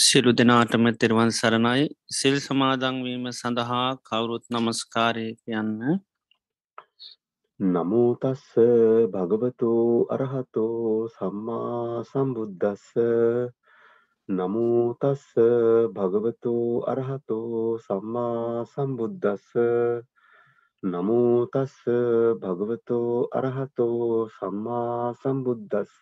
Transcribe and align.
සිරු 0.00 0.32
දෙනාටම 0.32 0.84
තෙරවන් 0.94 1.30
සරණයි. 1.30 1.82
සිල් 2.08 2.36
සමාදංවීම 2.38 3.24
සඳහා 3.30 3.88
කවුරුත් 4.00 4.44
නමස්කාරය 4.48 5.26
කියන්න. 5.36 6.00
නමෝතස්ස 7.60 8.46
භගවතු 9.12 9.72
අරහතෝ 10.08 11.04
සම්මා 11.10 12.00
සම්බුද්ධස්ස 12.04 12.86
නමෝතස්ස 14.28 15.26
භගවතු 15.94 16.56
අරහතෝ 16.86 17.60
සම්මා 17.78 18.64
සම්බුද්ධස්ස 18.72 19.46
නමෝතස්ස 20.82 21.78
භගවතෝ 22.42 23.14
අරහතෝ 23.34 24.28
සම්මා 24.30 25.14
සම්බුද්ධස්ස 25.14 25.96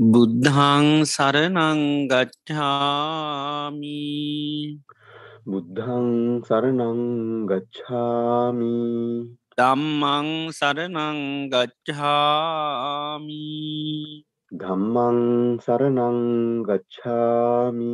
බුද්ධං 0.00 1.04
සරනංගච්ඡාමි 1.04 2.08
බුද්ධං 5.44 6.40
සරණං 6.40 7.00
ගච්ඡාමි. 7.44 8.76
දම්මං 9.60 10.28
සරනංගච්ඡාමි 10.56 11.52
ධම්මං 14.56 15.18
සරණං 15.60 16.18
ගච්ඡාමි. 16.64 17.92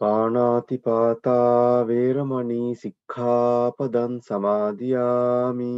පානාතිපාතා 0.00 1.86
වේරමණී 1.88 2.68
සික්ඛාපදං 2.82 4.14
සමාදියාමි. 4.28 5.74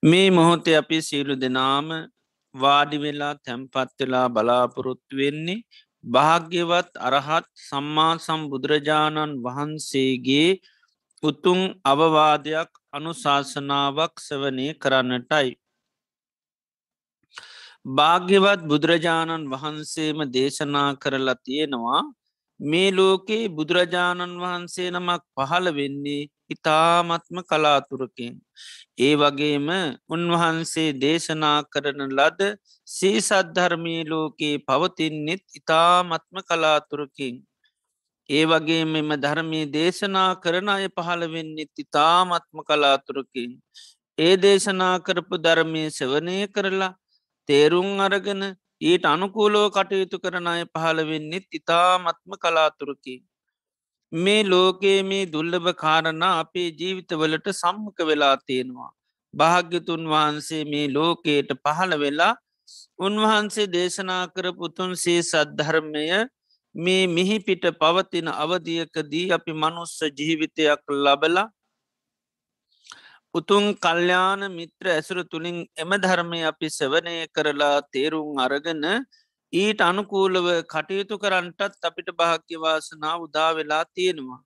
මේ 0.03 0.29
මොහොතේ 0.31 0.75
අපි 0.75 0.97
සියලු 1.01 1.35
දෙනාම 1.35 1.87
වාඩි 2.55 2.97
වෙලා 2.97 3.33
තැම්පත්වෙලා 3.37 4.27
බලාපොරොත්තු 4.29 5.13
වෙන්නේ 5.15 5.63
භාග්‍යවත් 6.03 6.91
අරහත් 6.99 7.47
සම්මා 7.59 8.13
සම්බුදුරජාණන් 8.17 9.39
වහන්සේගේ 9.43 10.49
උතුන් 11.23 11.61
අවවාදයක් 11.85 12.71
අනුශාසනාවක් 12.93 14.13
සවනය 14.19 14.67
කරන්නටයි. 14.75 15.49
භාග්‍යවත් 17.85 18.61
බුදුරජාණන් 18.63 19.49
වහන්සේම 19.49 20.19
දේශනා 20.29 20.89
කරලා 20.95 21.41
තියෙනවා 21.43 22.01
මේ 22.59 22.91
ලෝකේ 22.91 23.43
බුදුරජාණන් 23.49 24.35
වහන්සේ 24.37 24.89
නමක් 24.91 25.23
පහළ 25.37 25.67
වෙන්නේ 25.71 26.29
ඉතාමත්ම 26.49 27.37
කලාතුරකින්. 27.43 28.35
ඒ 28.99 29.13
වගේම 29.15 29.67
උන්වහන්සේ 30.09 30.89
දේශනා 30.95 31.59
කරන 31.65 32.01
ලද 32.09 32.41
සේ 32.87 33.17
සද්ධර්මී 33.21 34.03
ලෝකයේ 34.05 34.61
පවතින්නෙත් 34.61 35.43
ඉතාමත්ම 35.55 36.37
කලාතුරකින්. 36.43 37.35
ඒ 38.29 38.45
වගේ 38.45 38.83
මෙම 38.85 39.11
ධර්මී 39.17 39.65
දේශනා 39.71 40.31
කරන 40.35 40.69
අය 40.69 40.87
පහළ 40.89 41.23
වෙන්නෙත් 41.27 41.71
ඉතාමත්ම 41.77 42.57
කලාතුරකින්. 42.61 43.51
ඒ 44.17 44.33
දේශනා 44.37 44.95
කරපු 44.99 45.35
ධර්මය 45.39 45.83
සවනය 45.91 46.37
කරලා 46.47 46.95
තේරුම් 47.49 47.89
අරගෙන 47.99 48.43
ඊට 48.81 49.05
අනුකූලෝ 49.05 49.67
කටයුතු 49.69 50.21
කරන 50.23 50.47
අය 50.47 50.63
පහළ 50.67 50.99
වෙන්නෙත් 51.09 51.45
ඉතාමත්ම 51.51 52.31
කලාතුරකි. 52.37 53.15
මේ 54.11 54.43
ලෝකයේ 54.45 55.01
මේ 55.03 55.25
දුල්ලභ 55.27 55.69
කාරණ 55.75 56.23
අපේ 56.25 56.69
ජීවිතවලට 56.73 57.47
සම්මක 57.53 57.97
වෙලා 58.09 58.35
තියෙනවා. 58.41 58.91
භාග්‍යතුන් 59.33 60.03
වහන්සේ 60.07 60.63
මේ 60.65 60.87
ලෝකයට 60.89 61.51
පහළ 61.57 61.93
වෙලා 61.99 62.33
උන්වහන්සේ 62.99 63.67
දේශනා 63.67 64.23
කරපුතුන් 64.29 64.91
සේ 64.95 65.21
සද්ධර්මය 65.23 66.05
මේ 66.75 67.03
මිහිපිට 67.09 67.65
පවතින 67.75 68.27
අවධියකදී 68.35 69.27
අපි 69.31 69.53
මනුස්ස 69.55 69.95
ජීවිතයක් 70.17 70.83
ලබලා 70.97 71.47
උතුන් 73.33 73.65
කල්්‍යාන 73.77 74.41
මිත්‍ර 74.51 74.85
ඇසුර 74.89 75.17
තුළින් 75.23 75.57
එම 75.75 75.91
ධර්මය 75.97 76.39
අපි 76.43 76.67
සෙවනය 76.71 77.15
කරලා 77.29 77.77
තේරුම් 77.93 78.39
අරගන 78.39 78.85
ඊට 79.53 79.79
අනුකූලව 79.81 80.47
කටයුතු 80.65 81.15
කරන්නටත් 81.17 81.87
අපිට 81.89 82.09
භාග්‍යවාසනා 82.13 83.15
උදා 83.17 83.51
වෙලා 83.55 83.83
තියෙනවා. 83.95 84.39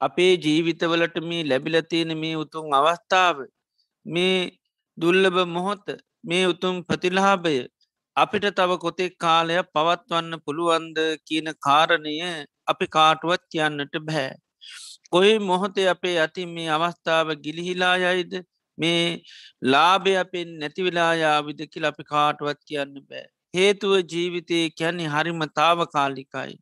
අපේ 0.00 0.32
ජීවිතවලට 0.36 1.16
මේ 1.22 1.42
ලැබිලතියෙන 1.44 2.12
මේ 2.18 2.36
උතුන් 2.36 2.66
අවස්ථාව 2.72 3.38
මේ 4.06 4.36
දුල්ලබ 4.98 5.36
මොහොත 5.48 5.86
මේ 6.24 6.44
උතුම් 6.46 6.74
ප්‍රතිලාභය 6.88 7.56
අපිට 8.16 8.46
තව 8.52 8.70
කොතෙක් 8.78 9.12
කාලයක් 9.18 9.72
පවත්වන්න 9.74 10.42
පුළුවන්ද 10.44 10.98
කියන 11.28 11.48
කාරණය 11.60 12.16
අපි 12.66 12.86
කාටුවත් 12.88 13.42
කියන්නට 13.52 13.96
බෑ. 14.08 14.30
කොයි 15.12 15.38
මොහොතේ 15.40 15.88
අපේ 15.88 16.16
ඇති 16.18 16.46
මේ 16.48 16.68
අවස්ථාව 16.70 17.28
ගිලිහිලා 17.44 17.96
යයිද 18.04 18.32
මේ 18.78 19.22
ලාභය 19.64 20.14
අපෙන් 20.16 20.52
නැතිවෙලායාවිද 20.60 21.60
කියල 21.72 21.88
අපි 21.90 22.04
කාටුවත් 22.04 22.60
කියන්න 22.68 22.94
බෑ. 23.08 23.26
හේතුව 23.54 23.92
ජීවිතය 24.12 24.60
කැන්නේ 24.78 25.12
හරිම 25.14 25.42
තාවකාලිකයි. 25.58 26.54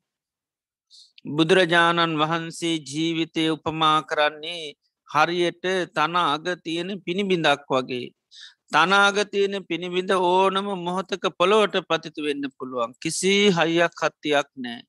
බුදුරජාණන් 1.36 2.18
වහන්සේ 2.22 2.76
ජීවිතය 2.90 3.44
උපමා 3.50 3.98
කරන්නේ 4.02 4.64
හරියට 5.08 5.64
තන 5.96 6.20
අග 6.24 6.46
තියෙන 6.64 6.90
පිණිබිඳක් 7.06 7.66
වගේ. 7.70 8.06
තනාගතියන 8.72 9.54
පිණිබිඳ 9.68 10.10
ඕනම 10.12 10.68
මොහොතක 10.78 11.24
පොළොවට 11.38 11.76
පතිතු 11.88 12.24
වෙන්න 12.26 12.46
පුළුවන් 12.56 12.94
කිසි 13.02 13.34
හයියක් 13.50 14.02
හත්තියක් 14.02 14.48
නෑ. 14.56 14.80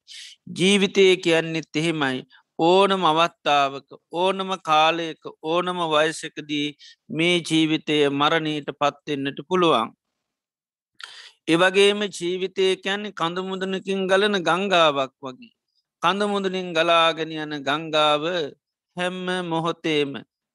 ජීවිතය 0.57 1.05
කියන්නෙත් 1.17 1.79
එහෙමයි 1.81 2.19
ඕනම 2.59 3.03
අවත්තාවක 3.03 3.89
ඕනම 4.13 4.49
කාලයක 4.61 5.23
ඕනම 5.43 5.79
වයසකදී 5.93 6.67
මේ 7.09 7.37
ජීවිතය 7.41 7.97
මරණීට 8.11 8.69
පත්වෙන්නට 8.73 9.39
පුළුවන්. 9.49 9.89
එවගේම 11.47 11.99
ජීවිතය 12.09 12.65
කැන්නේ 12.77 13.13
කඳමුදනකින් 13.13 14.07
ගලන 14.07 14.37
ගංගාවක් 14.41 15.13
වගේ. 15.21 15.53
කඳමුදනින් 16.03 16.69
ගලාගෙන 16.71 17.31
යන 17.35 17.53
ගංගාව 17.67 18.23
හැම්ම 18.97 19.27
මොහොතේම 19.45 20.11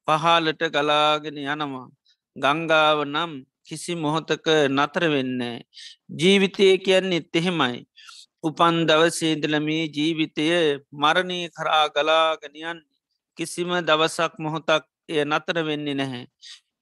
පහලට 0.07 0.61
ගලාගෙන 0.69 1.37
යනවා. 1.43 1.87
ගංගාව 2.35 2.99
නම් 3.05 3.31
කිසි 3.63 3.93
මොහොතක 3.95 4.47
නතර 4.69 5.03
වෙන්නේ. 5.07 5.57
ජීවිතය 6.11 6.67
කියන්නෙත් 6.79 7.35
එහෙමයි. 7.35 7.85
උපන් 8.43 8.75
දවසේදලමේ 8.87 9.83
ජීවිතය 9.95 10.45
මරණය 10.93 11.39
කරා 11.49 11.85
ගලාගනියන් 11.89 12.79
කිසිම 13.37 13.71
දවසක් 13.81 14.33
මොහොතක් 14.37 14.83
එය 15.09 15.23
නතර 15.25 15.57
වෙන්නේ 15.67 15.93
නැහැ. 15.93 16.23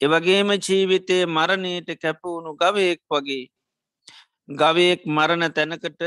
එවගේම 0.01 0.49
ජීවිතය 0.57 1.17
මරණයට 1.27 1.89
කැපවුණු 2.01 2.51
ගවයෙක් 2.55 3.01
වගේ. 3.11 3.43
ගවයෙක් 4.49 5.01
මරණ 5.07 5.45
තැනකට 5.51 6.01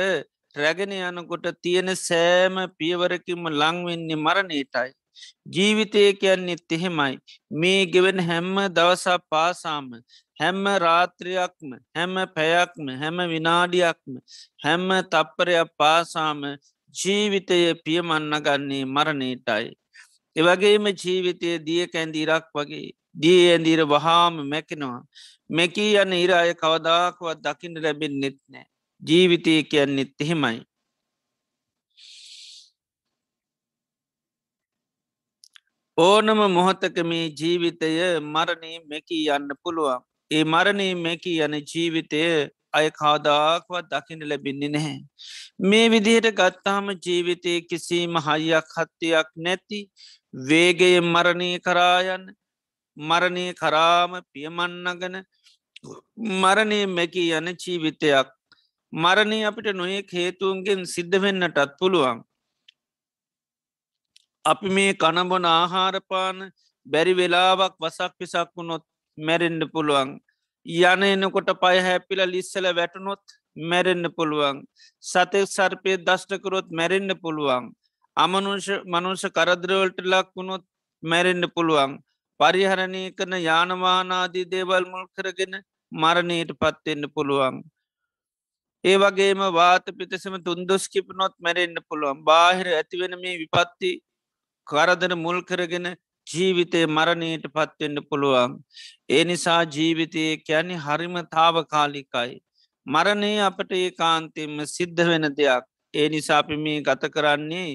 රැගෙන 0.54 0.92
යනකොට 1.00 1.46
තියෙන 1.62 1.90
සෑම 1.98 2.56
පියවරකින්ම 2.78 3.44
ලංවෙන්නේ 3.52 4.18
මරණයටයි. 4.18 4.90
ජීවිතය 5.46 6.02
කියන්නෙත් 6.14 6.64
එහෙමයි. 6.70 7.14
මේ 7.52 7.86
ගෙවෙන 7.86 8.20
හැම්ම 8.20 8.56
දවසා 8.70 9.18
පාසාම 9.30 9.86
හැම්ම 10.42 10.64
රාත්‍රයක්ම 10.84 11.74
හැම 11.96 12.14
පැයක්ම 12.36 12.86
හැම 13.02 13.18
විනාඩියක්ම 13.34 14.14
හැම්ම 14.64 14.88
තප්පරයක් 15.12 15.70
පාසාම 15.78 16.40
ජීවිතය 16.94 17.60
පියමන්න 17.84 18.34
ගන්නේ 18.46 18.84
මරණයටයි. 18.86 19.68
එවගේම 20.36 20.86
ජීවිතය 20.94 21.50
දිය 21.66 21.86
කැන්දීරක් 21.94 22.46
වගේ 22.54 22.88
දී 23.14 23.40
ඇඳීර 23.52 23.80
වහාම 23.86 24.34
මැකෙනවා. 24.50 25.00
මෙකී 25.50 25.96
යන්න 26.02 26.12
ඉරාය 26.16 26.52
කවදාකවත් 26.54 27.40
දකිින්ට 27.44 27.82
ලැබෙන් 27.84 28.14
නෙත් 28.20 28.38
නෑ. 28.48 28.66
ජීවිතය 29.02 29.54
කියන්නෙත් 29.64 30.14
එහෙමයි. 30.20 30.60
ඕනම 35.98 36.40
මොහොතක 36.56 36.96
මේ 37.04 37.26
ජීවිතය 37.38 37.92
මරණී 38.34 38.78
මෙකී 38.86 39.24
යන්න 39.28 39.52
පුළුවන්. 39.62 40.02
ඒ 40.30 40.44
මරණී 40.46 40.94
මෙකී 40.96 41.38
යන 41.40 41.54
ජීවිතය 41.64 42.22
අය 42.72 42.88
කවදාක්වත් 42.90 43.88
දකින 43.90 44.22
ලැබින්නේ 44.28 44.70
නැහැ. 44.70 44.98
මේ 45.60 45.86
විදිහට 45.88 46.28
ගත්තාම 46.32 46.86
ජීවිතය 46.98 47.54
කිසිීම 47.62 48.14
හයියක් 48.18 48.68
හත්තියක් 48.76 49.28
නැති 49.38 49.80
වේගය 50.34 50.92
මරණය 51.04 51.50
කරායන්න 51.60 52.24
මරණය 52.96 53.46
කරාම 53.54 54.12
පියමන්නගන 54.32 55.16
මරණය 56.40 56.80
මැකී 56.88 57.28
යන 57.32 57.52
ජීවිතයක් 57.56 58.28
මරණය 58.92 59.38
අපිට 59.44 59.68
නොයෙක් 59.74 60.12
හේතුවන්ගෙන් 60.12 60.86
සිද්ධ 60.86 61.18
වෙන්නටත් 61.18 61.76
පුළුවන්. 61.78 62.18
අපි 64.44 64.68
මේ 64.70 64.94
කණබොන 64.94 65.44
ආහාරපාන 65.46 66.38
බැරි 66.86 67.14
වෙලාවක් 67.14 67.74
වසක් 67.78 68.12
පිසක් 68.18 68.48
වුණොත් 68.56 68.84
මැරෙන්ඩ 69.18 69.64
පුළුවන්. 69.72 70.20
යන 70.66 71.02
එනකොට 71.04 71.50
පය 71.60 71.76
හැපිල 71.80 72.20
ලිස්සල 72.26 72.66
වැටනොත් 72.72 73.22
මැරෙන්න්න 73.56 74.08
පුළුවන්. 74.10 74.64
සතෙක් 75.02 75.46
සර්පය 75.48 75.96
දෂ්ටකරොත් 75.98 76.70
මැරෙන්න්න 76.70 77.14
පුළුවන්. 77.16 77.72
අමනුෂ 78.16 78.68
මනුෂ 78.86 79.24
කරදරවලට 79.30 80.00
ලක් 80.04 80.28
වුණොත් 80.36 80.64
මැරෙන්න්න 81.02 81.50
පුළුවන්. 81.50 81.98
පරිහරණය 82.40 83.02
කරන 83.12 83.34
යානවානාදී 83.40 84.50
දේවල් 84.52 84.84
මුල් 84.86 85.06
කරගෙන 85.16 85.54
මරණයට 85.92 86.52
පත්වෙන්න 86.54 87.04
පුළුවන්. 87.14 87.56
ඒ 88.84 88.96
වගේම 88.96 89.42
වාත 89.52 89.86
පිතසම 89.98 90.36
තුන්දොස් 90.46 90.84
කිපනොත් 90.88 91.34
මැරෙන්න්න 91.38 91.78
පුළුවන් 91.88 92.24
බාහිර 92.24 92.68
ඇතිවෙන 92.70 93.14
මේ 93.20 93.34
විපත්ති 93.42 93.90
කරදර 94.66 95.12
මුල් 95.16 95.38
කරගෙන 95.42 95.86
ජීවිතය 96.32 96.80
මරණයට 96.88 97.46
පත්වෙන්න 97.48 97.98
පුළුවන්. 98.04 98.56
ඒ 99.08 99.24
නිසා 99.24 99.60
ජීවිතය 99.70 100.24
කියැනෙ 100.38 100.76
හරිම 100.78 101.18
තාවකාලිකයි. 101.28 102.32
මරණය 102.86 103.32
අපට 103.40 103.72
ඒ 103.74 103.90
කාන්තෙම 103.92 104.56
සිද්ධ 104.68 105.04
වෙන 105.06 105.28
දෙයක්. 105.32 105.64
ඒ 105.94 106.08
නිසාපි 106.08 106.56
මේ 106.58 106.80
ගත 106.82 107.10
කරන්නේ 107.10 107.70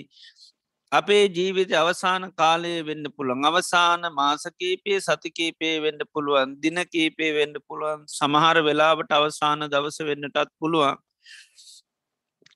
අපේ 0.91 1.27
ජීවිත 1.29 1.71
අවසාන 1.73 2.23
කාලය 2.33 2.71
වෙන්න 2.81 3.05
පුළුවන් 3.11 3.45
අවසාන 3.45 4.01
මාසකීපේ 4.11 4.99
සතිකීපේ 4.99 5.75
වෙන්න 5.81 5.99
පුළුවන් 6.13 6.55
දිනකීපේ 6.57 7.31
වෙන්න 7.33 7.55
පුළුවන් 7.61 8.05
සමහර 8.09 8.57
වෙලාවට 8.61 9.11
අවසාන 9.11 9.67
දවස 9.67 9.99
වෙන්නටත් 10.01 10.49
පුළුවන් 10.59 10.97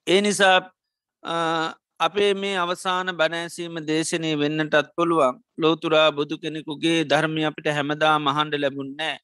ඒ 0.06 0.20
නිසා 0.20 0.56
අපේ 2.02 2.30
මේ 2.34 2.54
අවසාන 2.58 3.08
බැනෑසීම 3.16 3.76
දේශනය 3.86 4.30
වෙන්නටත් 4.36 4.88
පුළුවන්. 4.96 5.36
ලෝතුරා 5.58 6.08
බුදු 6.12 6.36
කෙනෙකුගේ 6.38 6.98
ධර්මය 7.06 7.42
අපිට 7.44 7.68
හැමදා 7.70 8.16
මහන්ඩ 8.18 8.62
ලැබුන්නෑ 8.62 9.16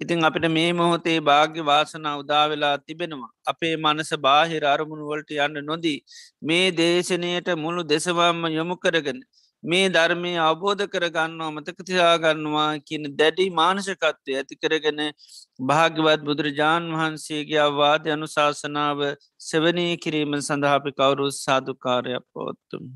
ඉතිං 0.00 0.24
අපිට 0.24 0.46
මේ 0.48 0.70
මොහොතේ 0.72 1.18
භාග්‍ය 1.20 1.58
වාසනා 1.62 2.14
උදාවෙලා 2.16 2.76
තිබෙනවා. 2.80 3.30
අපේ 3.46 3.74
මනස 3.76 4.10
බාහිර 4.18 4.62
අරමුණුවලට 4.66 5.30
යන්න 5.38 5.60
නොදී 5.64 5.98
මේ 6.42 6.66
දේශනයට 6.72 7.48
මුළු 7.56 7.82
දෙසවම්ම 7.84 8.42
යොමු 8.50 8.76
කරගෙන 8.76 9.20
මේ 9.64 9.88
ධර්මය 9.88 10.32
අවබෝධ 10.40 10.84
කරගන්නවා 10.86 11.50
මතක 11.50 11.78
තියාගන්නවා 11.82 12.70
කියන 12.80 13.04
දැඩි 13.16 13.46
මානශකත්වය 13.52 14.36
ඇති 14.36 14.56
කරගෙන 14.56 15.00
භාග්‍යවත් 15.62 16.24
බුදුරජාණන් 16.24 16.94
වහන්සේගේ 16.94 17.60
අවවාද 17.60 18.08
අනුශාසනාව 18.08 19.04
සෙවනී 19.40 19.92
කිරීම 19.98 20.40
සඳහාපි 20.40 20.94
කවුරු 20.94 21.28
සාධකාරයක් 21.36 22.24
පොත්තුම්. 22.32 22.88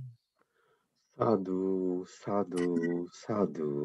සාධූ 1.19 2.07
සාධූ 2.15 2.99
සාධූ 3.17 3.85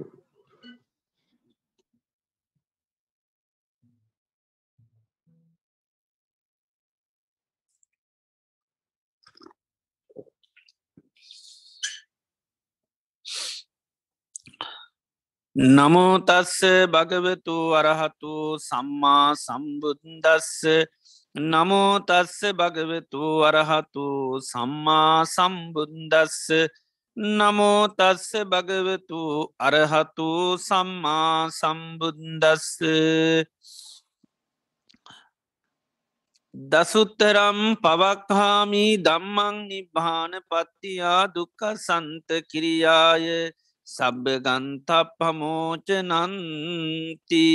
නමෝතස්ස 15.55 16.61
භගවතු 16.87 17.73
අරහතු 17.73 18.59
සම්මා 18.59 19.33
සම්බුද්දස්ස. 19.35 20.63
නමෝතස්ස 21.35 22.53
භගවතු 22.53 23.23
අරහතු 23.43 24.39
සම්මා 24.41 25.25
සම්බුද්දස්ස. 25.25 26.69
නමෝතස්ස 27.17 28.29
භගවතු 28.45 29.21
අරහතු 29.59 30.57
සම්මා 30.59 31.49
සම්බුද්දස්ස. 31.51 32.77
දසුත්තරම් 36.53 37.59
පවක්හාමී 37.75 38.97
දම්මං 38.99 39.55
නිබ්භාන 39.67 40.31
පත්තියා 40.43 41.27
දුක්ක 41.27 41.61
සන්ත 41.77 42.27
කිරියාය. 42.45 43.51
සබ්බ 43.89 44.25
ගන්තප් 44.39 45.07
පමෝච 45.17 45.87
නන්ති 46.01 47.45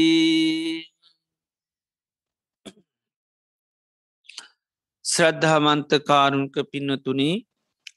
ශ්‍රද්ධාමන්ත 5.04 5.92
කාරුණක 6.08 6.56
පින්නතුනි 6.70 7.30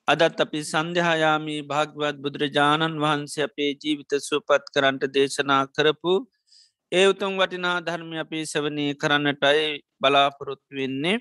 අදත් 0.07 0.39
අපි 0.39 0.59
සන්ධහයාමී 0.63 1.61
භාගවත් 1.65 2.17
බුදුරජාණන් 2.17 2.97
වහන්සේ 2.97 3.45
අපේ 3.45 3.71
ජීවිත 3.75 4.13
සුපත් 4.21 4.65
කරන්ට 4.73 5.03
දේශනා 5.15 5.63
කරපු 5.69 6.13
ඒ 6.91 7.05
උතුම් 7.05 7.33
වටිනා 7.35 7.77
ධර්මය 7.81 8.17
අපි 8.17 8.39
සවනය 8.45 8.85
කරන්නටයි 8.95 9.65
බලාපොරොත්තු 10.01 10.71
වෙන්නේ. 10.73 11.17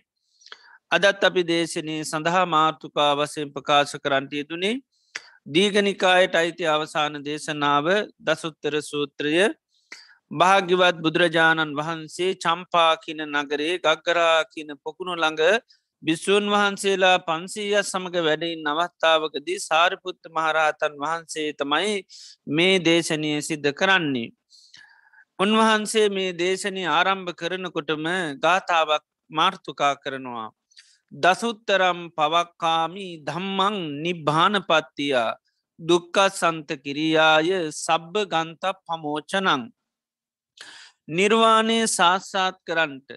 අදත් 0.90 1.24
අපි 1.24 1.42
දේශනය 1.44 1.96
සඳහා 2.04 2.44
මාර්ථකා 2.48 3.12
වසයෙන් 3.14 3.48
ප්‍රකාශ 3.50 3.96
කරන්ටය 4.04 4.44
දුනේ 4.50 4.76
දීගනිකායට 5.46 6.34
අයිති 6.34 6.64
අවසාන 6.66 7.16
දේශනාව 7.22 7.86
දසුත්තර 8.20 8.74
සූත්‍රය 8.82 9.34
භාග්‍යවත් 10.30 10.96
බුදුරජාණන් 10.98 11.76
වහන්සේ 11.76 12.30
චම්පා 12.36 12.92
කියන 12.96 13.22
නගරේ 13.32 13.74
ගක්ගරා 13.78 14.38
කියන 14.44 14.70
පොකුණු 14.78 15.14
ළඟ 15.14 15.42
බිස්සූන් 16.02 16.50
වහන්සේලා 16.50 17.18
පන්සීය 17.20 17.76
සමඟ 17.82 18.18
වැඩයින් 18.20 18.66
නවත්තාවකදී 18.66 19.58
සාරිපුත්ත 19.60 20.30
මහරහතන් 20.30 20.98
වහන්සේ 20.98 21.48
තමයි 21.54 21.94
මේ 22.50 22.74
දේශනය 22.80 23.32
සිද්ධ 23.42 23.72
කරන්නේ. 23.72 24.28
උන්වහන්සේ 25.38 26.06
මේ 26.10 26.30
දේශනය 26.34 26.84
ආරම්භ 26.90 27.32
කරනකොටම 27.34 28.06
ගාථාවක් 28.42 29.04
මාර්ථකා 29.30 29.94
කරනවා. 29.96 30.48
දසුත්තරම් 31.12 31.98
පවක්කාමි 32.10 33.08
ධම්මං 33.22 33.76
නිබ්භානපත්තියා 34.02 35.36
දුක්ක 35.78 36.16
සන්ත 36.30 36.68
කිරියාය 36.76 37.50
සබ්බ 37.74 38.14
ගන්ත 38.26 38.62
පමෝචනං. 38.84 39.62
නිර්වාණය 41.08 41.78
සාස්සාත් 41.88 42.56
කරන්ට 42.64 43.08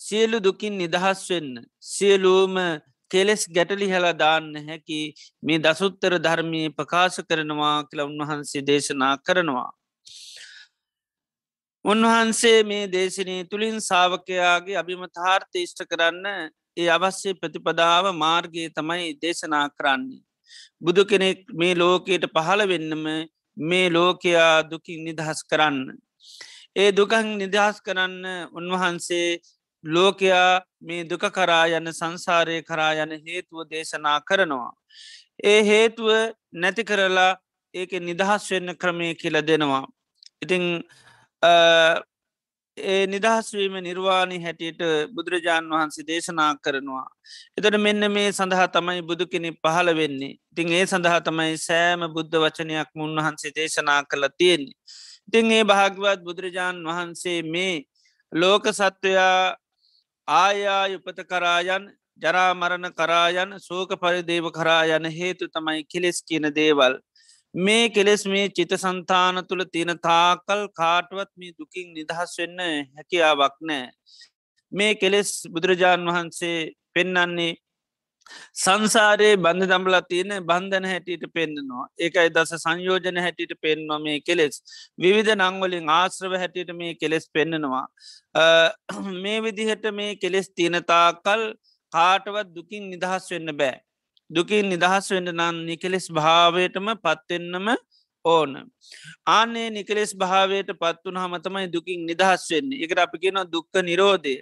සියලු 0.00 0.38
දුකින් 0.38 0.78
නිදහස් 0.78 1.22
වෙන්න 1.30 1.54
සියලූම 1.84 2.54
කෙලෙස් 3.10 3.42
ගැටලි 3.48 3.88
හලා 3.88 4.12
දාන්න 4.14 4.52
හැකි 4.62 5.00
මේ 5.42 5.58
දසුත්තර 5.58 6.14
ධර්මය 6.18 6.62
ප්‍රකාශ 6.70 7.18
කරනවා 7.22 7.78
කියල 7.88 8.00
උන්වහන්සේ 8.02 8.62
දේශනා 8.62 9.14
කරනවා. 9.18 9.70
උන්වහන්සේ 11.84 12.58
මේ 12.62 12.86
දේශනය 12.88 13.36
තුළින් 13.50 13.76
සාාවකයාගේ 13.80 14.76
අභිමතාර්ථ 14.76 15.56
ඉෂ්ට 15.56 15.82
කරන්න 15.84 16.26
ඒ 16.76 16.88
අවශ්‍ය 16.88 17.30
ප්‍රතිපදාව 17.34 18.04
මාර්ගයේ 18.14 18.70
තමයි 18.70 19.08
දේශනා 19.22 19.66
කරන්නේ. 19.70 20.22
බුදු 20.80 21.02
කෙනෙක් 21.04 21.38
මේ 21.52 21.74
ලෝකයට 21.74 22.24
පහළ 22.34 22.62
වෙන්නම 22.68 23.04
මේ 23.56 23.88
ලෝකයා 23.88 24.54
දුකින් 24.70 25.04
නිදහස් 25.04 25.40
කරන්න. 25.42 25.78
ඒ 26.76 26.90
දුකන් 26.92 27.28
නිදහස් 27.42 27.76
කරන්න 27.80 28.24
උන්වහන්සේ 28.52 29.28
ලෝකයා 29.84 30.50
මේ 30.80 31.04
දුක 31.04 31.24
කරා 31.30 31.64
යන 31.70 31.92
සංසාරය 31.92 32.56
කරා 32.62 32.92
යන 32.96 33.12
හේතුව 33.18 33.64
දේශනා 33.70 34.18
කරනවා. 34.20 34.72
ඒ 35.44 35.60
හේතුව 35.62 36.08
නැති 36.54 36.84
කරලා 36.84 37.32
ඒක 37.74 37.92
නිදහස් 38.00 38.50
වෙන්න 38.50 38.76
ක්‍රමය 38.76 39.08
කියල 39.14 39.36
දෙනවා. 39.42 39.84
ඉතිං 40.42 40.64
ඒ 42.76 43.06
නිදහස්වීම 43.06 43.76
නිර්වාණි 43.80 44.38
හැටියට 44.38 44.80
බුදුරජාණන් 45.14 45.70
වහන්සේ 45.70 46.04
දේශනා 46.04 46.50
කරනවා. 46.56 47.06
එතට 47.56 47.76
මෙන්න 47.78 48.12
මේ 48.12 48.28
සඳහා 48.30 48.68
තමයි 48.68 49.02
බුදු 49.02 49.26
කෙනෙ 49.26 49.50
පහළ 49.54 49.90
වෙන්නේ. 49.96 50.36
තින් 50.54 50.68
ඒ 50.70 50.86
සඳහා 50.86 51.20
තමයි 51.20 51.56
සෑම 51.58 52.04
බුද්ධ 52.14 52.36
වචනයක් 52.36 52.90
උන්වහන්සේ 52.96 53.52
දේශනා 53.56 54.00
කළ 54.04 54.28
තියෙන්නේ. 54.38 54.76
ඉතිං 55.28 55.52
ඒ 55.52 55.64
භාගවත් 55.64 56.20
බුදුරජාණන් 56.22 56.88
වහන්සේ 56.88 57.38
මේ 57.44 57.74
ලෝක 58.32 58.68
සත්වයා 58.70 59.56
ආයා 60.28 60.84
යුපත 60.88 61.18
කරායන් 61.24 61.84
ජරාමරණ 62.22 62.92
කරායන් 62.92 63.58
සෝක 63.60 63.90
පරිදේව 63.96 64.46
කරායන 64.50 65.08
හේතු 65.12 65.48
තමයි 65.48 65.84
කෙලෙස් 65.86 66.20
කියන 66.22 66.52
දේවල්. 66.54 67.00
මේ 67.56 67.88
කෙලෙස් 67.88 68.26
මේ 68.26 68.48
චිත 68.50 68.72
සන්තාන 68.76 69.36
තුළ 69.48 69.64
තියෙන 69.66 69.98
තාකල් 69.98 70.62
කාටුවත් 70.70 71.30
මේ 71.36 71.52
දුකින් 71.58 71.86
නිදහස් 71.94 72.32
වෙන්න 72.38 72.58
හැකියාවක් 72.96 73.56
නෑ. 73.62 73.86
මේ 74.72 74.94
කෙලෙස් 74.94 75.30
බුදුරජාණන් 75.52 76.10
වහන්සේ 76.10 76.58
පෙන්නන්නේ 76.94 77.54
සංසාරයේ 78.54 79.36
බඳ 79.38 79.68
දම්ලා 79.72 80.02
තියෙන 80.02 80.34
බන්ධන 80.50 80.88
හැටියට 80.92 81.24
පෙන්න්නනවා 81.32 81.86
ඒකයි 81.98 82.34
දස 82.36 82.52
සංයෝජන 82.64 83.22
හැටියට 83.24 83.54
පෙන්වා 83.60 84.00
මේ 84.00 84.18
කෙලෙස්. 84.20 84.54
විවිධ 84.98 85.32
නංවලින් 85.36 85.88
ආශ්‍රව 85.90 86.36
හැටියට 86.42 86.72
මේ 86.74 86.92
කෙලෙස් 86.94 87.30
පෙන්න්නනවා 87.30 87.86
මේ 89.22 89.38
විදිහට 89.42 89.90
මේ 89.92 90.12
කෙලෙස් 90.16 90.52
තියනතාකල් 90.52 91.44
කාටවත් 91.92 92.54
දුකින් 92.54 92.90
නිදහස් 92.92 93.30
වෙන්න 93.30 93.56
බෑ. 93.56 93.85
දුකින් 94.30 94.68
නිදහස් 94.68 95.10
වෙන්ඩ 95.10 95.30
නම් 95.30 95.56
නිකලෙස් 95.64 96.06
භාවයටම 96.10 96.88
පත්වෙන්නම 96.98 97.68
ඕන. 98.24 98.52
ආනේ 99.28 99.68
නිකලෙස් 99.70 100.12
භාවයට 100.14 100.70
පත්වන 100.74 101.20
හමතමයි 101.22 101.68
දුකින් 101.68 102.06
නිදහස් 102.06 102.46
වෙන්නේ 102.50 102.82
එකට 102.84 102.98
අපි 102.98 103.18
කියෙන 103.18 103.40
දුක්ක 103.52 103.74
නිරෝධය. 103.82 104.36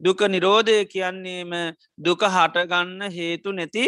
දුක 0.00 0.20
නිරෝධය 0.26 0.78
කියන්නේම 0.86 1.52
දුක 1.98 2.22
හටගන්න 2.26 3.10
හේතු 3.10 3.52
නැති 3.52 3.84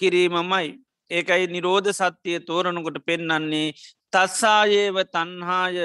කිරීමමයි. 0.00 0.68
ඒකයි 1.10 1.46
නිරෝධ 1.48 1.90
සත්‍යය 1.92 2.38
තෝරණකොට 2.42 2.98
පෙන්නන්නේ 3.06 3.74
තස්සායේව 4.12 4.96
තන්හාය 5.08 5.76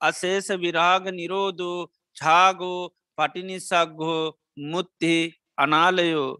අසේස 0.00 0.48
විරාග 0.56 1.04
නිරෝධූ 1.12 1.78
චාගෝ 2.16 2.80
පටිනිසක්ගෝ 3.18 4.34
මුත්ති 4.64 5.14
අනාලයෝ 5.56 6.30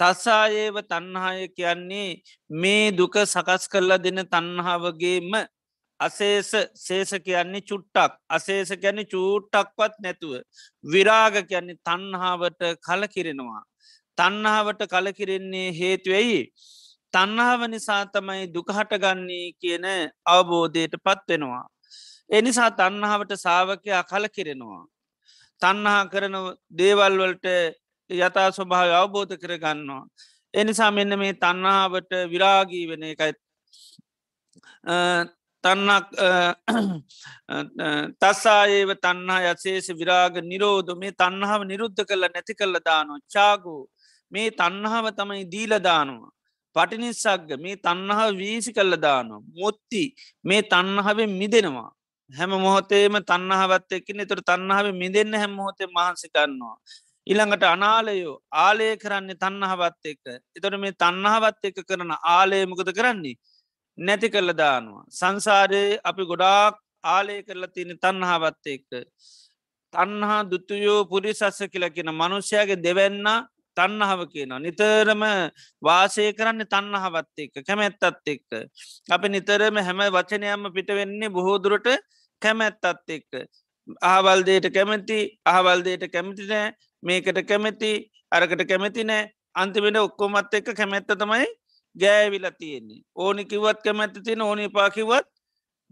තස්සායේව 0.00 0.76
තන්හාය 0.84 1.48
කියන්නේ 1.50 2.08
මේ 2.50 2.90
දුක 2.92 3.14
සකස් 3.24 3.64
කරලා 3.68 3.98
දෙන 3.98 4.20
තන්හාවගේම 4.26 5.30
අසේස 6.00 6.50
සේස 6.76 7.10
කියන්නේ 7.20 7.62
චුට්ටක් 7.62 8.12
අසේස 8.30 8.70
ගැන 8.76 9.00
චූට්ටක්වත් 9.06 9.94
නැතුව 9.98 10.34
විරාග 10.84 11.34
කියන්නේ 11.44 11.82
තන්හාාවට 11.82 12.62
කලකිරෙනවා. 12.80 13.62
තන්නාවට 14.18 14.82
කලකිරෙන්නේ 14.86 15.68
හේතුවෙයි. 15.72 16.38
තන්නාව 17.14 17.60
නිසා 17.66 18.02
තමයි 18.06 18.44
දුකහටගන්නේ 18.48 19.46
කියන 19.54 19.86
අවබෝධයට 20.26 20.94
පත්වෙනවා. 21.00 21.64
එනිසා 22.30 22.70
තන්නාවට 22.72 23.32
සාාවකයා 23.36 24.02
කලකිරෙනවා. 24.04 24.84
තන්නහා 25.62 26.02
කරන 26.06 26.36
දේවල්වලට 26.78 27.46
යතා 28.10 28.50
ස්වභාව 28.50 28.90
අවබෝධ 28.94 29.34
කරගන්නවා. 29.36 30.04
එනිසා 30.54 30.90
මෙන්න 30.90 31.18
මේ 31.18 31.32
තන්නාවට 31.34 32.12
විරාගී 32.30 32.84
වෙන 32.90 33.02
එකයි. 33.04 33.32
තන්නක් 35.64 36.06
තස්සාඒව 38.20 38.90
තන්නා 38.96 39.40
යසේස 39.52 39.88
විරාග 39.92 40.40
නිරෝධ. 40.42 40.96
මේ 40.96 41.12
තන්නාව 41.12 41.62
නිරුද්ධ 41.64 42.02
කරල 42.04 42.24
නැති 42.26 42.54
කරල 42.54 42.80
දානවා. 42.80 43.20
චාගෝ 43.28 43.82
මේ 44.32 44.50
තන්නාව 44.52 45.06
තමයි 45.12 45.44
දීලදානවා 45.52 46.32
පටිනිස්සක්ග 46.76 47.50
මේ 47.58 47.76
තන්නහ 47.76 48.20
වීසි 48.38 48.72
කල්ල 48.72 48.94
දානවා. 48.96 49.42
මුත්ති. 49.54 50.02
මේ 50.44 50.62
තන්නහාවෙන් 50.62 51.30
මිදෙනවා. 51.32 51.90
හැම 52.30 52.50
මොහොතේම 52.56 53.18
තන්නහවත් 53.22 53.92
එක්කින. 53.92 54.22
තුර 54.28 54.40
තන්නහාව 54.42 54.86
මිදන්න 54.94 55.34
හැම 55.34 55.52
මොහොතේ 55.52 55.88
මහන්සි 55.88 56.28
කරන්නවා 56.28 56.76
ඉළඟට 57.28 57.64
අනාලයෝ 57.66 58.34
ආලය 58.58 58.88
කරන්නේ 58.96 59.36
තන්නහවත් 59.36 60.12
එක්ක 60.12 60.26
එතොට 60.56 60.76
මේ 60.78 60.94
තන්නහවත් 60.94 61.70
එක 61.70 61.80
කරන 61.84 62.12
ආලයමකද 62.30 62.90
කරන්නේ 62.92 63.36
නැති 63.98 64.28
කල්ල 64.28 64.52
දානවා 64.54 65.04
සංසාරයේ 65.12 66.00
අපි 66.04 66.28
ගොඩාක් 66.30 66.76
ආලය 67.06 67.36
කරලා 67.42 67.74
තියෙන 67.74 67.98
තන්නහාවත් 67.98 68.72
එක්ක 68.74 68.90
තන්නහා 69.92 70.40
දුතුයෝ 70.44 71.00
පුරිසස්ස 71.04 71.60
කියලා 71.66 71.90
කියන 71.90 72.10
මනුෂ්‍යයාගේ 72.12 72.78
දෙවන්න 72.78 73.28
තන්නහව 73.76 74.20
කියන. 74.26 74.52
නිතරම 74.58 75.22
වාසය 75.82 76.26
කරන්න 76.32 76.66
තන්නහවත් 76.66 77.38
එක්ක 77.38 77.56
කැමැත්තත් 77.62 78.04
එක්ක. 78.26 78.50
අපි 79.08 79.28
නිතරම 79.28 79.78
හැම 79.80 80.00
වචනයම 80.10 80.68
පිට 80.72 80.90
වෙන්නේ 80.90 81.30
බොහෝදුරට 81.30 81.88
කැමැත්තත් 82.42 82.84
එක්ක. 83.08 83.32
අහවල්දයට 84.02 84.68
කැමැති 84.74 85.18
අහවල්දයට 85.44 86.04
කැමතිනෑ 86.12 86.72
මේකට 87.02 87.40
කැමැති 87.48 87.92
අරකට 88.30 88.62
කැමැති 88.68 89.04
නෑ 89.04 89.30
අන්තිමෙන 89.54 89.96
ඔක්කොමත් 89.96 90.54
එක්ක 90.54 90.74
කැමැත්ත 90.74 91.10
තමයි 91.14 91.46
ගෑවිලා 91.96 92.52
තියෙන්නේ. 92.52 93.02
ඕනි 93.14 93.44
කිවත් 93.44 93.82
කැමැත්ත 93.82 94.20
තියෙන 94.24 94.42
ඕනි 94.42 94.68
පාකිවත් 94.68 95.26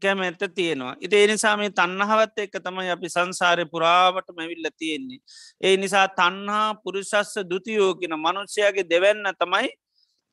කැමැත්ත 0.02 0.42
තියෙනවා. 0.54 0.96
ඉති 1.00 1.16
එනිසා 1.16 1.56
මේ 1.56 1.70
තන්නහවත් 1.70 2.38
එක්ක 2.38 2.60
තමයි 2.62 2.90
අපි 2.90 3.08
සංසාරය 3.08 3.64
පුරාවට 3.66 4.28
මැවිල්ල 4.36 4.68
තියෙන්නේ. 4.78 5.18
ඒ 5.60 5.76
නිසා 5.76 6.08
තන්හා 6.10 6.74
පුරුෂස්ස 6.74 7.34
දුතියෝකින 7.50 8.16
මනුෂ්‍යයාගේ 8.16 8.88
දෙවන්න 8.90 9.32
තමයි 9.40 9.68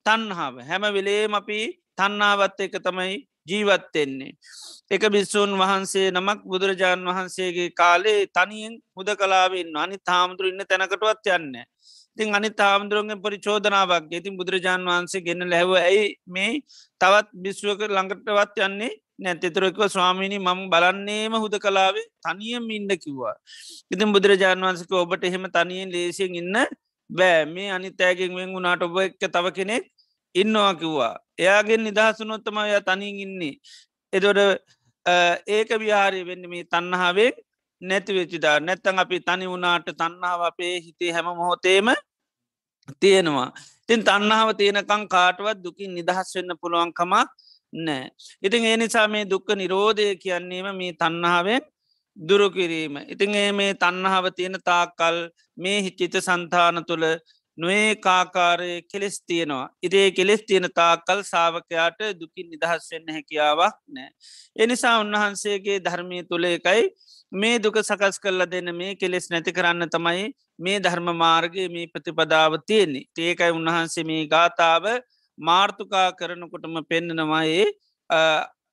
තන්හාාව 0.05 0.59
හැම 0.69 0.89
වෙලේම 0.93 1.33
අපි 1.33 1.59
තන්නාවත් 1.97 2.59
එක 2.59 2.75
තමයි 2.83 3.15
ජීවත්වෙන්නේ. 3.47 4.33
එක 4.89 5.03
බිස්සූන් 5.09 5.51
වහන්සේ 5.55 6.07
නමක් 6.11 6.39
බුදුරජාණන් 6.45 7.09
වහන්සේගේ 7.09 7.69
කාලේ 7.71 8.19
තනියෙන් 8.29 8.73
හුද 8.95 9.09
කලාවෙන් 9.15 9.77
අනි 9.77 9.97
තාමුදුර 10.01 10.47
ඉන්න 10.47 10.63
තැනකටවත් 10.63 11.29
යන්න. 11.29 11.55
ඉතින් 12.17 12.35
අනි 12.35 12.49
තාමුදුරුවන්ගේ 12.53 13.21
පරිචෝදනාවක් 13.21 14.11
ඉතින් 14.11 14.37
බුදුරජාණන් 14.37 14.87
වහන්සේ 14.87 15.21
ගෙන්න 15.21 15.49
ලැව 15.49 15.71
ඇයි 15.79 16.05
මේ 16.27 16.51
තවත් 17.01 17.27
බිස්්ුවක 17.35 17.81
ළඟටවත් 17.87 18.63
යන්නේ 18.67 18.93
නැතිතරක 19.19 19.79
ස්වාමිනි 19.87 20.37
මම 20.39 20.61
බලන්නේම 20.69 21.33
හුද 21.35 21.55
කලාවේ 21.57 22.05
තනියම් 22.19 22.69
ඉන්න 22.71 22.91
කිව්වා. 22.97 23.35
ඉතින් 23.91 24.13
බුදුරජාණන් 24.13 24.65
වන්සක 24.65 24.91
ඔබට 24.95 25.23
එහෙම 25.23 25.45
තනියෙන් 25.49 25.89
ලේසියෙන් 25.89 26.35
ඉන්න 26.35 26.55
බෑ 27.09 27.45
මේ 27.45 27.69
අනිතෑගෙන් 27.71 28.35
වෙන් 28.35 28.53
වුණට 28.55 28.83
ඔබ 28.83 28.97
එක්ක 28.99 29.23
තව 29.25 29.45
කෙනෙක් 29.51 29.83
ඉන්නවා 30.35 30.73
කිව්වා. 30.75 31.15
එයාගෙන් 31.37 31.83
නිදහසුනොත්තම 31.83 32.57
ය 32.65 32.79
තනින් 32.87 33.19
ඉන්නේ. 33.25 33.55
එදොට 34.13 34.39
ඒක 35.47 35.69
විහාරය 35.79 36.21
වෙන්න 36.25 36.49
මේ 36.49 36.63
තන්නහාවේ 36.65 37.31
නැතිවෙච්චිදා 37.81 38.57
නැත්තන් 38.59 38.99
අපි 38.99 39.19
තනි 39.19 39.45
වුණාට 39.47 39.87
තන්නාව 39.93 40.41
අපේ 40.49 40.75
හිතේ 40.79 41.11
හැම 41.11 41.27
මොහොතේම 41.33 41.89
තියෙනවා. 43.01 43.49
තින් 43.87 44.01
තන්නාව 44.01 44.49
තියෙනකං 44.59 45.03
කාටවත් 45.07 45.57
දුකින් 45.63 45.91
නිදහස් 45.95 46.29
වෙන්න 46.35 46.55
පුළුවන්කමක් 46.61 47.29
නෑ. 47.73 48.09
ඉතින් 48.43 48.65
ඒ 48.65 48.77
නිසා 48.77 49.07
මේ 49.07 49.25
දුක්ක 49.25 49.47
නිරෝධය 49.55 50.07
කියන්නේම 50.15 50.67
මේ 50.75 50.93
තන්නාවෙන් 50.93 51.63
දුරුකිරීම. 52.17 52.95
ඉතින් 53.07 53.35
ඒ 53.35 53.51
මේ 53.51 53.73
තන්නහාව 53.75 54.25
තියෙන 54.37 54.57
තාකල් 54.61 55.17
මේ 55.57 55.77
හිච්චිත 55.81 56.15
සන්තාන 56.19 56.85
තුළ 56.85 57.05
නොේ 57.57 57.95
කාකාරය 57.95 58.81
කෙලෙස් 58.91 59.17
තියෙනවා. 59.21 59.69
ඉරේ 59.83 60.11
කෙලෙස් 60.11 60.41
තියෙන 60.47 60.67
තාකල් 60.75 61.21
සාාවකයාට 61.23 61.99
දුකින් 62.19 62.49
නිදහස් 62.49 62.89
වෙන්න 62.91 63.13
හැකියාවක් 63.15 63.75
නෑ. 63.87 64.09
එනිසා 64.55 64.95
උන්වහන්සේගේ 64.99 65.79
ධර්මය 65.79 66.23
තුළ 66.29 66.47
එකයි 66.49 66.83
මේ 67.31 67.59
දුක 67.59 67.77
සකස් 67.81 68.19
කරලා 68.19 68.49
දෙන්න 68.49 68.75
මේ 68.75 68.95
කෙලෙස් 68.95 69.29
නැති 69.29 69.51
කරන්න 69.51 69.89
තමයි 69.89 70.25
මේ 70.59 70.79
ධර්ම 70.79 71.09
මාර්ගය 71.15 71.67
මේ 71.69 71.91
ප්‍රතිපදාව 71.93 72.57
තියෙන්නේ. 72.67 73.05
ඒකයි 73.19 73.51
උන්වහන්සේ 73.51 74.03
මේ 74.03 74.23
ගාථාව 74.27 74.85
මාර්ථකා 75.37 76.09
කරනකොටම 76.13 76.75
පෙන්න්නනමයේ 76.89 77.65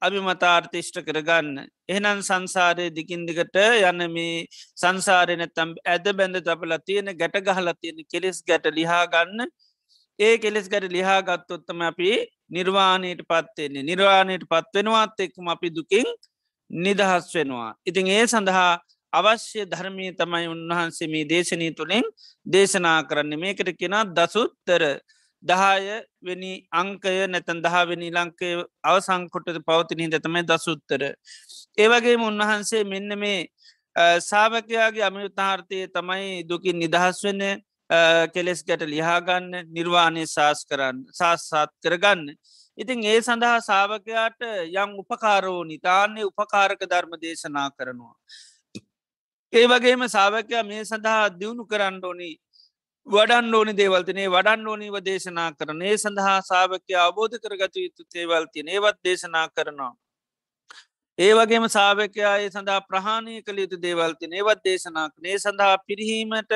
අභිමතාර්ථිෂ්ට 0.02 0.98
කරගන්න. 1.00 1.50
එහනම් 1.88 2.20
සංසාරය 2.22 2.86
දිකින්දිකට 2.90 3.56
යන්න 3.60 4.04
මේ 4.10 4.46
සංසාරය 4.76 5.36
නැතම් 5.36 5.74
ඇද 5.86 6.06
බැඳ 6.12 6.40
තබල 6.40 6.76
තියෙන 6.80 7.10
ගැට 7.14 7.36
ගහලා 7.42 7.74
තියෙන 7.74 8.00
කෙලෙස් 8.06 8.40
ගැට 8.42 8.70
ලිහා 8.72 9.04
ගන්න 9.06 9.52
ඒ 10.18 10.34
කෙලෙස් 10.38 10.68
ගැට 10.68 10.88
ලිහා 10.90 11.20
ගත්තොත්තම 11.22 11.82
අපි 11.82 12.10
නිර්වාණයට 12.50 13.22
පත්වෙන්නේ 13.24 13.84
නිර්වාණයට 13.84 14.46
පත්වෙනවාත් 14.46 15.20
එක්ම 15.20 15.48
අපි 15.48 15.68
දුකින් 15.70 16.08
නිදහස් 16.70 17.34
වෙනවා. 17.34 17.70
ඉතින් 17.86 18.08
ඒ 18.08 18.24
සඳහා 18.26 18.72
අවශ්‍ය 19.12 19.62
ධර්මී 19.66 20.10
තමයි 20.14 20.46
උන්වහන්සේ 20.48 21.08
මේ 21.08 21.24
දේශනී 21.26 21.72
තුළින් 21.72 22.06
දේශනා 22.46 22.98
කරන්න 23.02 23.40
මේකට 23.40 23.70
කෙන 23.78 23.96
දසුත්තර 24.16 24.82
දහය 25.42 26.02
වෙනි 26.22 26.52
අංකය 26.72 27.14
නැතන් 27.26 27.62
දහවෙනි 27.62 28.10
ලංකය 28.10 28.50
අවසංකොට 28.84 29.48
පවතිනහි 29.62 30.08
දතමයි 30.08 30.42
දසුත්තර. 30.44 31.02
ඒවගේම 31.78 32.22
උන්වහන්සේ 32.22 32.84
මෙන්න 32.84 33.18
මේ 33.18 33.48
සාාවකයාගේ 34.20 35.02
අමියුතාර්ථය 35.02 35.88
තමයි 35.88 36.44
දුකින් 36.44 36.78
නිදහස් 36.78 37.24
වෙන්න 37.24 37.62
කෙලෙස් 38.28 38.62
ගැට 38.62 38.84
ලිහාගන්න 38.84 39.50
නිර්වාණය 39.68 40.26
ශාස් 40.26 40.64
කරන්න 40.64 41.04
සාස්සාත් 41.12 41.72
කරගන්න. 41.82 42.36
ඉතින් 42.78 43.04
ඒ 43.04 43.20
සඳහා 43.20 43.58
සාාවකයාට 43.60 44.40
යම් 44.74 44.94
උපකාරෝනි 44.98 45.78
තාන්නේ 45.80 46.24
උපකාරක 46.24 46.80
ධර්ම 46.82 47.18
දේශනා 47.20 47.70
කරනවා. 47.70 48.14
ඒ 49.52 49.66
වගේම 49.66 50.06
සාාවකයා 50.08 50.62
මේ 50.64 50.84
සඳහා 50.84 51.28
දියුණු 51.30 51.66
කරන්න 51.66 52.00
ඕනි 52.04 52.30
වඩන් 53.10 53.54
ඕනි 53.54 53.72
දේවල්තිනේ 53.74 54.28
වඩන් 54.28 54.68
ඕනීව 54.68 54.96
දේශනා 55.04 55.48
කරන. 55.54 55.82
ඒ 55.82 55.96
සඳහා 55.96 56.36
සාාවකය 56.42 56.94
අවබෝධ 56.98 57.36
කරගත 57.38 57.76
යුතු 57.78 58.04
තේවල්තින 58.08 58.68
ඒවත් 58.68 58.98
දේශනා 59.04 59.46
කරනවා. 59.50 59.92
ඒ 61.18 61.32
වගේම 61.34 61.64
සාාවකයා 61.68 62.34
ඒ 62.36 62.50
සඳහා 62.50 62.80
ප්‍රහාණය 62.82 63.34
කළ 63.42 63.58
යුතු 63.58 63.78
දේවල්තින 63.78 64.32
ඒවත් 64.32 64.60
දේශනාක් 64.64 65.12
ඒ 65.24 65.38
සඳහා 65.38 65.74
පිරිහීමට 65.86 66.52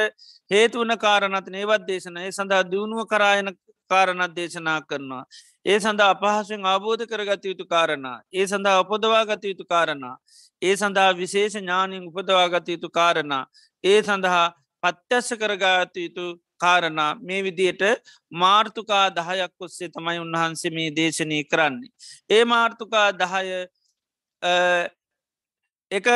හේතුවන 0.50 0.94
කාරණත් 0.98 1.48
ඒවත් 1.54 1.84
දේශන 1.88 2.16
ඒ 2.18 2.30
සඳහා 2.32 2.62
දියුණුව 2.70 3.02
කරායන 3.06 3.50
කාරණත් 3.90 4.36
දේශනා 4.36 4.78
කරනවා. 4.82 5.24
ඒ 5.66 5.78
සඳහා 5.80 6.10
අපහසුවෙන් 6.10 6.66
අවබෝධ 6.66 7.04
කරගත 7.06 7.44
යුතු 7.44 7.66
කාරණ. 7.66 8.06
ඒ 8.32 8.46
සඳහා 8.46 8.80
උපදවා 8.80 9.24
ගත 9.26 9.44
යුතු 9.44 9.64
කාරණ. 9.66 10.04
ඒ 10.62 10.74
සඳහා 10.76 11.10
විශේෂ 11.14 11.56
ඥානින් 11.56 12.08
උපදවා 12.10 12.48
ගත 12.50 12.68
යුතු 12.68 12.90
කාරණ. 12.90 13.34
ඒ 13.84 13.98
සඳහා 14.02 14.46
පත්‍යස්ස 14.82 15.28
කරගාත 15.34 15.96
යුතු 15.98 16.26
කාරණා 16.64 17.10
මේ 17.22 17.40
විදියට 17.42 17.82
මාර්ථකා 18.32 19.06
දහයක් 19.12 19.54
ඔස්සේ 19.60 19.88
තමයි 19.90 20.18
උන්වහන්සේ 20.18 20.72
මේ 20.72 20.90
දේශනය 20.92 21.38
කරන්නේ. 21.44 21.92
ඒ 22.30 22.44
මාර්ථකා 22.46 23.08
දහය 23.14 23.48
එක 25.90 26.06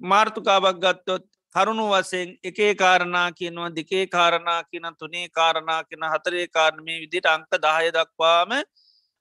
මාර්ථකාවක් 0.00 0.78
ගත්තොත් 0.78 1.24
කරුණු 1.54 1.86
වසයෙන් 1.88 2.30
එකේ 2.42 2.74
කාරණා 2.74 3.28
කියනවා 3.32 3.70
දෙකේ 3.70 4.06
කාරණා 4.08 4.60
කියන 4.64 4.86
තුනේ 4.98 5.28
කාරණා 5.30 5.80
කියෙන 5.84 6.06
හතරේ 6.12 6.46
කාරණමේ 6.48 6.98
විදිට 7.00 7.26
අංක 7.26 7.52
දහය 7.58 7.90
දක්වාම 7.90 8.50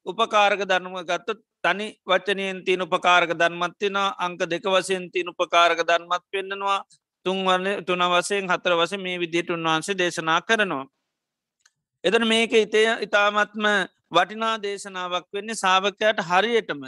උපකාරක 0.06 0.62
ධර්ම 0.63 0.96
ගත්තත් 1.02 1.39
තනි 1.63 1.88
වචනයෙන් 2.04 2.63
තියන 2.65 2.82
උපකාරක 2.82 3.32
ධර්මත්තින 3.34 4.00
අංක 4.19 4.41
දෙක 4.46 4.65
වසයෙන් 4.67 5.06
තියන 5.12 5.30
උපකාරක 5.30 5.80
ධර්මත් 5.84 6.24
පෙන්න්නනවා 6.32 6.80
තුන්වන 7.25 7.65
තුන 7.86 8.03
වසයෙන් 8.12 8.47
හතර 8.47 8.75
වස 8.75 8.93
මේ 8.99 9.17
විදියට 9.17 9.49
උන්වහන්සේ 9.49 9.95
දේශනා 9.95 10.39
කරනවා. 10.41 10.86
එතන 12.03 12.27
මේක 12.27 12.53
ඉතය 12.55 12.83
ඉතාමත්ම 13.01 13.67
වටිනා 14.12 14.55
දේශනාවක් 14.59 15.27
වෙන්නේ 15.33 15.55
සාාවකයට 15.55 16.19
හරියටම 16.21 16.81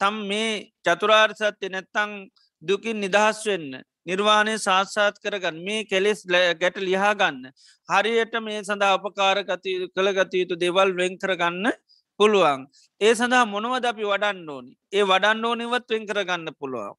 තම් 0.00 0.16
මේ 0.28 0.52
චතුරාර්සත්‍ය 0.82 1.68
නැත්තං 1.68 2.14
දුකින් 2.62 2.98
නිදහස් 2.98 3.40
වෙන්න 3.46 3.82
නිර්වාණය 4.06 4.54
සාත්සාත් 4.58 5.16
කරගන්න 5.18 5.58
මේ 5.60 5.84
කෙලෙස් 5.84 6.20
ගැට 6.60 6.78
ලිහා 6.78 7.12
ගන්න 7.14 7.52
හරියට 7.88 8.34
මේ 8.42 8.60
සඳහා 8.62 8.92
අපකාරගත 8.94 9.68
කළගත 9.94 10.34
යුතු 10.34 10.56
දෙවල් 10.56 10.90
වෙන් 10.94 11.14
කරගන්න 11.18 11.70
පුළුවන්. 12.18 12.66
ඒ 13.00 13.12
සඳහා 13.14 13.44
මොනවද 13.46 13.86
අපි 13.90 14.04
වඩන්න 14.04 14.48
ඕනි? 14.48 14.72
ඒ 14.92 15.04
වඩන්න 15.04 15.44
ඕනිවත් 15.44 15.88
වෙන් 15.90 16.04
කරගන්න 16.06 16.50
පුළුවන්. 16.60 16.96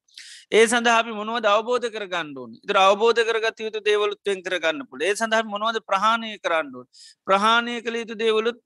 ඒ 0.52 0.66
සඳහා 0.68 0.98
අපි 1.02 1.12
මොනවද 1.12 1.48
අවබෝධ 1.48 1.88
කරගන්න 1.90 2.32
ඕනි? 2.38 2.58
ඉදර 2.66 2.80
අවබෝධ 2.80 3.22
කරගත 3.30 3.60
යුතු 3.66 3.82
දේවලුත් 3.82 4.22
වෙන් 4.26 4.42
කරගන්න 4.42 4.88
පුළ 4.90 5.02
ඒ 5.02 5.14
සඳහ 5.16 5.52
මොනවද 5.54 5.80
ප්‍රහණය 5.84 6.32
කරන්න 6.38 6.74
ඕන? 6.76 6.88
ප්‍රහණය 7.28 7.76
කළ 7.82 8.00
යුතු 8.02 8.16
දේවලුත් 8.16 8.60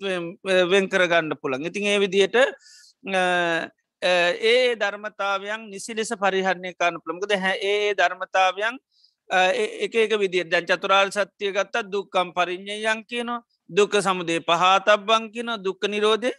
වෙන් 0.74 0.90
කරගන්න 0.90 1.36
පුළන් 1.42 1.66
ඉතින් 1.66 1.92
ඒ 1.94 2.00
විදියට 2.00 2.40
ඒ 4.02 4.76
ධර්මතාවයන් 4.76 5.70
නිසි 5.70 5.94
ලෙස 5.94 6.12
පරිහරණය 6.18 6.74
කාන්න 6.74 7.02
පුළමකද 7.04 7.36
හැ 7.38 7.56
ඒ 7.64 7.94
ධර්මතාවයන් 7.94 8.80
එක 9.30 9.96
එක 9.96 10.14
විදිර 10.18 10.48
දැන් 10.48 10.66
චතුරාල් 10.66 11.12
සත්‍යය 11.12 11.52
ගත්ත 11.52 11.86
දුක්කම් 11.86 12.34
පරිින්්ඥයන් 12.34 13.06
කියනවා. 13.06 13.44
දුක 13.70 13.94
සමුදේ 14.00 14.40
පහතබ්බං 14.42 15.24
කියන 15.34 15.50
දුක්ක 15.60 15.84
නිරෝධය 15.88 16.32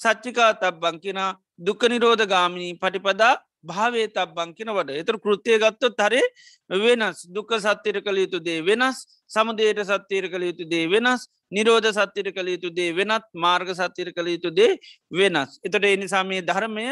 සච්චිකා 0.00 0.50
තබ්බං 0.54 0.96
කියෙන 0.98 1.20
දුක 1.58 1.82
නිරෝධ 1.84 2.24
ගාමිණී 2.26 2.78
පටිපදා 2.78 3.34
භාවේ 3.62 4.06
තබ්බං 4.08 4.54
කියන 4.56 4.70
වඩ. 4.70 4.96
එතුර 5.02 5.16
කෘතිය 5.18 5.58
ගත්තොත් 5.58 5.94
තරේ 5.94 6.22
වෙනස්. 6.70 7.18
දුක 7.28 7.50
සත්තිර 7.56 8.00
කළ 8.00 8.18
යුතු 8.18 8.40
දේ 8.40 8.60
වෙනස් 8.62 8.96
සමුදයට 9.30 9.82
සත්තිර 9.82 10.24
කළ 10.28 10.44
යුතු 10.48 10.64
දේ 10.64 10.86
වෙනස් 10.88 11.28
නිරෝධ 11.52 11.90
සත්තිර 11.90 12.32
කළ 12.32 12.48
යුතු 12.54 12.70
දේ 12.70 12.90
වෙනත් 12.92 13.26
මාර්ග 13.36 13.68
සත්තිර 13.72 14.12
කළ 14.12 14.28
යුතු 14.28 14.50
දේ 14.50 14.78
වෙනස්. 15.12 15.60
එතට 15.64 15.84
එනිසාමේ 15.86 16.42
ධර්මය 16.42 16.86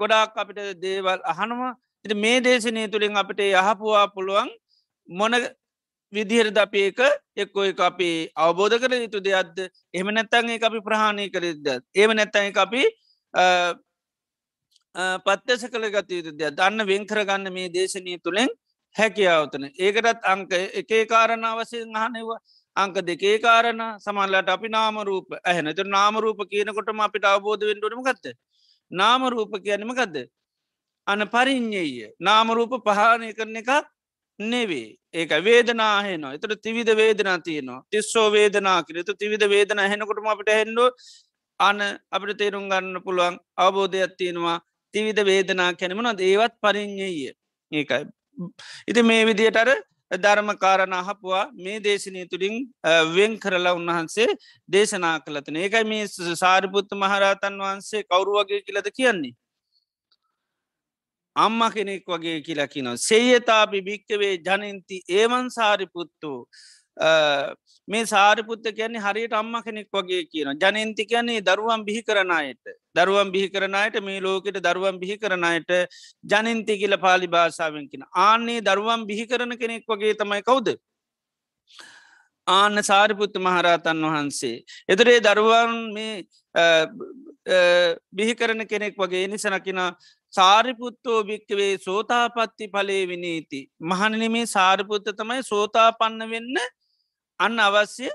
ගොඩාක් 0.00 0.34
අපිට 0.36 0.80
දේවල් 0.80 1.20
අහනවා. 1.24 1.72
මේ 2.16 2.40
දේශනය 2.40 2.88
තුළින් 2.88 3.16
අපිට 3.16 3.40
යහපුවා 3.40 4.06
පුළුවන් 4.08 4.50
මොන 5.08 5.32
විදිහරද 6.12 6.58
අපි 6.58 6.78
ඒක 6.80 7.00
එක්කො 7.36 7.64
එක 7.64 7.80
අපි 7.80 8.10
අවබෝධ 8.36 8.78
කර 8.78 8.92
යුතු 8.96 9.20
දෙයක්ද? 9.20 9.58
එම 9.94 10.06
නැත්තන්ගේ 10.10 10.60
අපි 10.62 10.80
ප්‍රහණය 10.80 11.28
කරද 11.30 11.66
ඒම 11.94 12.10
නැත්තයි 12.12 12.52
අපි 12.56 12.82
පත්්‍යස 15.26 15.62
කළ 15.72 15.90
ගත 15.90 16.10
යුතු 16.10 16.32
දෙයක් 16.34 16.56
දන්න 16.56 16.86
වෙන් 16.86 17.06
කරගන්න 17.06 17.52
මේ 17.52 17.68
දේශනය 17.70 18.18
තුළෙන් 18.20 18.48
හැකියාවතන 18.96 19.64
ඒකටත් 19.78 20.24
අංක 20.24 20.52
එකේ 20.74 21.04
කාරණාවසයෙන් 21.06 21.96
අහනවා 21.96 22.38
අංක 22.76 22.96
දෙකේ 23.02 23.36
කාරණ 23.38 23.82
සමල්ලට 23.98 24.48
අපි 24.48 24.68
නාමරූප 24.68 25.28
ඇහෙන. 25.44 25.74
තු 25.76 25.82
නාමරූප 25.86 26.40
කියනකොටම 26.50 27.00
අපිට 27.00 27.24
අවබෝධ 27.24 27.64
වෙන්ඩුවම 27.70 28.02
ගත්ත 28.08 28.34
නාමරූප 28.90 29.52
කියනම 29.64 29.92
ගදද 29.92 30.26
අන 31.06 31.20
පරිින්්ඥය 31.34 32.08
නාමරූප 32.20 32.72
පහනය 32.86 33.30
කරන 33.38 33.56
එකක් 33.62 33.70
නෙවේ. 34.38 34.96
ඒක 35.14 35.30
වේදනාහෙනවා 35.44 36.34
එතට 36.34 36.62
තිවිධ 36.62 36.94
වේදනා 36.96 37.38
තියනවා. 37.40 37.82
තිස්සෝ 37.90 38.26
වේදනා 38.32 38.82
කරතු 38.82 39.14
තිවිධ 39.14 39.48
වේදන 39.48 39.82
හෙනකොටම 39.92 40.28
අපට 40.34 40.50
හෙන්ඩුව 40.50 40.92
අන 41.60 41.80
අපට 42.12 42.38
තේරුම් 42.38 42.68
ගන්න 42.68 43.02
පුළුවන් 43.02 43.38
අවබෝධයක් 43.56 44.16
තියෙනවා. 44.16 44.58
තිවිධ 44.94 45.24
වේදනා 45.24 45.70
කැනමන 45.74 46.10
ඒවත් 46.20 46.54
පරිින්්ඥය 46.62 47.32
ඒකයි. 47.72 48.04
ඉති 48.88 49.02
මේ 49.02 49.26
විදියටර 49.26 49.70
ධර්ම 50.16 50.50
කාරණහපුවා 50.56 51.50
මේ 51.54 51.80
දේශනය 51.80 52.24
තුළින් 52.30 52.54
වෙන් 53.16 53.34
කරලා 53.38 53.74
උන්වහන්සේ 53.74 54.28
දේශනා 54.68 55.16
කළතන 55.20 55.56
ඒකයි 55.56 55.84
මේ 55.84 56.06
සාරිපුත්තු 56.42 56.96
මහරතන් 56.96 57.60
වහන්සේ 57.64 58.02
කවරු 58.04 58.38
වගේ 58.38 58.62
කියලද 58.62 58.88
කියන්නේ? 58.96 59.34
අම්ම 61.44 61.60
කෙනෙක් 61.76 62.04
වගේ 62.06 62.40
කියලා 62.46 62.68
කිනො. 62.68 62.96
සේයතාපි 63.08 63.80
භික්කවේ 63.82 64.34
ජනන්ති 64.40 64.96
ඒවන් 65.10 65.46
සාරිපුත්තු. 65.50 66.32
මේ 67.88 68.06
සාරිපුත්ත 68.06 68.66
කියන්නේ 68.78 69.04
හරියට 69.06 69.34
අම්ම 69.40 69.54
කෙනෙක් 69.66 69.88
වගේ 69.92 70.24
කියන 70.32 70.50
ජනන්ති 70.56 71.06
කියන්නේ 71.06 71.42
දරුවන් 71.42 71.84
බිහි 71.86 72.02
කරනයට 72.02 72.74
දරුවන් 72.94 73.30
බිහි 73.34 73.52
කරනයට 73.54 74.00
මේ 74.02 74.20
ලෝකෙට 74.20 74.58
දරුවන් 74.66 74.98
බිහි 75.02 75.16
කරනයට 75.18 75.70
ජනන්ති 76.24 76.78
කියල 76.82 76.96
පාලි 77.06 77.30
භාෂාවෙන් 77.36 77.86
කියෙන 77.90 78.04
ආන්නේ 78.26 78.60
දරුවන් 78.62 79.06
බිහි 79.10 79.26
කරන 79.26 79.56
කෙනෙක් 79.62 79.84
වගේ 79.86 80.14
තමයි 80.14 80.42
කවුද? 80.42 80.74
ආන්න 82.46 82.82
සාරිපුත්ත 82.82 83.34
මහරහතන් 83.38 84.04
වහන්සේ. 84.06 84.56
එතරේ 84.88 85.20
දරුවන් 85.20 85.74
මේ 85.94 86.14
බිහි 88.12 88.34
කරන 88.34 88.66
කෙනෙක් 88.66 88.94
වගේ 88.96 89.26
නිසනකින 89.28 89.80
සාරිපුත්තෝ 90.32 91.18
භික්කවේ 91.24 91.78
සෝතාපත්ති 91.78 92.68
පලේ 92.68 93.02
විනීති. 93.06 93.60
මහනනමේ 93.82 94.46
සාරිපුත්ත 94.48 95.06
තමයි 95.16 95.42
සෝතාපන්න 95.44 96.30
වෙන්න 96.30 96.56
අන්න 97.40 97.60
අවශ්‍ය 97.60 98.08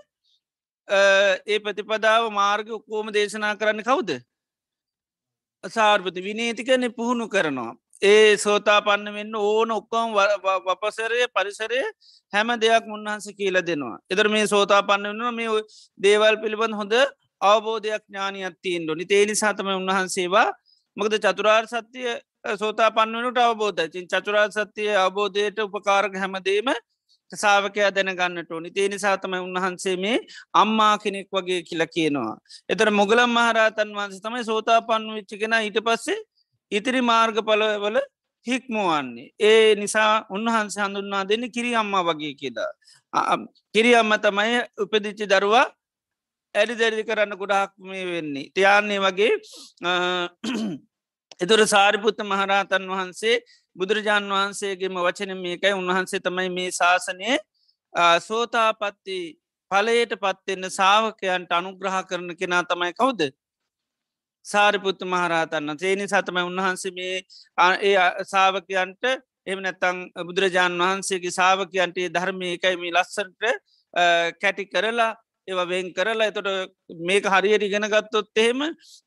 ඒ 0.88 1.60
ප්‍රතිපදාව 1.60 2.30
මාර්ග 2.32 2.70
උකෝම 2.72 3.12
දේශනා 3.12 3.56
කරන්න 3.56 3.84
කවුද. 3.84 4.12
සාර්පති 5.64 6.22
විනේතිකන 6.22 6.92
පුහුණු 6.92 7.28
කරනවා. 7.30 7.74
ඒ 8.02 8.38
සෝතාපන්න 8.38 9.14
වෙන්න 9.14 9.36
ඕන 9.38 9.72
ඔක්කොම් 9.72 10.14
වපසරය 10.66 11.28
පරිසරය 11.30 11.82
හැම 12.34 12.50
දෙයක් 12.60 12.86
මුන්හන්ස 12.86 13.28
කියල 13.32 13.62
දෙනවා. 13.62 13.98
එදර 14.12 14.30
මේ 14.30 14.48
සෝතාපන්න 14.48 15.08
වන්න 15.12 15.36
මේ 15.36 15.62
දේවල් 16.00 16.36
පිළිබඳ 16.38 16.76
හොඳ 16.76 16.94
අවබෝධයක් 17.42 18.04
ඥානයක් 18.04 18.56
තිීන්ඩු 18.62 18.96
නි 18.96 19.06
තේනි 19.06 19.36
සාතම 19.36 19.72
උන්වහන්සේවා 19.72 20.50
මොකද 20.98 21.14
චතුරාර් 21.18 21.66
සත්‍යය 21.68 22.10
සෝතා 22.60 22.90
පන්වනට 22.92 23.40
අවබෝධ 23.40 23.86
චින් 23.94 24.08
චතුරාර් 24.08 24.50
සත්‍යය 24.52 24.90
අවබෝධයට 24.96 25.60
උපකාරක 25.60 26.16
හැමදීම 26.16 26.70
සාාවකයා 27.32 27.92
දැනගන්නට 27.92 28.52
ඕනි 28.52 28.72
තේනි 28.72 29.00
සාතමයි 29.00 29.40
උන්වහන්සේ 29.40 29.96
මේ 29.98 30.18
අම්මා 30.54 30.98
කෙනෙක් 30.98 31.30
වගේ 31.32 31.62
කියලා 31.70 31.90
කියනවා. 31.96 32.36
එතර 32.70 32.92
මුගලම් 32.92 33.32
මහරතන් 33.38 33.96
වන්ස 33.98 34.22
තමයි 34.26 34.44
සෝතා 34.44 34.80
පන්න 34.82 35.16
විච්චිගෙන 35.18 35.56
ඊට 35.60 35.80
පස්සේ 35.88 36.20
ඉතිරි 36.72 37.02
මාර්ග 37.02 37.38
පලවල 37.42 37.98
හික්මුවන්නේ. 38.48 39.30
ඒ 39.42 39.76
නිසා 39.76 40.26
උන්වහන්සේ 40.30 40.84
හඳුන්නා 40.84 41.24
දෙන්න 41.30 41.46
කිරි 41.52 41.76
අම්මා 41.76 42.04
වගේ 42.04 42.34
කියදා. 42.36 42.72
කිරි 43.76 43.96
අම්ම 43.96 44.14
තමයි 44.20 44.60
උපදිච්චි 44.78 45.26
දරුවා 45.28 45.66
ඇඩි 46.56 46.76
දැඩි 46.76 47.04
කරන්න 47.04 47.36
ගොඩාක් 47.36 47.72
මේ 47.82 48.06
වෙන්නේ. 48.06 48.50
තියන්නේ 48.52 49.00
වගේ 49.00 49.32
එතුර 51.42 51.62
සාරිපුත්ත 51.68 52.20
මහරහතන් 52.24 52.90
වහන්සේ 52.90 53.36
බුදුරජාණන් 53.76 54.34
වහන්සේගේම 54.34 55.00
වචන 55.00 55.34
මේකයි 55.38 55.74
උන්වහන්සේ 55.74 56.22
තමයි 56.22 56.50
මේ 56.50 56.72
ශාසනය 56.72 57.38
සෝතාපත්ති 58.22 59.20
පලයට 59.72 60.14
පත්වෙන්න 60.18 60.70
සාාවකයන්ට 60.72 61.52
අනුග්‍රහ 61.52 61.98
කරන 62.04 62.30
කෙනා 62.36 62.64
තමයි 62.66 62.94
කවුද. 62.94 63.22
සාරිපුත්තු 64.46 65.06
මහරහතන්න 65.08 65.78
සේනි 65.78 66.08
සතමයි 66.08 66.44
උන්වහන්සේ 66.44 66.92
මේ 66.92 67.16
ඒ 67.82 67.96
සාාවකයන්ට 68.26 69.04
එම 69.46 69.60
නැත්තං 69.60 70.00
බුදුරජාණන් 70.28 70.84
වහන්සේගේ 70.84 71.32
සාාවකයන්ටේ 71.32 72.10
ධර්මය 72.12 72.48
එකයි 72.54 72.76
මේ 72.78 72.94
ලස්සන්ට 72.94 73.44
කැටි 74.42 74.66
කරලා 74.68 75.12
ඒව 75.48 75.62
වෙන් 75.68 75.88
කරලා 75.94 76.28
එතොට 76.28 76.50
මේක 77.02 77.26
හරියට 77.26 77.64
ඉගෙන 77.64 77.86
ගත්තොත් 77.86 78.30
එහෙම 78.36 78.62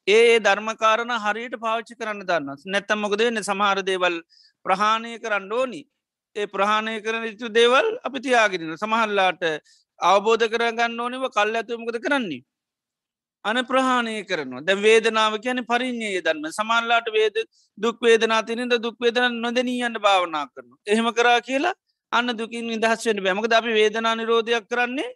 ඒ 0.07 0.39
ධර්මකාරණ 0.39 1.13
හරියට 1.19 1.57
පාච්චි 1.59 1.95
කරන්න 1.95 2.25
දන්න 2.25 2.65
නැත්තම් 2.67 3.01
මොකදන්න 3.01 3.43
සමහර 3.43 3.81
දේවල් 3.83 4.17
ප්‍රහාණය 4.65 5.15
කරන්න 5.19 5.53
ඕනි. 5.53 5.83
ඒ 6.37 6.47
ප්‍රහාණය 6.49 6.99
කරන 7.01 7.25
යුතු 7.25 7.49
දේවල් 7.51 7.89
අපි 8.03 8.19
තියාගෙන 8.21 8.77
සමහල්ලාට 8.77 9.43
අවබෝධ 10.01 10.47
කරගන්න 10.49 11.01
ඕනිව 11.01 11.27
කල් 11.31 11.57
ඇතුමකද 11.57 11.99
කරන්නේ? 12.01 12.43
අන 13.45 13.59
ප්‍රහාණය 13.65 14.15
කරනවා. 14.25 14.63
දැ 14.63 14.77
වේදනාව 14.79 15.41
කියන 15.41 15.65
පරිින්්ඥයේ 15.65 16.23
දන්න 16.23 16.53
සමල්ලාට 16.53 17.09
වේද 17.11 17.37
දුක් 17.79 17.99
වේදනා 18.01 18.43
තිනිද 18.45 18.75
දුක් 18.79 18.97
වේදන 19.01 19.41
නොදනීයන්න 19.41 19.99
භාවනා 19.99 20.47
කරන 20.49 20.73
එහෙම 20.87 21.09
කරා 21.15 21.39
කියලා 21.43 21.79
අන්න 22.13 22.35
දුකින් 22.35 22.67
නිදහස් 22.67 23.07
වෙන 23.07 23.23
බැමක 23.23 23.55
අපි 23.55 23.73
වේදනා 23.73 24.15
නිරෝධයක් 24.15 24.67
කරන්නේ 24.69 25.15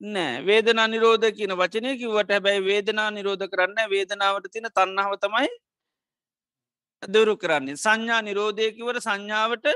නෑ. 0.00 0.42
වේදනා 0.42 0.88
නිරෝධ 0.88 1.26
කියන 1.32 1.52
වචනය 1.54 1.96
කිවට 1.96 2.30
හැබැයි 2.30 2.62
වේදනා 2.62 3.10
නිරෝධ 3.10 3.46
කරන්න 3.46 3.90
වේදනාවට 3.90 4.52
තින 4.52 4.68
තන්නාව 4.70 5.18
තමයි 5.18 5.50
දුරු 7.02 7.36
කරන්නේ. 7.36 7.76
සංඥා 7.76 8.22
නිරෝධයකිවට 8.22 9.00
සංඥාවට 9.00 9.66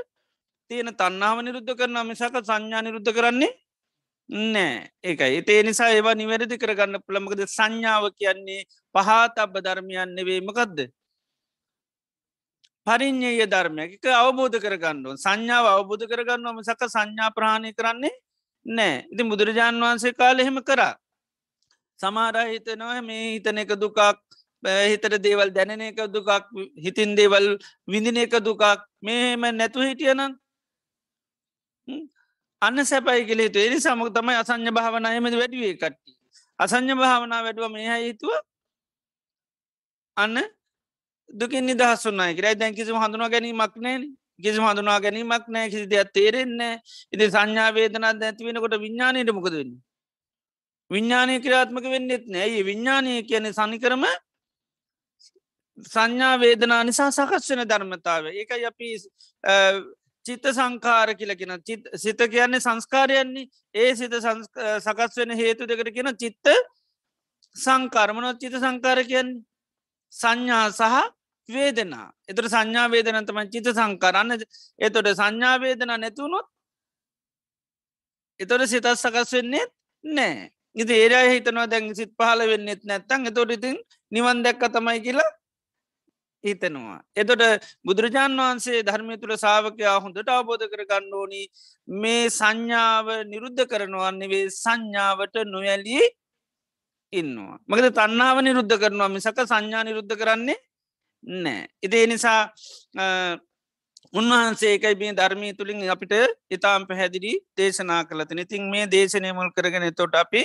තියෙන 0.70 0.90
තන්නාව 0.94 1.38
නිරුද්ධ 1.42 1.74
කරන 1.74 1.98
මිසක 2.06 2.36
සංඥා 2.40 2.82
නිරුද්ධ 2.82 3.12
කරන්නේ 3.12 3.52
නෑ. 4.28 4.90
ඒකයි. 5.02 5.30
ඒතේ 5.36 5.62
නිසා 5.62 5.90
ඒවා 5.90 6.14
නිවැරදි 6.14 6.56
කරගන්න 6.58 7.02
පුළමකද 7.06 7.42
සංඥාව 7.48 8.04
කියන්නේ 8.18 8.66
පහත 8.94 9.36
අබ 9.38 9.54
ධර්මයන් 9.58 10.14
නෙවේමකක්ද 10.16 10.78
පරිින්්ඥය 12.86 13.46
ධර්මයක. 13.46 14.02
අවබෝධ 14.22 14.58
කරගන්න 14.58 15.16
සංඥාව 15.16 15.66
අවබෝධ 15.74 16.06
කරගන්නවම 16.06 16.62
සක 16.62 16.82
සංඥා 16.88 17.30
ප්‍රාණය 17.30 17.72
කරන්නේ 17.72 18.14
නෑ. 18.66 19.06
ඉති 19.12 19.22
බුදුරජාණන් 19.24 19.82
වහන්සේ 19.82 20.12
කාල 20.14 20.38
එහෙම 20.38 20.58
කරා. 20.62 20.94
සමාරා 22.00 22.46
හිතනවා 22.46 23.02
මේ 23.02 23.34
හිතන 23.34 23.58
එක 23.58 23.74
දුකක් 23.76 23.98
හිතර 24.62 25.18
දේවල් 25.18 25.50
දැනෙන 25.50 25.82
එක 25.82 26.00
දුකක් 26.08 26.30
හිතින් 26.76 27.16
දේවල් 27.16 27.58
විඳින 27.86 28.16
එක 28.16 28.34
දුකක්. 28.40 28.62
මේම 29.00 29.42
නැතු 29.52 29.80
හිටියනම් 29.80 30.38
අන්න 32.62 32.78
සැපයි 32.84 33.26
කලේතු 33.26 33.58
එනි 33.58 33.78
සමක් 33.80 34.08
තමයි 34.10 34.38
අසං්‍ය 34.38 34.70
භාවනායමද 34.70 35.34
වැඩුවේ 35.34 35.74
කට්ටි 35.74 36.12
අසං්‍ය 36.58 36.94
භාවනා 36.94 37.42
වැඩුව 37.42 37.70
මේ 37.70 37.98
හිතුව. 37.98 38.30
අන්න 40.16 40.38
දුකින් 41.30 41.66
නිදහස්සුන්නයි 41.66 42.36
කරයි 42.36 42.54
දැන් 42.54 42.74
කිසිම 42.74 42.96
හඳුනා 42.96 43.32
ගැනීමක් 43.32 43.74
නෑන. 43.76 44.02
කිසි 44.42 44.58
හඳුනා 44.60 44.98
ගැනීමක් 45.00 45.46
නෑ 45.48 45.70
කිසි 45.70 45.86
දෙයක් 45.86 46.12
තේරෙන්නේ 46.12 46.74
ඉති 47.12 47.30
සංඥා 47.30 47.70
වේදනත් 47.72 48.04
ඇතිවෙනකොට 48.04 48.76
විඤ්ඥානයට 48.84 49.32
මොකද 49.32 49.54
වෙන්න. 49.54 49.72
විඤ්ඥානය 50.90 51.38
ක්‍රාත්මක 51.40 51.86
වෙන්නෙත් 51.86 52.24
නෑයි 52.28 52.66
විඤ්ඥානය 52.68 53.14
කියන 53.28 53.48
සනිකරම 53.52 54.04
සංඥා 55.86 56.34
වේදනා 56.38 56.82
නිසා 56.84 57.10
සකස් 57.10 57.50
වෙන 57.50 57.68
ධර්මතාව 57.68 58.24
ඒකයි 58.32 58.66
අපි 58.66 58.88
චිත්ත 60.26 60.44
සංකාර 60.50 61.14
කියලකෙන 61.14 61.54
චිත් 61.62 61.88
සිත 61.96 62.20
කියන්නේ 62.26 62.60
සංස්කාරයන්නේ 62.60 63.48
ඒ 63.74 63.94
සිත 63.94 64.14
සකස් 64.80 65.16
වෙන 65.16 65.36
හේතු 65.36 65.66
දෙකට 65.66 65.94
කියෙන 65.94 66.12
චිත්ත 66.16 66.46
සංකාරමනොත් 67.56 68.38
චිත 68.38 68.54
සංකාර 68.56 69.04
කියන්නේ? 69.04 69.42
සංඥා 70.12 70.70
සහ 70.70 70.96
වේදනා 71.48 72.08
එතට 72.28 72.46
සංඥා 72.46 72.86
වේදනතම 72.88 73.38
චිත 73.48 73.68
සංකරන්න 73.70 74.32
එතොට 74.78 75.08
සංඥා 75.12 75.56
වේදනා 75.58 75.98
නැතුුණොත් 75.98 76.46
එතොට 78.40 78.66
සිතත් 78.66 78.88
සකස් 78.94 79.32
වෙන්නේ 79.32 79.66
නෑ 80.04 80.50
ඉති 80.76 80.94
ඒරය 80.94 81.20
හිතනවා 81.30 81.66
දැන් 81.66 81.94
සිත් 81.94 82.12
පහල 82.14 82.40
වෙන්නෙත් 82.46 82.82
නැත්තං 82.84 83.28
එතොට 83.28 83.50
ඉතින් 83.50 83.76
නිවන් 84.12 84.42
දැක්ක 84.42 84.62
තමයි 84.70 85.00
කියලා 85.00 85.30
හිතනවා. 86.44 86.98
එතොට 87.14 87.42
බුදුරජාණන් 87.84 88.40
වහන්සේ 88.40 88.80
ධර්මය 88.82 89.18
තුළ 89.18 89.34
සාාවකයා 89.36 89.96
හොඳට 90.00 90.28
අවබෝධ 90.28 90.66
කර 90.66 90.82
ගන්න 90.84 91.14
ඕනි 91.14 91.42
මේ 91.88 92.24
සංඥාව 92.30 93.06
නිරුද්ධ 93.26 93.62
කරනවන්නේවේ 93.64 94.44
සංඥාවට 94.54 95.36
නොවැලී 95.46 96.04
ඉන්නවා. 97.12 97.56
මකද 97.68 97.86
තන්නාව 97.92 98.36
නිරුද්ධ 98.40 98.76
කරනවා 98.78 99.10
මිසක 99.10 99.38
සංඥා 99.44 99.84
නිරුද්ධ 99.84 100.16
කරන්නේ 100.16 100.58
නෑ. 101.24 101.66
ඉදේ 101.82 102.06
නිසා 102.06 102.42
උන්වහන්සේකයි 104.12 104.94
මේ 104.94 105.12
ධර්මී 105.12 105.52
තුළින් 105.54 105.82
අපිට 105.90 106.14
ඉතාම් 106.50 106.86
පැහැදිලි 106.86 107.32
දේශනා 107.56 108.02
කලතින 108.04 108.38
ඉතින් 108.38 108.64
මේ 108.70 108.86
දේශනය 108.88 109.32
මුල් 109.32 109.50
කරගෙන 109.50 109.88
තොට 109.94 110.14
අපි 110.14 110.42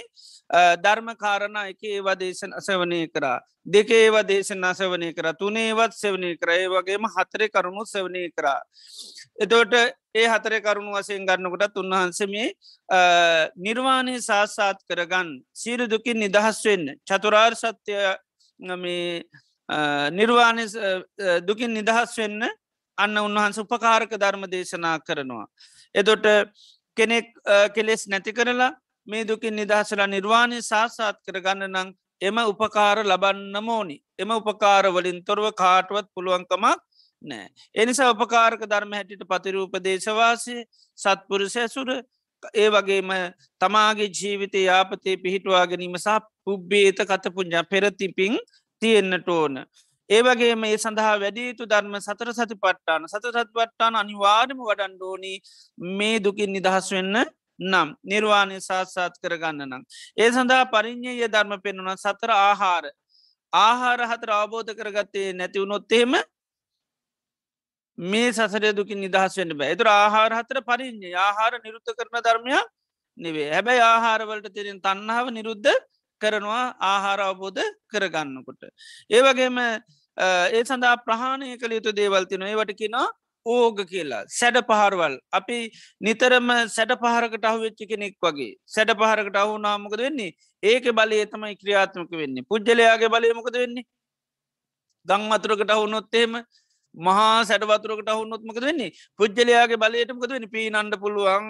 ධර්ම 0.80 1.10
කාරණ 1.16 1.58
එක 1.64 1.84
ඒවා 1.86 2.16
දේශන 2.16 2.54
අසවනය 2.54 3.00
කරා 3.10 3.40
දෙක 3.68 3.90
ඒවා 3.92 4.24
දේශන 4.24 4.64
අසවනය 4.64 5.10
කර 5.12 5.28
තුනේවත් 5.34 5.94
සෙවනය 5.94 6.30
කරය 6.38 6.60
වගේම 6.68 7.08
හතරේ 7.08 7.50
කරුණු 7.50 7.84
සෙවනය 7.86 8.22
කරා. 8.32 8.62
එතෝට 9.38 9.74
ඒ 10.16 10.28
හතරේ 10.28 10.62
කරුණු 10.62 10.94
වසයෙන් 10.94 11.26
ගන්නකොට 11.26 11.76
උන්වහන්සමේ 11.76 12.48
නිර්වාණය 13.58 14.16
සාස්සාත් 14.22 14.80
කරගන්න 14.88 15.34
සීරු 15.54 15.86
දුකින් 15.88 16.20
නිදහස් 16.20 16.64
වෙන්න 16.64 16.88
චතුරාර් 17.04 17.54
සත්‍යය 17.56 18.00
නිර්වාණය 20.12 20.66
දුකින් 21.42 21.74
නිදහස් 21.74 22.18
වෙන්න 22.18 22.44
අන්න 22.98 23.18
උන්වහන්ස 23.18 23.60
උපකාරක 23.60 24.12
ධර්ම 24.14 24.44
දේශනා 24.48 24.98
කරනවා. 25.00 25.48
එදොට 25.96 26.26
කෙනෙක් 26.98 27.28
කෙලෙස් 27.74 28.08
නැති 28.08 28.34
කරලා 28.34 28.72
මේ 29.08 29.24
දුකින් 29.24 29.56
නිදහසලා 29.56 30.08
නිර්වාණය 30.08 30.62
සාසාත් 30.64 31.18
කරගන්න 31.24 31.72
නං 31.72 31.94
එම 32.22 32.38
උපකාර 32.44 33.04
ලබන්න 33.04 33.64
මෝනි 33.64 33.98
එම 34.18 34.30
උපකාරවලින් 34.32 35.24
තොරව 35.24 35.52
කාටුවත් 35.54 36.08
පුළුවන්කමක් 36.14 36.80
නෑ. 37.22 37.48
එනිසා 37.76 38.12
උපකාරක 38.12 38.62
ධර්ම 38.64 38.94
හැටිට 38.94 39.24
පතිරූප 39.26 39.74
දේශවාසය 39.80 40.56
සත්පුරුෂැසුර 40.98 41.90
ඒ 42.54 42.70
වගේම 42.70 43.10
තමාගේ 43.62 44.10
ජීවිතය 44.12 44.64
යාපතේ 44.64 45.18
පිහිටවා 45.18 45.66
ගැනීම 45.66 45.98
සහ 45.98 46.18
පුබ්බේත 46.44 47.00
කතපුඥා 47.04 47.64
පෙරතිපින් 47.66 48.38
තියෙන්න්නට 48.82 49.30
ඕන. 49.30 49.56
ඒවගේ 50.10 50.54
මේ 50.56 50.78
සඳහා 50.78 51.16
වැඩියුතු 51.18 51.66
ධර්ම 51.66 51.96
සතර 52.00 52.30
සති 52.34 52.56
පට්ටාන 52.58 53.08
සත 53.08 53.26
සත් 53.26 53.50
පට්ටාන 53.50 53.96
අනිවාර්ම 53.96 54.60
වඩන්ඩෝනි 54.62 55.34
මේ 55.96 56.16
දුකින් 56.20 56.52
නිදහස් 56.52 56.88
වෙන්න 56.92 57.18
නම් 57.60 57.90
නිර්වාණය 58.04 58.62
සාත්සාත් 58.62 59.20
කරගන්න 59.20 59.66
නම්. 59.66 59.84
ඒ 60.18 60.30
සඳහා 60.30 60.64
පරිින්්ඥය 60.68 61.28
ධර්ම 61.28 61.54
පෙන්වුන 61.60 61.92
සතර 61.98 62.32
ආහාර. 62.32 62.86
ආහාර 63.54 64.00
හතර 64.06 64.32
අවබෝධ 64.32 64.74
කරගත්තේ 64.74 65.34
නැතිවුණොත්තේම 65.34 66.16
මේ 67.98 68.32
සසරය 68.32 68.74
දුකින් 68.74 69.00
නිදහස් 69.00 69.38
වෙන්න 69.38 69.54
බෑ. 69.54 69.72
එතුර 69.72 69.88
ආහාර 69.90 70.32
හතර 70.34 70.62
පරිින්්ඥ 70.64 71.14
ආහාර 71.18 71.54
නිරුද්ධ 71.60 71.94
කරන 71.94 72.22
ධර්මයක් 72.22 72.68
නෙවේ 73.18 73.50
හැබැයි 73.50 73.84
ආහාරවලට 73.84 74.50
තිරෙන 74.54 74.80
තන්නාව 74.80 75.30
නිරුද්ධ 75.32 75.72
කරනවා 76.24 76.66
ආහාර 76.90 77.20
අවබෝධ 77.28 77.64
කරගන්නකොට. 77.92 78.62
ඒවගේම 79.10 79.58
ඒ 80.18 80.64
සඳහා 80.70 80.98
ප්‍රහාණය 81.06 81.56
කළ 81.62 81.78
යුතු 81.78 81.96
දේවල්තින 82.00 82.46
ඒවට 82.50 82.74
කිනා 82.82 83.08
ඕග 83.46 83.80
කියලා. 83.92 84.24
සැඩ 84.40 84.60
පහරවල් 84.70 85.16
අපි 85.40 85.58
නිතරම 86.08 86.50
සැඩ 86.78 86.94
පහරකට 87.04 87.50
අහු 87.52 87.60
වෙච්චි 87.66 87.90
කෙනෙක් 87.92 88.16
වගේ. 88.28 88.54
සැඩ 88.76 88.94
පහරකට 89.02 89.42
අහු 89.44 89.58
නාමකද 89.66 89.98
වෙන්නේ? 90.06 90.36
ඒක 90.64 90.86
බලය 91.00 91.20
තමයි 91.34 91.56
ක්‍රියාත්මක 91.64 92.12
වෙන්නේ. 92.22 92.48
පුද්ජලයාගේ 92.52 93.14
බලයමකද 93.16 93.58
වෙන්නේ? 93.64 93.88
ගං 95.08 95.36
අතුරකට 95.36 95.76
අහුනොත්තේම 95.76 96.34
මහා 96.96 97.46
සැඩවතුරකට 97.50 98.10
අහුන්නොත්මක 98.14 98.60
වෙන්නේ? 98.66 98.92
පුද්ජලයාගේ 99.20 99.82
බලයටමකද 99.84 100.32
වෙන 100.36 100.46
පී 100.54 100.70
නන්ඩ 100.70 101.00
පුළුවන් 101.04 101.46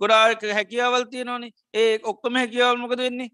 ගොඩාක 0.00 0.42
හැකියාවල් 0.58 1.04
තියෙනවානේ. 1.12 1.52
ඒ 1.74 1.98
ඔක්කොම 2.12 2.38
හැකියාවල්මකද 2.40 3.02
වෙන්නේ? 3.06 3.28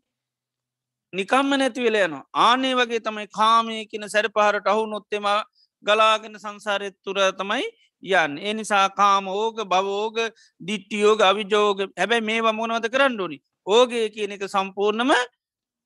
නිකම්ම 1.12 1.50
නැති 1.54 1.84
වෙල 1.84 1.96
යනවා. 1.96 2.24
ආනේ 2.36 2.74
වගේ 2.74 3.00
තමයි 3.00 3.28
කාමය 3.30 3.84
කියන 3.86 4.08
සැර 4.08 4.26
පහරට 4.30 4.66
අහු 4.66 4.86
නොත්තෙම 4.86 5.26
ගලාගෙන 5.84 6.38
සංසාරෙත් 6.38 6.96
තුර 7.04 7.18
තමයි 7.32 7.66
යන් 8.02 8.38
ඒ 8.38 8.54
නිසා 8.54 8.86
කාම 8.90 9.28
ඕෝග 9.28 9.60
බවෝග 9.66 10.16
දිට්ටියෝග 10.60 11.20
අවිජෝග 11.22 11.78
හැබැයි 11.92 12.26
මේ 12.30 12.40
වමනවද 12.40 12.88
කරන්න 12.88 13.20
ඕනි? 13.20 13.38
ඕගේ 13.66 14.08
කියන 14.08 14.32
එක 14.32 14.48
සම්පූර්ණම 14.48 15.12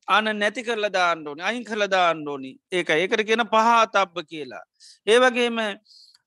අන 0.07 0.25
නැති 0.33 0.63
කරල 0.63 0.87
දාන්නඩෝනි 0.89 1.41
අයින් 1.41 1.63
කළ 1.63 1.87
දාන්නඩෝනි 1.87 2.51
ඒක 2.71 2.89
ඒකට 2.91 3.23
කියන 3.23 3.43
පහතබ්බ 3.45 4.25
කියලා. 4.25 4.63
ඒවගේම 5.07 5.59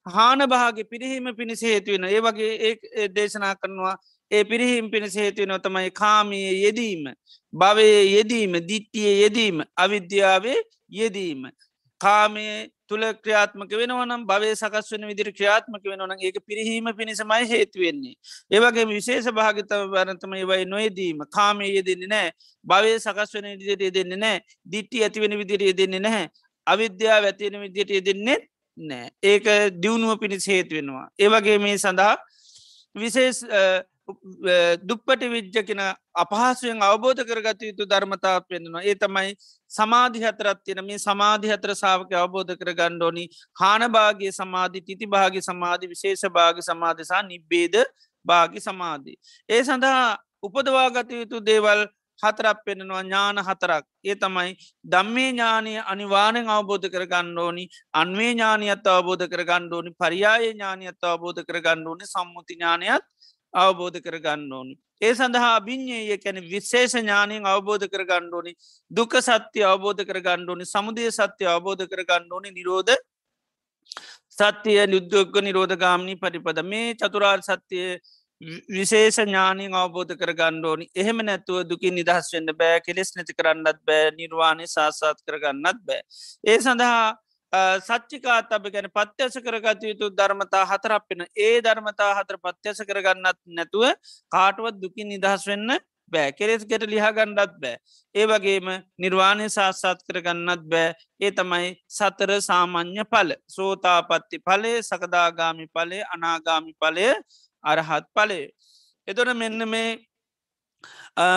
හාන 0.07 0.41
භාගේ 0.47 0.85
පිරිහීම 0.85 1.35
පිණිස 1.37 1.63
හේතුවෙන 1.63 2.05
ඒ 2.07 2.21
වගේ 2.21 2.53
ඒ 2.95 3.09
දේශනා 3.09 3.55
කරනවා 3.57 3.97
ඒ 4.31 4.45
පිරිහිම් 4.45 4.91
පිණිස 4.91 5.17
හේතුවෙන 5.17 5.61
තමයි 5.61 5.91
කාමයේ 5.93 6.53
යෙදීම 6.65 7.05
භවයේ 7.53 8.05
යෙදීම 8.11 8.53
දිට්ටිය 8.69 9.17
යෙදීම 9.23 9.65
අවිද්‍යාවේ 9.77 10.61
යෙදීම. 10.91 11.51
කාමය 12.01 12.45
තුළ 12.89 13.05
ක්‍රියාත්මක 13.23 13.73
වෙනවනම් 13.73 14.23
භවය 14.27 14.51
සකස් 14.53 14.93
වන 14.93 15.07
විදිර 15.11 15.29
ක්‍රියාත්මක 15.33 15.85
වෙනවන 15.85 16.15
ඒක 16.19 16.39
පිරිහීම 16.47 16.87
පිණිසමයි 16.99 17.49
හේතුවෙන්නේ. 17.53 18.15
ඒවගේ 18.51 18.87
විශේෂ 18.89 19.29
භාගත 19.31 19.75
වරතම 19.95 20.33
ඒවයි 20.35 20.65
නොයදීම. 20.67 21.19
කාමය 21.31 21.69
යෙදෙන්නේ 21.69 22.09
නෑ 22.09 22.31
භවය 22.67 22.95
සකස් 22.99 23.35
වන 23.35 23.51
විදිරයට 23.53 23.85
යෙදෙන්නේ 23.89 24.23
නෑ 24.25 24.41
දිට්ටි 24.67 25.05
ඇතිවෙන 25.05 25.37
විදිර 25.43 25.63
යෙදෙන්නේ 25.63 26.01
නැහැ. 26.01 26.27
අවිද්‍යාව 26.67 27.25
ඇතිවෙන 27.25 27.63
විදියට 27.67 27.91
යෙදෙන්නේ 27.91 28.39
නෑ 28.79 29.11
ඒක 29.25 29.47
දියුණුව 29.83 30.19
පිණිස් 30.19 30.49
හේතුවෙනවා. 30.49 31.07
ඒවගේ 31.19 31.59
මේ 31.59 31.79
සඳහා 31.79 32.17
විශේෂ 32.95 33.45
දුප්පටි 34.83 35.29
විද්්‍යකෙන 35.29 35.81
අපහසුවෙන් 36.15 36.83
අවබෝධ 36.83 37.23
කරගත 37.23 37.63
යුතු 37.63 37.87
ධර්මතාව 37.87 38.43
පෙන්නවා 38.45 38.83
ඒ 38.83 38.95
තමයි 38.97 39.35
සමාධි 39.71 40.21
හතරත් 40.21 40.61
තියෙන 40.65 40.85
මේ 40.85 40.99
සමාධි 40.99 41.49
හතර 41.49 41.75
සාාවක 41.75 42.13
අවබෝධ 42.15 42.53
කර 42.55 42.73
ගණ්ඩෝනි 42.75 43.25
හානභාගේ 43.55 44.33
සමාධි 44.33 44.81
තිති 44.83 45.07
භාගි 45.09 45.43
සමාධි 45.43 45.87
විශේෂ 45.87 46.27
භාග 46.31 46.61
සමාධසා 46.63 47.23
නිබ්බේද 47.25 47.77
භාගි 48.27 48.61
සමාධී. 48.61 49.17
ඒ 49.49 49.63
සඳහා 49.63 50.19
උපදවාගත 50.43 51.11
යුතු 51.13 51.41
දේවල් 51.43 51.87
හතරක් 52.23 52.59
පෙනෙනවා 52.65 53.03
ඥාන 53.03 53.39
හතරක්. 53.41 53.85
ඒ 54.05 54.17
තමයි 54.17 54.57
දම්මේ 54.85 55.31
ඥානය 55.31 55.73
අනිවානෙන් 55.85 56.49
අවබෝධ 56.49 56.89
කර 56.89 57.05
ගණ්ඩෝනි 57.07 57.65
අන්වේ 57.95 58.33
ඥානයත් 58.33 58.87
අවබෝධ 58.89 59.27
කර 59.27 59.45
ගණ්ඩෝනි 59.45 59.91
පරියාය 59.95 60.51
ඥානයත් 60.51 61.05
අවබෝධ 61.05 61.41
කර 61.43 61.61
ගණ්ඩෝනි 61.61 62.05
සම්මුති 62.07 62.55
ඥානයත් 62.55 63.05
අවබෝධ 63.55 63.99
කර 63.99 64.19
ගන්න 64.19 64.53
ඕනි. 64.53 64.75
ඒ 65.01 65.13
සඳහා 65.15 65.53
අභිඤ්ඥය 65.57 66.19
කැන 66.19 66.39
විශේෂ 66.45 66.95
ඥානයෙන් 66.95 67.47
අවබෝධ 67.47 67.87
කර 67.89 68.05
ගණ්ඩෝනි 68.05 68.53
දුක 68.91 69.15
සත්‍යය 69.21 69.65
අවබෝධ 69.65 70.03
කර 70.05 70.21
ගණ්ඩෝනි 70.21 70.67
සමුදය 70.67 71.11
සත්‍යය 71.11 71.49
අවබෝධ 71.49 71.85
කර 71.87 72.03
ගණ්ඩෝනි 72.05 72.51
නිරෝධ 72.51 72.95
සත්‍යය 74.33 74.87
නිුද්ධෝග 74.87 75.41
නිරෝධගාමනී 75.41 76.17
පටිපද. 76.17 76.63
මේ 76.65 76.95
චතුරාර් 76.95 77.41
සත්‍යය 77.43 77.87
විශේෂ 78.69 79.19
ඥානීෙන් 79.21 79.75
අවබෝධ 79.75 80.15
කර 80.17 80.33
ගණ්ඩෝනි 80.35 80.87
එහෙම 80.95 81.19
නැතුව 81.23 81.65
දුකින් 81.65 81.95
නිදහස් 81.95 82.31
වෙන්න 82.35 82.53
බෑ. 82.55 82.81
කෙලෙස් 82.81 83.17
නැති 83.17 83.35
කරන්නත් 83.35 83.81
බෑ. 83.85 84.13
නිර්වාණය 84.13 84.69
සාසාත් 84.69 85.19
කරගන්නත් 85.27 85.83
බෑ. 85.89 86.01
ඒ 86.45 86.59
සඳහා 86.59 87.17
සච්චිකාත් 87.53 88.51
අප 88.51 88.67
ගැන 88.69 88.89
පත්්‍යස 88.89 89.39
කරගත 89.39 89.83
යුතු 89.83 90.11
ධර්මතා 90.13 90.65
හතරක් 90.65 91.03
පෙන 91.09 91.27
ඒ 91.37 91.61
ධර්මතා 91.61 92.11
හතර 92.15 92.39
පත්්‍යස 92.39 92.83
කරගන්නත් 92.83 93.39
නැතුව 93.49 93.91
කාටුවත් 94.33 94.77
දුකින් 94.77 95.09
නිදහස් 95.09 95.47
වෙන්න 95.47 95.79
බෑ 96.13 96.31
කෙරෙස් 96.33 96.63
ගෙට 96.65 96.87
ලිහගණ්ඩත් 96.87 97.55
බෑ. 97.57 97.77
ඒ 98.15 98.27
වගේම 98.27 98.71
නිර්වාණය 98.99 99.49
සාස්සත් 99.49 100.05
කරගන්නත් 100.07 100.63
බෑ 100.65 100.95
ඒ 101.21 101.31
තමයි 101.33 101.75
සතර 101.89 102.33
සාමං්්‍ය 102.41 103.05
පල 103.07 103.35
සෝතාපත්ති 103.49 104.39
පලේ 104.41 104.83
සකදාගාමි 104.83 105.67
පලේ 105.69 106.03
අනාගාමි 106.09 106.75
පලය 106.77 107.09
අරහත් 107.65 108.07
පලේ. 108.15 108.51
එතොට 109.09 109.35
මෙන්න 109.35 109.69
මේ 109.69 109.99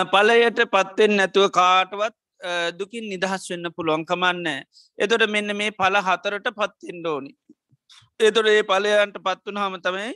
පලයට 0.08 0.60
පත්තෙන් 0.70 1.16
නැතුව 1.16 1.50
කාටවත් 1.52 2.23
දුකින් 2.72 3.08
නිදහස් 3.08 3.50
වෙන්න 3.50 3.72
පුළුවන් 3.72 4.04
කමන්න. 4.04 4.48
එතොට 4.98 5.26
මෙන්න 5.28 5.56
මේ 5.56 5.70
පල 5.72 5.96
හතරට 5.98 6.48
පත්තිෙන්ඩෝනි. 6.52 7.32
එතොට 8.20 8.48
ඒ 8.48 8.62
පලයන්ට 8.64 9.18
පත්වන 9.18 9.58
හම 9.58 9.76
තමයි 9.80 10.10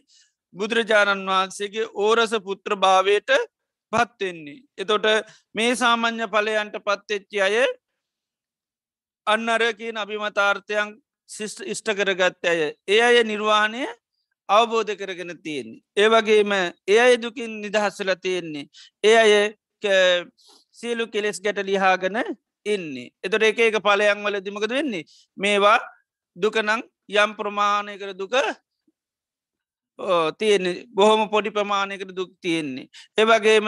බුදුරජාණන් 0.54 1.26
වහන්සේගේ 1.26 1.90
ඕරස 1.96 2.32
පුත්‍ර 2.44 2.76
භාවයට 2.76 3.30
පත්වෙන්නේ. 3.92 4.62
එතොට 4.78 5.06
මේ 5.54 5.76
සාමං්්‍ය 5.76 6.26
පලයන්ට 6.28 6.76
පත්තෙච්චි 6.80 7.40
අය 7.40 7.56
අන්න 9.26 9.48
අරකින් 9.48 9.96
අභිමතාර්ථයන් 9.96 10.94
ශිෂ්ට 11.30 11.64
ඉෂ්ට 11.64 11.88
කරගත්ත 11.94 12.44
අය 12.46 12.60
ඒ 12.86 13.00
අය 13.02 13.24
නිර්වාණය 13.24 13.84
අවබෝධ 14.48 14.94
කරගෙන 14.96 15.32
තියෙන්නේ. 15.38 15.82
ඒ 15.96 16.08
වගේම 16.08 16.52
ඒ 16.52 17.00
අය 17.00 17.16
දුකින් 17.16 17.60
නිදහස්සල 17.60 18.14
තියෙන්නේ. 18.16 18.68
ඒ 19.04 19.16
අය 19.16 19.32
සියලු 20.80 21.06
කෙලෙස් 21.14 21.40
ගැට 21.44 21.60
ලිහාගෙන 21.68 22.18
ඉන්නේ. 22.66 23.10
එතොට 23.24 23.48
එක 23.50 23.58
එක 23.66 23.78
පලයන් 23.82 24.24
වල 24.24 24.40
දිමකද 24.46 24.70
වෙන්නේ. 24.70 25.04
මේවා 25.36 25.78
දුකනං 26.36 26.82
යම් 27.14 27.30
ප්‍රමාණයකර 27.38 28.12
දුක 28.20 28.34
තියෙන්නේ 30.38 30.84
බොහොම 30.94 31.28
පොඩි 31.30 31.50
ප්‍රමාණයකට 31.50 32.12
දුක් 32.16 32.30
තියෙන්නේ. 32.40 32.88
ඒවගේම 33.18 33.66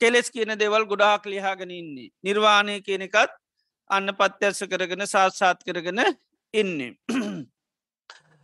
කෙලෙස් 0.00 0.30
කියන 0.30 0.58
දෙවල් 0.58 0.86
ගොඩාක් 0.86 1.26
ලිහාගෙන 1.26 1.70
ඉන්නේ. 1.70 2.12
නිර්වාණය 2.24 2.80
කියන 2.82 3.02
එකත් 3.08 3.32
අන්න 3.90 4.08
පත්‍යස්ස 4.18 4.64
කරගෙන 4.70 5.06
සාත්සාත් 5.06 5.60
කරගෙන 5.66 6.00
ඉන්නේ. 6.54 6.96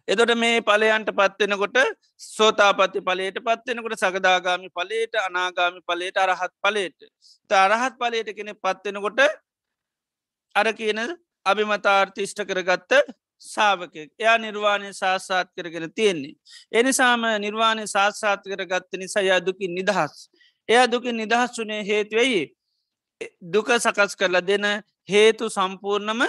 එතොට 0.08 0.34
මේ 0.34 0.60
පලයන්ට 0.62 1.10
පත්වෙනකොට 1.12 1.76
සෝතාපත්ති 2.18 3.00
පලේට 3.00 3.38
පත්වෙනකොට 3.40 3.96
සගදාගාමි 3.96 4.68
පලේට 4.70 5.14
අනාගාමි 5.20 5.80
පලේට 5.82 6.16
අරහත් 6.18 6.54
පලේට 6.60 6.98
තරහත් 7.50 7.98
පලේට 7.98 8.30
කෙනෙ 8.32 8.54
පත්වෙනකොට 8.56 9.20
අර 10.54 10.72
කියන 10.74 11.00
අභිමතාර්ථිෂ්ට 11.46 12.42
කරගත්ත 12.44 12.92
සාාවකෙක් 13.42 14.10
එයා 14.18 14.38
නිර්වාණය 14.38 14.92
සාස්සාත් 14.92 15.48
කරගෙන 15.52 15.92
තියෙන්නේ. 15.92 16.34
එනිසාම 16.72 17.22
නිර්වාණය 17.38 17.86
සාස්සාත් 17.86 18.42
කරගත්ත 18.44 18.92
නිසා 18.94 19.22
යා 19.22 19.40
දුකින් 19.40 19.74
නිදහස්. 19.74 20.30
එයා 20.68 20.86
දුකින් 20.86 21.16
නිදහස් 21.16 21.58
වනේ 21.58 21.82
හේතුවෙයි 21.84 22.42
දුක 23.44 23.68
සකස් 23.76 24.16
කරලා 24.16 24.42
දෙන 24.42 24.66
හේතු 25.08 25.50
සම්පූර්ණම 25.50 26.22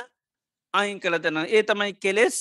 අයින් 0.73 0.99
කළ 0.99 1.17
දෙන 1.19 1.38
ඒ 1.47 1.63
තමයි 1.63 1.93
කෙලෙස් 1.95 2.38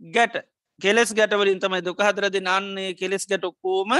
ගැට. 0.00 0.53
කෙලෙස් 0.80 1.14
ගැටවලින් 1.14 1.60
තමයි 1.60 1.84
දුක 1.84 2.00
හදරදි 2.00 2.40
නන්නේ 2.40 2.94
කෙලෙස් 2.94 3.26
ගැට 3.26 3.44
ඔක්කෝම 3.44 3.92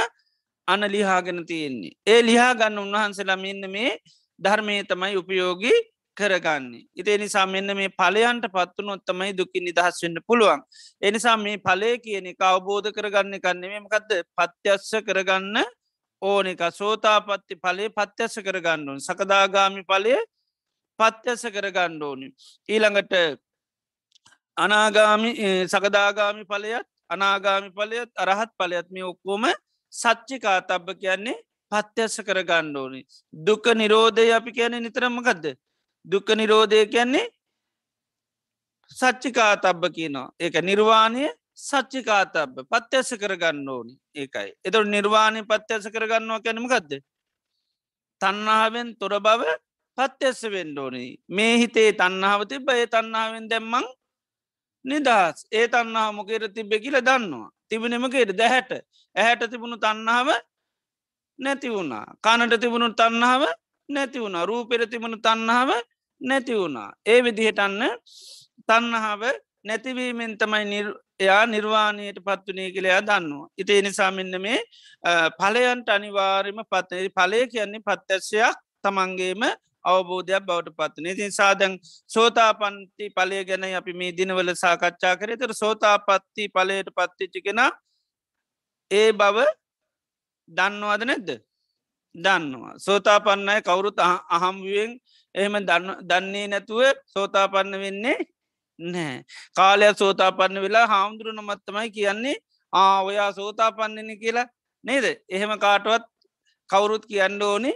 අන 0.69 0.81
ලිහාගෙන 0.85 1.47
තියෙන්නේ. 1.47 1.97
ඒ 2.07 2.21
ලිහා 2.23 2.55
ගන්න 2.55 2.79
උන්වහන්සේලා 2.79 3.37
මෙන්න 3.37 3.71
මේ 3.71 3.99
ධර්මය 4.39 4.83
තමයි 4.85 5.17
උපයෝගී 5.17 5.79
කරගන්නේ. 6.17 6.87
ඉතිේ 6.97 7.19
නිසා 7.19 7.47
මෙන්න 7.47 7.77
මේ 7.77 7.89
පලයන්ට 7.91 8.47
පත්වනොත් 8.49 9.03
තමයි 9.07 9.33
දුකින් 9.33 9.65
නිදහස් 9.65 10.03
වෙන්න 10.03 10.19
පුළුවන්. 10.27 10.61
එනිසා 11.03 11.37
මේ 11.37 11.59
පලය 11.59 11.99
කියන 11.99 12.27
එක 12.27 12.43
අවබෝධ 12.43 12.91
කරගන්න 12.91 13.41
කන්නේමකක්ද 13.41 14.13
පත්‍යස්ස 14.33 14.91
කරගන්න 15.07 15.57
ඕන 16.23 16.47
එක 16.47 16.63
සෝතාපත්ති 16.73 17.55
පලේ 17.57 17.91
පත්‍යස්ස 17.91 18.39
කරගන්නුවන් 18.41 19.01
සකදාගාමි 19.01 19.83
පලය 19.85 20.15
පත්‍යස 20.99 21.43
කරගන්න 21.47 22.03
ඕනි. 22.03 22.29
ඊළඟට 22.69 23.15
අනාගාමි 24.57 25.31
සකදාගාමි 25.67 26.45
පලයත් 26.45 26.87
අනාගාමි 27.09 27.71
පලයත් 27.71 28.11
අරහත් 28.17 28.51
පලයත් 28.59 28.87
මේ 28.91 29.05
ඔක්කෝම 29.05 29.45
සච්චිකා 29.93 30.61
තබ්බ 30.63 30.99
කියන්නේ 31.01 31.39
පත්‍යස්ස 31.73 32.23
කරගන්න 32.23 32.77
ඕනි. 32.77 33.01
දුක 33.33 33.65
නිරෝධය 33.75 34.33
අපි 34.33 34.51
කියන 34.53 34.77
නිතරමකක්ද 34.83 35.47
දුක්ක 36.05 36.29
නිරෝධය 36.37 36.87
කියන්නේ 36.87 37.31
සච්චිකාතබ්බ 38.91 39.83
කියනවා. 39.91 40.33
ඒක 40.41 40.57
නිර්වාණය 40.63 41.25
සච්චිකාතබ්බ 41.57 42.55
පත්්‍යස 42.71 43.11
කරගන්න 43.21 43.69
ඕනි. 43.69 43.95
ඒකයි. 44.15 44.51
එතට 44.65 44.87
නිර්වාණය 44.87 45.43
පත්්‍යස 45.45 45.89
කරගන්නවා 45.89 46.45
කැනමකක්ද 46.45 46.93
තන්නාවෙන් 48.21 48.95
තොර 48.99 49.19
බව 49.21 49.43
පත්්‍යස්ස 49.99 50.43
වෙන්න 50.47 50.79
ඕනි. 50.79 51.19
මේ 51.29 51.59
හිතේ 51.59 51.91
තන්නාව 51.93 52.47
තිබ 52.47 52.69
ඒ 52.71 52.87
තන්නාවෙන් 52.87 53.49
දැම්මං 53.51 53.87
නිදහස්. 54.85 55.47
ඒ 55.53 55.67
තන්නා 55.69 56.09
මොකේර 56.13 56.45
තිබ්බ 56.57 56.73
කියල 56.83 56.97
දන්නවා. 57.01 57.49
තිබෙනමකේට 57.69 58.37
දැහැට. 58.37 58.73
ඇහැට 59.17 59.43
තිබුණු 59.51 59.77
තන්නාව 59.77 60.29
නැති 61.39 61.69
වුණා. 61.69 62.07
කණට 62.25 62.61
තිබුණු 62.61 62.89
තන්නාව 62.93 63.43
නැති 63.89 64.19
වුණා. 64.21 64.47
රූපෙර 64.47 64.87
තිබුණු 64.87 65.19
තන්නාව 65.19 65.71
නැති 66.21 66.55
වුණා. 66.55 66.91
ඒ 67.07 67.19
විදිහටන්න 67.25 67.83
තන්නහාව 68.69 69.23
නැතිවීමෙන් 69.65 70.39
තමයි 70.39 70.81
එයා 71.21 71.47
නිර්වාණයට 71.47 72.19
පත්වනේ 72.27 72.71
කළයා 72.73 73.01
දන්නවා. 73.03 73.49
ඉති 73.57 73.83
නිසාමින්න 73.83 74.41
මේ 74.41 74.59
පලයන්ට 75.39 75.89
අනිවාර්යම 75.89 76.61
පත්නරි 76.65 77.11
පලය 77.11 77.41
කියන්නේ 77.49 77.85
පත්්‍යශයක් 77.89 78.57
තමන්ගේම 78.83 79.43
අවබෝධයක් 79.85 80.43
බවට 80.43 80.77
පත්වන 80.79 81.07
ඉතින් 81.07 81.33
සාදැන් 81.33 81.75
සෝතාපන්ති 82.11 83.11
පලය 83.11 83.41
ගැන 83.45 83.65
අපි 83.73 83.93
මේ 83.95 84.13
දිනවල 84.13 84.51
සාකච්ඡා 84.57 85.15
කරේ. 85.17 85.37
තර 85.37 85.53
සෝතාපත්ති 85.55 86.49
පලයට 86.49 86.89
පත්තිච්චිකෙන 86.91 87.61
ඒ 88.91 89.09
බව 89.13 89.37
දන්නවාද 90.49 91.03
නැද්ද? 91.05 91.31
දන්නවා. 92.15 92.75
සෝතාපන්නයි 92.79 93.61
කවුරුත් 93.63 93.99
අහම්ුවෙන් 94.31 94.93
එහෙම 95.35 95.55
දන්නේ 96.09 96.47
නැතුව 96.49 96.81
සෝතාපන්න 97.07 97.75
වෙන්නේ 97.83 98.19
නෑ 98.79 99.25
කාලය 99.57 99.87
සෝතාපන්න 99.95 100.63
වෙලා 100.63 100.87
හාමුදුරුන 100.87 101.41
මත්තමයි 101.43 101.91
කියන්නේ 101.91 102.37
ආ 102.73 103.03
ඔයා 103.03 103.31
සෝතාපන්නන 103.33 104.11
කියලා 104.21 104.49
නේද? 104.85 105.05
එහෙම 105.29 105.53
කාටවත් 105.59 106.05
කවුරුත් 106.71 107.05
කියන්න 107.07 107.43
ඕනි 107.43 107.73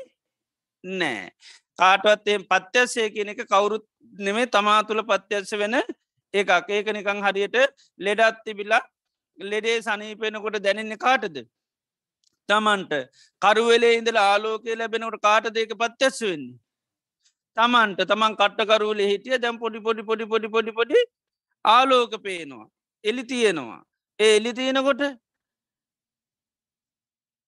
නෑ 0.85 1.33
කාටවත් 1.79 2.29
ඒ 2.29 2.39
පත්‍යස්සය 2.45 3.09
කියන 3.15 3.33
එක 3.33 3.43
කවුරුත් 3.47 3.85
නෙමේ 4.19 4.47
තමා 4.49 4.79
තුළ 4.83 5.03
පත්‍යස්ස 5.05 5.53
වෙන 5.55 5.77
එකක්. 6.35 6.51
ඒක 6.69 6.89
නිකං 6.97 7.21
හරියට 7.27 7.57
ලෙඩත් 8.01 8.41
තිබිලා 8.45 8.83
ලෙඩේ 9.39 9.77
සනීපෙනකොට 9.81 10.59
දැනෙන්නේ 10.59 10.99
කාටද? 10.99 11.37
තමන්ට. 12.49 12.93
කරුවෙලේ 13.43 13.95
ඉඳල 13.99 14.19
ආලෝකය 14.21 14.77
ලැබෙනකට 14.77 15.21
කාට 15.21 15.47
දෙක 15.51 15.75
පත්‍යස්ස 15.75 16.19
වෙන්නේ? 16.23 16.59
තමන්ට. 17.57 18.01
තමන් 18.05 18.35
කට්ටකරුල 18.41 19.05
හිටිය 19.05 19.39
දැම් 19.39 19.59
පොඩි 19.59 19.81
පොඩි 19.81 20.03
පොඩි 20.03 20.27
පොඩි 20.27 20.49
පොඩි 20.49 20.73
පොඩි 20.73 20.99
ආලෝක 21.65 22.13
පේනවා. 22.25 22.67
එලි 23.05 23.25
තියෙනවා. 23.25 23.83
ඒ 24.19 24.37
එලි 24.37 24.53
තියෙනකොට 24.53 25.03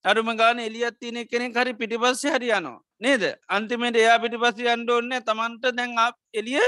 අරුම 0.05 0.31
ගාන 0.37 0.59
එලියත් 0.61 0.97
තියනෙ 1.01 1.27
කෙනෙ 1.27 1.51
හරි 1.51 1.75
පිටිපස්ස 1.75 2.25
හරියනවා 2.27 2.79
නේද? 3.01 3.23
අන්තිමට 3.49 3.97
එයා 3.97 4.19
පිටිපස්ස 4.23 4.71
අන්ඩ 4.75 4.91
ඔන්න 4.91 5.13
තමන්ට 5.29 5.75
දැන් 5.77 5.93
එලිය 6.35 6.61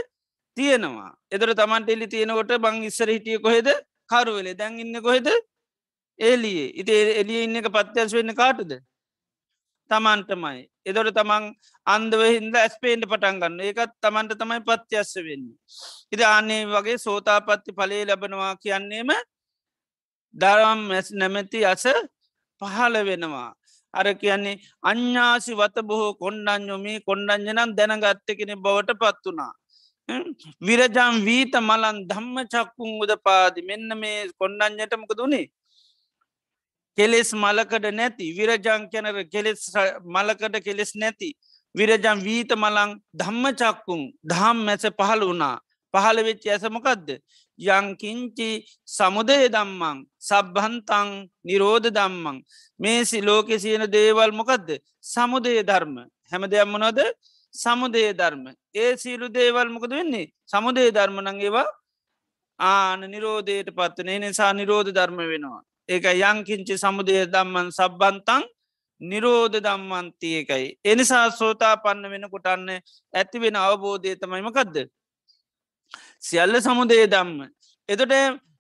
තියෙනවා. 0.57 1.11
එදර 1.31 1.55
තමන්ට 1.55 1.89
එලි 1.89 2.07
තියෙනකොට 2.07 2.55
බං 2.59 2.85
ඉස්සර 2.85 3.09
හිටිය 3.09 3.39
කොහෙද? 3.39 3.69
කරුවෙලේ. 4.11 4.55
දැන් 4.55 4.81
ඉන්න 4.81 5.03
කොහෙද? 5.03 5.29
ඒලියේ 6.19 6.69
ඉති 6.81 6.93
එලිය 7.23 7.45
ඉන්න 7.45 7.57
එක 7.57 7.69
පත්‍යස් 7.71 8.13
වෙන්න 8.13 8.35
කාටද? 8.35 8.73
තමන්ටමයි 9.91 10.61
එදොට 10.85 11.13
තමන් 11.17 11.45
අන්දව 11.87 12.23
හින්ද 12.27 12.57
ඇස්පේන්ට 12.57 13.07
පටන් 13.11 13.41
ගන්න 13.43 13.61
ඒකත් 13.67 13.93
තමන්ට 14.05 14.39
තමයි 14.41 14.61
පත්‍යස්ස 14.69 15.13
වෙන්න. 15.27 15.47
ඉති 16.13 16.25
අන්නේ 16.29 16.65
වගේ 16.67 16.99
සෝතාපත්ති 16.99 17.77
පලේ 17.79 18.03
ලැබනවා 18.09 18.55
කියන්නේම 18.63 19.13
දරම් 20.35 20.81
මැස් 20.91 21.13
නැමැති 21.13 21.65
අස 21.65 21.85
පහල 22.63 22.95
වෙනවා. 23.09 23.51
අර 23.95 24.07
කියන්නේ 24.15 24.61
අඥ්ඥාසි 24.83 25.53
වත 25.55 25.87
බොහෝ 25.89 26.13
කොණ්ඩඥොමී 26.17 26.99
කොණ්ඩඥනම් 27.01 27.75
දැනගත්තකෙන 27.79 28.53
බවට 28.59 29.01
පත් 29.01 29.25
වනා. 29.29 29.53
විරජම් 30.61 31.15
වීත 31.27 31.55
මලන් 31.61 31.99
ධම්ම 32.11 32.37
චක්කුන් 32.47 32.93
උද 33.03 33.13
පාදි 33.25 33.61
මෙන්න 33.63 33.91
මේ 33.97 34.21
කොණ්ඩඥටමක 34.39 35.13
දුනේ 35.19 35.47
කෙලෙස් 36.99 37.33
මලකඩ 37.35 37.87
නැති. 37.93 38.27
විරජං 38.33 38.89
කැනර 38.93 39.19
කෙලෙස් 39.27 39.61
මලකට 40.07 40.57
කෙලෙස් 40.65 40.93
නැති. 40.95 41.31
විරජම් 41.75 42.19
වීත 42.21 42.51
මලං 42.55 42.91
ධම්ම 43.15 43.45
චක්කුම් 43.55 44.01
දහම් 44.25 44.57
මැස 44.67 44.85
පහළ 44.99 45.23
වුණා. 45.23 45.57
පහළ 45.95 46.19
වෙච්ච 46.25 46.45
ඇසමකක්ද 46.47 47.09
යංකින්චි 47.59 48.51
සමුදය 48.89 49.49
දම්මං 49.49 49.99
සබ්බන්තං 50.23 51.09
නිරෝධ 51.45 51.89
දම්මං 51.91 52.39
මේ 52.81 53.05
සිලෝකෙ 53.05 53.57
සියන 53.59 53.85
දේවල් 53.91 54.33
මොකක්ද 54.33 54.69
සමුදය 55.05 55.55
ධර්ම. 55.63 55.95
හැම 56.31 56.43
දෙයක් 56.53 56.67
මොනොද 56.67 56.99
සමුදය 57.55 58.05
ධර්ම. 58.13 58.45
ඒ 58.75 58.97
සීලු 58.97 59.29
දේවල් 59.29 59.69
මොකද 59.69 59.91
වෙන්නේ? 59.91 60.33
සමුදය 60.47 60.85
ධර්මනංගේවා 60.91 61.69
ආන 62.61 63.01
නිරෝධයට 63.11 63.69
පත්වනේ 63.71 64.19
නිසා 64.19 64.53
නිරෝධ 64.53 64.91
ධර්ම 64.91 65.19
වෙනවා. 65.23 65.61
ඒක 65.89 66.05
යංකින්චි 66.23 66.75
සමුදය 66.79 67.17
දම්මන් 67.27 67.69
සබ්බන්තං 67.71 68.43
නිරෝධ 69.01 69.59
දම්මන්ති 69.59 70.31
එකයි. 70.41 70.67
එනිසා 70.85 71.27
සෝතා 71.33 71.75
පන්න 71.77 72.11
වෙන 72.13 72.27
කොටන්න 72.31 72.71
ඇති 73.15 73.39
වෙන 73.41 73.57
අවබෝධය 73.57 74.17
තමයිමකක්ද. 74.17 74.77
සියල්ල 76.21 76.57
සමුදේ 76.61 77.07
දම්ම. 77.07 77.39
එතොට 77.89 78.13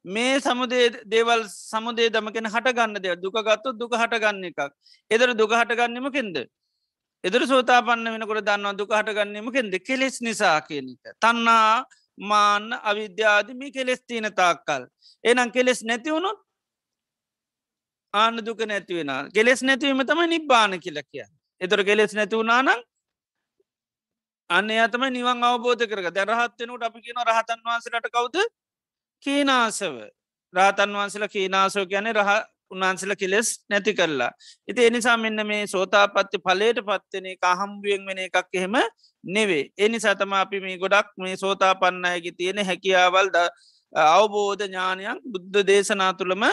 මේ 0.04 0.40
සමුදේ 0.40 0.90
දේවල් 1.06 1.44
සමුදේ 1.48 2.10
දමකෙන 2.10 2.46
හටගන්න 2.46 3.02
දෙ 3.02 3.16
දුකගත්තු 3.16 3.72
දුක 3.74 3.92
හටගන්න 3.92 4.44
එකක්. 4.44 4.60
එදර 5.10 5.34
දුක 5.34 5.52
හටගන්නමකෙන්ද 5.52 6.36
එදර 7.24 7.42
සෝතාපන්න 7.46 8.06
වෙනකොට 8.06 8.44
දන්නවා 8.44 8.76
දුක 8.76 8.90
හටගන්නමකෙන්ද 8.90 9.74
කෙලෙස් 9.80 10.20
නිසා 10.20 10.60
කියනක 10.60 11.02
තන්නා 11.18 11.84
මාන්න 12.20 12.72
අවිද්‍යාදමි 12.82 13.70
කෙලෙස් 13.70 14.00
තියන 14.02 14.26
තාක්කල්. 14.32 14.86
එනම් 15.24 15.50
කෙලෙස් 15.50 15.82
නැතිවුණුත් 15.82 16.38
ආන 18.14 18.44
දුක 18.44 18.58
නැතිවෙන 18.66 19.30
කෙලෙස් 19.30 19.62
නැතිවීම 19.62 20.02
තම 20.04 20.22
නිබ්බාන 20.28 20.80
කියල 20.80 20.98
කිය 21.04 21.26
එතොර 21.60 21.84
කෙලෙස් 21.84 22.12
නැතිවුණනානම් 22.12 22.82
අන්න 24.50 24.70
අතම 24.78 25.04
නිවන් 25.10 25.44
අවබෝධ 25.44 25.84
කරග 25.86 26.10
දැරහත්වෙනට 26.10 26.84
අපි 26.88 26.98
කියන 27.00 27.22
රහතන් 27.22 27.60
වහන්සලට 27.64 28.10
කවුද? 28.10 28.36
කීනාසව 29.22 29.94
රාතන් 30.54 30.90
වහන්සල 30.92 31.26
කීනාසෝ 31.28 31.84
ගැන 31.86 32.08
රහ 32.12 32.30
උන්වහන්සල 32.70 33.12
කෙලෙස් 33.14 33.48
නැති 33.70 33.92
කරලා. 33.94 34.32
ඉති 34.68 34.86
එනිසා 34.86 35.16
මෙන්න 35.16 35.46
මේ 35.46 35.66
සෝතාපත්ති 35.66 36.38
පලට 36.38 36.84
පත්වන 36.88 37.26
එක 37.26 37.44
අහම්බුවෙන් 37.44 38.06
වෙන 38.06 38.18
එකක් 38.18 38.48
එහෙම 38.54 38.76
නෙවේ. 39.24 39.64
එනි 39.78 40.00
සතම 40.00 40.32
අපි 40.34 40.60
මේ 40.60 40.78
ගොඩක් 40.78 41.12
මේ 41.18 41.36
සෝතාපන්නයගේ 41.36 42.36
තියෙන 42.38 42.64
හැකියාවල් 42.64 43.28
අවබෝධ 43.92 44.62
ඥානයක් 44.62 45.20
බුද්ධ 45.24 45.66
දේශනා 45.66 46.12
තුළම 46.14 46.44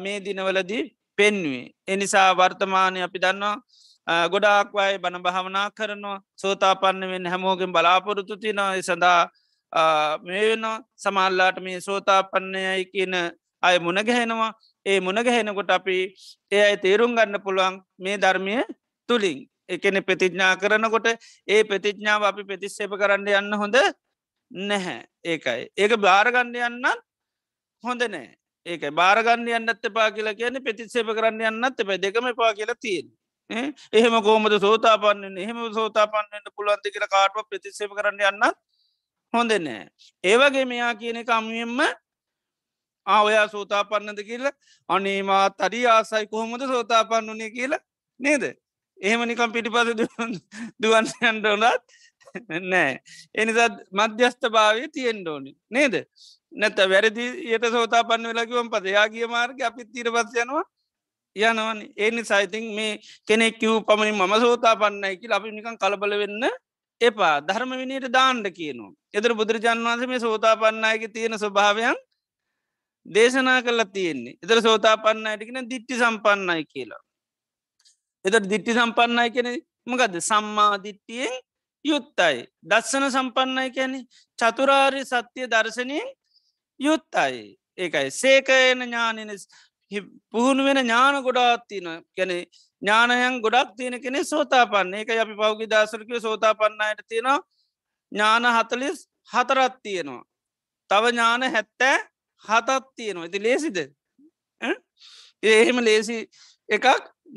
මේ 0.00 0.18
දිනවලදී 0.20 0.82
පෙන්වේ. 1.18 1.64
එනිසා 1.86 2.28
වර්තමානය 2.32 2.98
අපි 3.02 3.18
දන්නවා 3.18 4.28
ගොඩාක්වයි 4.28 4.98
බණ 4.98 5.22
භාවනා 5.22 5.68
කරනවා 5.70 6.18
සෝතාපන්න 6.36 7.02
වෙන් 7.08 7.26
හැමෝගෙන් 7.26 7.72
බලාපොරොතු 7.72 8.36
තිනයි 8.36 8.82
සඳහා 8.82 9.30
මේ 10.22 10.42
වෙන 10.50 10.66
සමල්ලාට 10.96 11.60
මේ 11.60 11.80
සෝතාපන්නයයි 11.80 12.84
කියන 12.86 13.14
අය 13.62 13.78
මුණගැහෙනවා 13.78 14.52
ඒ 14.86 15.00
මුණගැහෙනකොට 15.00 15.70
අපි 15.70 15.96
ඒ 16.52 16.62
අයි 16.62 16.76
තේරුම් 16.78 17.14
ගන්න 17.14 17.40
පුළුවන් 17.40 17.80
මේ 17.98 18.16
ධර්මය 18.16 18.56
තුළින් 19.08 19.38
එකන 19.68 20.02
ප්‍රතිඥා 20.02 20.52
කරනකොට 20.56 21.08
ඒ 21.48 21.62
ප්‍රතිඥාව 21.64 22.22
අපි 22.24 22.42
ප්‍රතිස්සේප 22.44 22.92
කරන්න 22.94 23.28
යන්න 23.30 23.54
හොඳ 23.54 23.76
නැහැ. 24.50 25.00
ඒකයි. 25.24 25.62
ඒක 25.74 25.92
භාරගණ්ඩ 25.98 26.56
යන්නත් 26.60 27.02
හොඳ 27.84 28.02
නෑ 28.06 28.30
ඒක 28.66 28.82
භාරගන්න 28.92 29.48
යන්නත් 29.50 29.84
එපා 29.84 30.10
කියලා 30.10 30.34
කියන 30.34 30.60
ප්‍රතිස්සේප 30.60 31.08
කරන්න 31.10 31.40
යන්නත් 31.50 31.80
එප. 31.80 31.90
දෙකම 31.98 32.28
පා 32.34 32.52
කියලා 32.52 32.78
තියෙන් 32.78 33.08
එහෙම 33.92 34.18
කෝමද 34.22 34.58
සෝතාපන්න 34.58 35.38
එහෙම 35.38 35.62
සෝතාපන්නන්න 35.72 36.52
පුළුවන්ති 36.52 36.92
කියල 36.92 37.06
කාටුව 37.08 37.48
ප්‍රතිස්සේප 37.48 37.90
කරන්න 37.92 38.22
යන්නත් 38.24 38.60
හොඳ 39.32 39.52
නෑ. 39.58 39.88
ඒවගේ 40.24 40.64
මෙයා 40.64 40.94
කියන 40.94 41.18
කමියෙන්ම 41.24 41.80
ආවයා 43.06 43.46
සෝතාපන්නද 43.48 44.20
කියල? 44.22 44.44
අනේමා 44.88 45.46
තරි 45.52 45.86
ආසයි 45.86 46.26
කොහොමද 46.26 46.62
සෝතාපන්න 46.66 47.30
වනේ? 47.30 47.50
කියලා 47.50 47.82
නේද? 48.20 48.44
එහෙම 48.98 49.22
නිකම් 49.28 49.52
පිටිපස 49.52 49.88
දුවන් 50.82 51.06
යන්ඩෝනත් 51.28 51.64
නෑ. 52.72 52.92
එනිසා 53.34 53.68
මධ්‍යස්ථ 53.92 54.46
භාවය 54.50 54.88
තියෙන් 54.88 55.24
ඕනි. 55.28 55.56
නේද? 55.70 55.94
නැත 56.52 56.76
වැරදි 56.92 57.24
යට 57.54 57.64
සෝතාපන්න 57.70 58.28
වෙලකිවම් 58.30 58.70
පද 58.70 58.94
යාගිය 58.96 59.26
මාර්ග 59.26 59.60
අපිත් 59.62 59.88
තීර 59.92 60.12
පස් 60.12 60.36
යනවා. 60.36 60.64
යනවන. 61.36 61.78
ඒනි 61.96 62.24
සයිතින් 62.24 62.74
මේ 62.76 63.00
කෙනෙක් 63.26 63.58
කිව් 63.58 63.80
පමණින් 63.88 64.16
මම 64.16 64.34
සෝතාපන්නයිකි 64.40 65.32
අපි 65.32 65.48
නිකන් 65.50 65.80
කලබල 65.80 66.18
වෙන්න 66.22 66.44
එපා 67.02 67.36
ධර්ම 67.40 67.72
විනිට 67.80 68.06
දාණ්ඩ 68.12 68.48
කියනවා. 68.50 68.92
එදර 69.14 69.34
බුදුරජාන් 69.34 69.84
වන්ස 69.86 70.08
මේ 70.08 70.20
සෝතාපන්නයක 70.20 71.04
තියෙන 71.14 71.38
ස්වභාවයන් 71.38 71.98
දේශනා 73.06 73.62
කල්ලා 73.62 73.84
තියෙන්නේ. 73.86 74.36
එතර 74.42 74.62
සෝතාපන්න 74.62 75.26
අයටකෙන 75.26 75.70
දිට්ටි 75.70 75.98
සම්පන්නයි 75.98 76.64
කියලා. 76.64 77.02
එතට 78.24 78.50
දිට්ටි 78.50 78.74
සම්පන්නයි 78.74 79.30
කෙන 79.30 79.48
මකද 79.86 80.20
සම්මාධිට්ටියෙන් 80.22 81.34
යුත්තයි. 81.84 82.46
දස්සන 82.62 83.08
සම්පන්නයි 83.10 83.70
කැනෙ 83.70 83.98
චතුරාරි 84.38 85.04
සත්‍යය 85.04 85.46
දර්ශනයෙන් 85.46 86.08
යුත්තයි. 86.80 87.42
ඒකයි. 87.78 88.10
සේකයන 88.12 88.82
ඥානන 88.82 89.18
පුහුණු 90.30 90.64
වෙන 90.64 90.78
ඥාන 90.78 91.22
ගොඩාත්තින 91.22 91.88
කැනෙ 92.16 92.36
ඥානයන් 92.82 93.40
ගොඩක් 93.40 93.76
තියෙන 93.76 93.96
කෙනෙ 94.02 94.24
සෝතාපන්න. 94.24 94.94
එක 94.94 95.10
අපි 95.16 95.34
පෞගි 95.36 95.66
දසරකව 95.66 96.20
සෝතාපන්නයට 96.20 97.06
තියෙනවා 97.08 97.40
ඥාන 98.12 98.44
හතලිස් 98.56 99.08
හතරත් 99.30 99.74
තියෙනවා. 99.82 100.24
තව 100.90 101.04
ඥාන 101.08 101.42
හැත්තෑ 101.44 101.98
හතත් 102.44 102.84
තියෙනවා. 102.96 103.24
ඇති 103.24 103.42
ලේසිද? 103.42 103.78
එහෙම 105.42 105.78
ලේසි 105.80 106.18
එකක් 106.68 106.86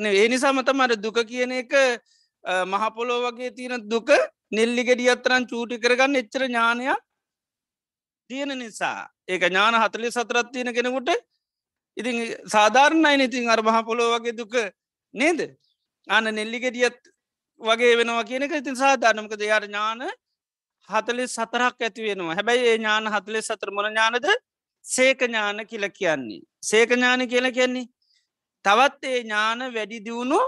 ඒ 0.05 0.27
නිසාම 0.27 0.61
තමට 0.61 1.01
දුක 1.01 1.19
කියන 1.25 1.51
එක 1.53 1.73
මහපොලෝ 2.65 3.19
වගේ 3.23 3.51
තියෙන 3.51 3.89
දුක 3.89 4.09
නෙල්ලිගෙඩි 4.51 5.09
අත්තරන් 5.09 5.47
චූටි 5.47 5.79
කරගන්න 5.79 6.21
එච්චර 6.21 6.43
ඥානයක් 6.43 7.01
තියෙන 8.29 8.51
නිසා. 8.55 9.09
ඒක 9.27 9.41
ඥාන 9.43 9.75
හතලි 9.75 10.11
සතරත් 10.11 10.51
තියෙන 10.51 10.73
කෙනෙකුට 10.73 11.09
ඉතින් 11.97 12.17
සාධාරණයි 12.47 13.23
ඉතින් 13.23 13.49
අර 13.49 13.61
මහපොලෝ 13.61 14.09
වගේ 14.13 14.33
දුක 14.33 14.53
නේද? 15.15 15.39
අන 16.07 16.25
නෙල්ලිගෙඩියත් 16.35 16.99
වගේ 17.61 17.97
වෙනවා 17.97 18.23
කියනක 18.23 18.53
ඉතින් 18.53 18.75
සාධානමක 18.75 19.33
දෙයාර 19.39 19.63
ඥාන 19.63 20.01
හතලි 20.89 21.27
සතරක් 21.27 21.81
ඇති 21.81 22.01
වෙනවා. 22.07 22.35
හැබැයි 22.35 22.67
ඒ 22.67 22.77
ඥාන 22.77 23.07
හතලි 23.07 23.41
සතර 23.41 23.71
මොන 23.71 23.89
ඥානද? 23.91 24.25
සේක 24.85 25.19
ඥාන 25.21 25.67
කියල 25.67 25.89
කියන්නේ. 25.91 26.41
සේක 26.61 26.89
ඥාන 26.89 27.27
කියල 27.27 27.51
කියන්නේ 27.51 27.87
තවත් 28.65 29.03
ඒ 29.05 29.21
ඥාන 29.21 29.59
වැඩි 29.75 30.03
දියුණු 30.07 30.39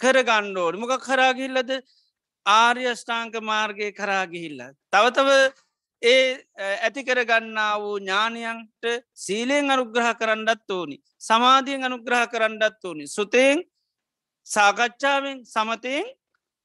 කරගණ්ඩෝඩ 0.00 0.80
මොක 0.80 0.92
කරාගිල්ලද 1.06 1.70
ආර්ය 2.46 2.84
ෂ්ඨාංක 2.92 3.34
මාර්ගය 3.42 3.92
කරාගිහිල්ල. 3.92 4.60
තවතව 4.92 5.28
ඒ 6.02 6.22
ඇති 6.78 7.04
කරගන්නා 7.04 7.74
වූ 7.80 7.98
ඥානයන්ට 7.98 8.84
සීලයෙන් 9.14 9.70
අනුග්‍රහ 9.70 10.10
කරන්නත් 10.20 10.70
ඕනි. 10.70 10.96
සමාධියෙන් 11.20 11.84
අනුග්‍රහ 11.84 12.24
කරන්නත් 12.32 12.84
ඕනි. 12.84 13.06
සුතයෙන් 13.08 13.64
සාකච්ඡාවෙන් 14.50 15.38
සමතයෙන් 15.46 16.06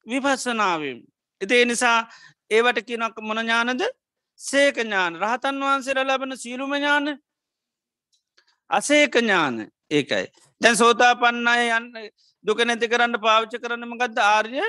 විපස්සනාවෙන්. 0.05 0.97
එති 1.41 1.65
නිසා 1.65 1.99
ඒවට 2.51 2.79
කියනක් 2.87 3.17
මොන 3.21 3.39
ඥානද? 3.39 3.81
සේක 4.39 4.77
ඥාන. 4.77 5.13
රහතන් 5.15 5.61
වහන්සේර 5.61 5.99
ලබන 5.99 6.37
සීලුම 6.37 6.73
ඥාන 6.73 7.17
අසේක 8.69 9.15
ඥාන. 9.15 9.55
ඒකයි. 9.89 10.25
දැන් 10.61 10.77
සෝතා 10.77 11.13
පන්නය 11.15 11.69
යන්න 11.69 12.09
දුක 12.45 12.59
නැති 12.61 12.87
කරන්න 12.87 13.19
පාවිච්ච 13.19 13.61
කරන්නම 13.61 13.97
ගත්ද 13.97 14.19
ආර්ය 14.25 14.61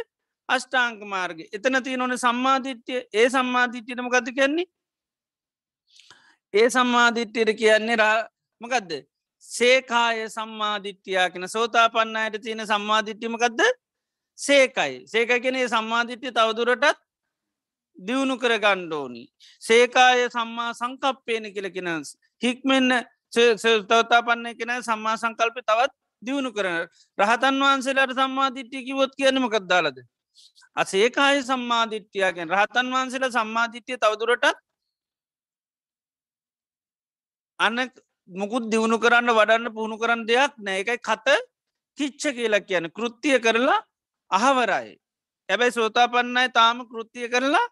අෂ්ටාංක 0.48 1.02
මාර්ග 1.04 1.38
එතන 1.48 1.82
තිය 1.82 1.96
නොන 1.96 2.14
සම්මාධිට්්‍යය 2.16 3.00
ඒ 3.12 3.28
සම්මාධිට්්‍යයටම 3.28 4.08
ගත 4.10 4.34
කියන්නේ? 4.34 4.66
ඒ 6.54 6.68
සම්මාධිට්්‍යයට 6.70 7.52
කියන්නේ 7.56 7.96
රාමකදද 7.96 8.92
සේකාය 9.48 10.28
සම්මාධිට්්‍යයා 10.28 11.30
කෙන 11.30 11.48
සෝතා 11.48 11.88
පන්නයට 11.88 12.42
තියෙන 12.42 12.66
සම්මාධිට්්‍යමකක්ද 12.66 13.60
සේකයි. 14.38 14.94
සේක 15.06 15.30
කෙනේ 15.42 15.68
සම්මාධිට්්‍ය 15.68 16.30
තවදුරටත් 16.30 16.98
දියුණු 17.98 18.36
කර 18.38 18.58
ගණ්ඩෝනි 18.58 19.22
සේකාය 19.62 20.26
සම්මා 20.30 20.72
සංකප්පේන 20.74 21.52
කියලකෙනස් 21.54 22.16
හික්මෙන්න්න 22.42 22.92
තවතා 23.32 24.22
පන්න 24.22 24.58
කෙන 24.58 24.74
සම්මා 24.82 25.16
සංකල්ප 25.16 25.56
තවත් 25.62 25.92
දියුණු 26.22 26.50
කරන. 26.52 26.76
රහතන් 27.18 27.62
වහන්සේලාට 27.62 28.14
සම්මාධිට්්‍ය 28.14 28.84
කිවොත් 28.84 29.12
කියනමකක්දාලද 29.16 29.98
අසේකාය 30.76 31.42
සම්මාධිට්්‍යයාගෙන් 31.42 32.50
රහතන් 32.50 32.92
වහන්සේලා 32.94 33.32
සම්මාධිට්්‍යය 33.32 33.98
තවදුරටත් 33.98 34.56
අන්න 37.58 37.78
මුකුත් 38.28 38.70
දියුණු 38.70 38.98
කරන්න 38.98 39.30
වඩන්න 39.30 39.72
පුහුණු 39.72 39.98
කරන්න 39.98 40.26
දෙයක් 40.26 40.52
නෑ. 40.58 40.80
එකයි 40.80 40.98
කත 40.98 41.26
කිච්ච 41.98 42.22
කියලා 42.34 42.60
කියන 42.60 42.90
කෘත්තිය 42.90 43.38
කරලා 43.38 43.80
අහවරයි. 44.30 44.96
ඇබැයි 45.48 45.72
සෝතාපන්නයි 45.72 46.48
තාම 46.52 46.86
කෘත්තිය 46.86 47.28
කරලා 47.28 47.66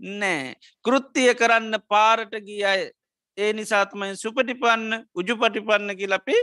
නෑ. 0.00 0.54
කෘත්තිය 0.84 1.34
කරන්න 1.34 1.82
පාරට 1.88 2.32
ගිය 2.40 2.64
අය 2.64 2.90
ඒ 3.38 3.52
නිසාත්මයි 3.52 4.16
සුපටිපන්න 4.16 5.04
උජුපටිපන්නකි 5.14 6.06
ලපි 6.06 6.36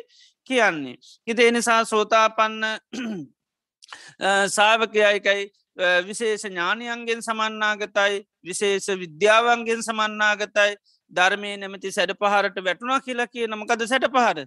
කියන්නේ. 0.43 0.97
හිත 1.27 1.39
එනිසා 1.39 1.85
සෝතාපන්න 1.85 2.61
සාාවකයයිකයි 4.55 5.43
විශේෂ 6.07 6.45
ඥානයන්ගෙන් 6.45 7.21
සමන්නාගතයි 7.21 8.25
විශේෂ 8.43 8.87
විද්‍යාවන්ගෙන් 8.99 9.81
සමන්නාගතයි. 9.81 10.75
ධර්මය 11.13 11.53
නැමති 11.57 11.91
සැඩ 11.91 12.13
පහරට 12.15 12.59
වැටුණා 12.65 12.99
කියලා 12.99 13.27
කිය 13.27 13.47
නමකද 13.47 13.87
සැට 13.87 14.09
පහර. 14.09 14.45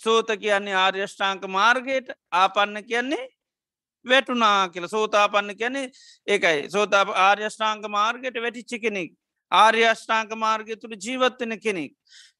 සෝත 0.00 0.28
කියන්නේ 0.42 0.76
ආර්යෂ්ඨාංක 0.76 1.42
මාර්ගයට 1.48 2.08
ආපන්න 2.34 2.84
කියන්නේ 2.84 3.24
වැටුනා 4.04 4.68
කියල 4.68 4.88
සෝතාපන්න 4.88 5.56
කියන්නේ 5.56 5.90
ඒකයි 6.26 6.70
සෝතා 6.70 7.04
ආර්යෂ්ඨාංක 7.26 7.84
මාර්ගයට 7.90 8.42
වැටිච්චි 8.44 8.78
කෙනෙක් 8.78 9.12
ආර්යෂ්ඨාංක 9.52 10.32
මාර්ගය 10.36 10.76
තුළ 10.76 10.96
ජීවත්වෙන 10.96 11.60
කෙනෙක්. 11.60 11.92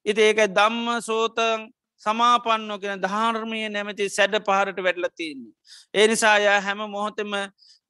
ඉති 0.05 0.21
ඒකයි 0.21 0.47
දම්ම 0.49 1.01
සෝතන් 1.01 1.67
සමාපන්නෝ 2.01 2.79
කෙන 2.79 3.01
ධාර්මය 3.01 3.61
නැමති 3.69 4.09
සැඩ 4.09 4.35
පහරට 4.39 4.79
වැඩල 4.79 5.07
තියන්නේ. 5.15 5.53
ඒ 5.93 6.07
නිසායා 6.07 6.59
හැම 6.61 6.81
මොහොතම 6.89 7.31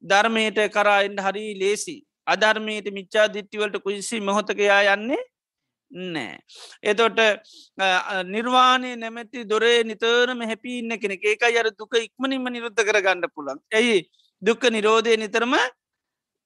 ධර්මයට 0.04 0.60
කරායින්ට 0.76 1.22
හරි 1.22 1.46
ලේසි. 1.62 1.98
අධර්මයට 2.28 2.90
මිච්චා 2.98 3.28
දිට්ටිවලට 3.36 3.78
කුයිසි 3.86 4.20
මොහොතකයා 4.22 4.82
යන්නේ 4.96 5.22
නෑ. 5.92 6.38
එතොට 6.84 7.20
නිර්වාණය 8.26 8.92
නැමැති 8.98 9.48
දොරේ 9.48 9.80
නිතරම 9.84 10.42
හැපිඉන්න 10.52 11.00
කෙනෙ 11.00 11.18
ඒක 11.24 11.44
අර 11.44 11.70
දුක 11.72 11.96
ඉක්මනින්ම 11.98 12.48
නිරුද්ධ 12.50 12.84
කර 12.84 13.00
ගණඩ 13.02 13.34
පුළන්. 13.36 13.60
ඇයි 13.74 13.98
දුක්ක 14.42 14.64
නිරෝධය 14.72 15.18
නිතරම 15.18 15.56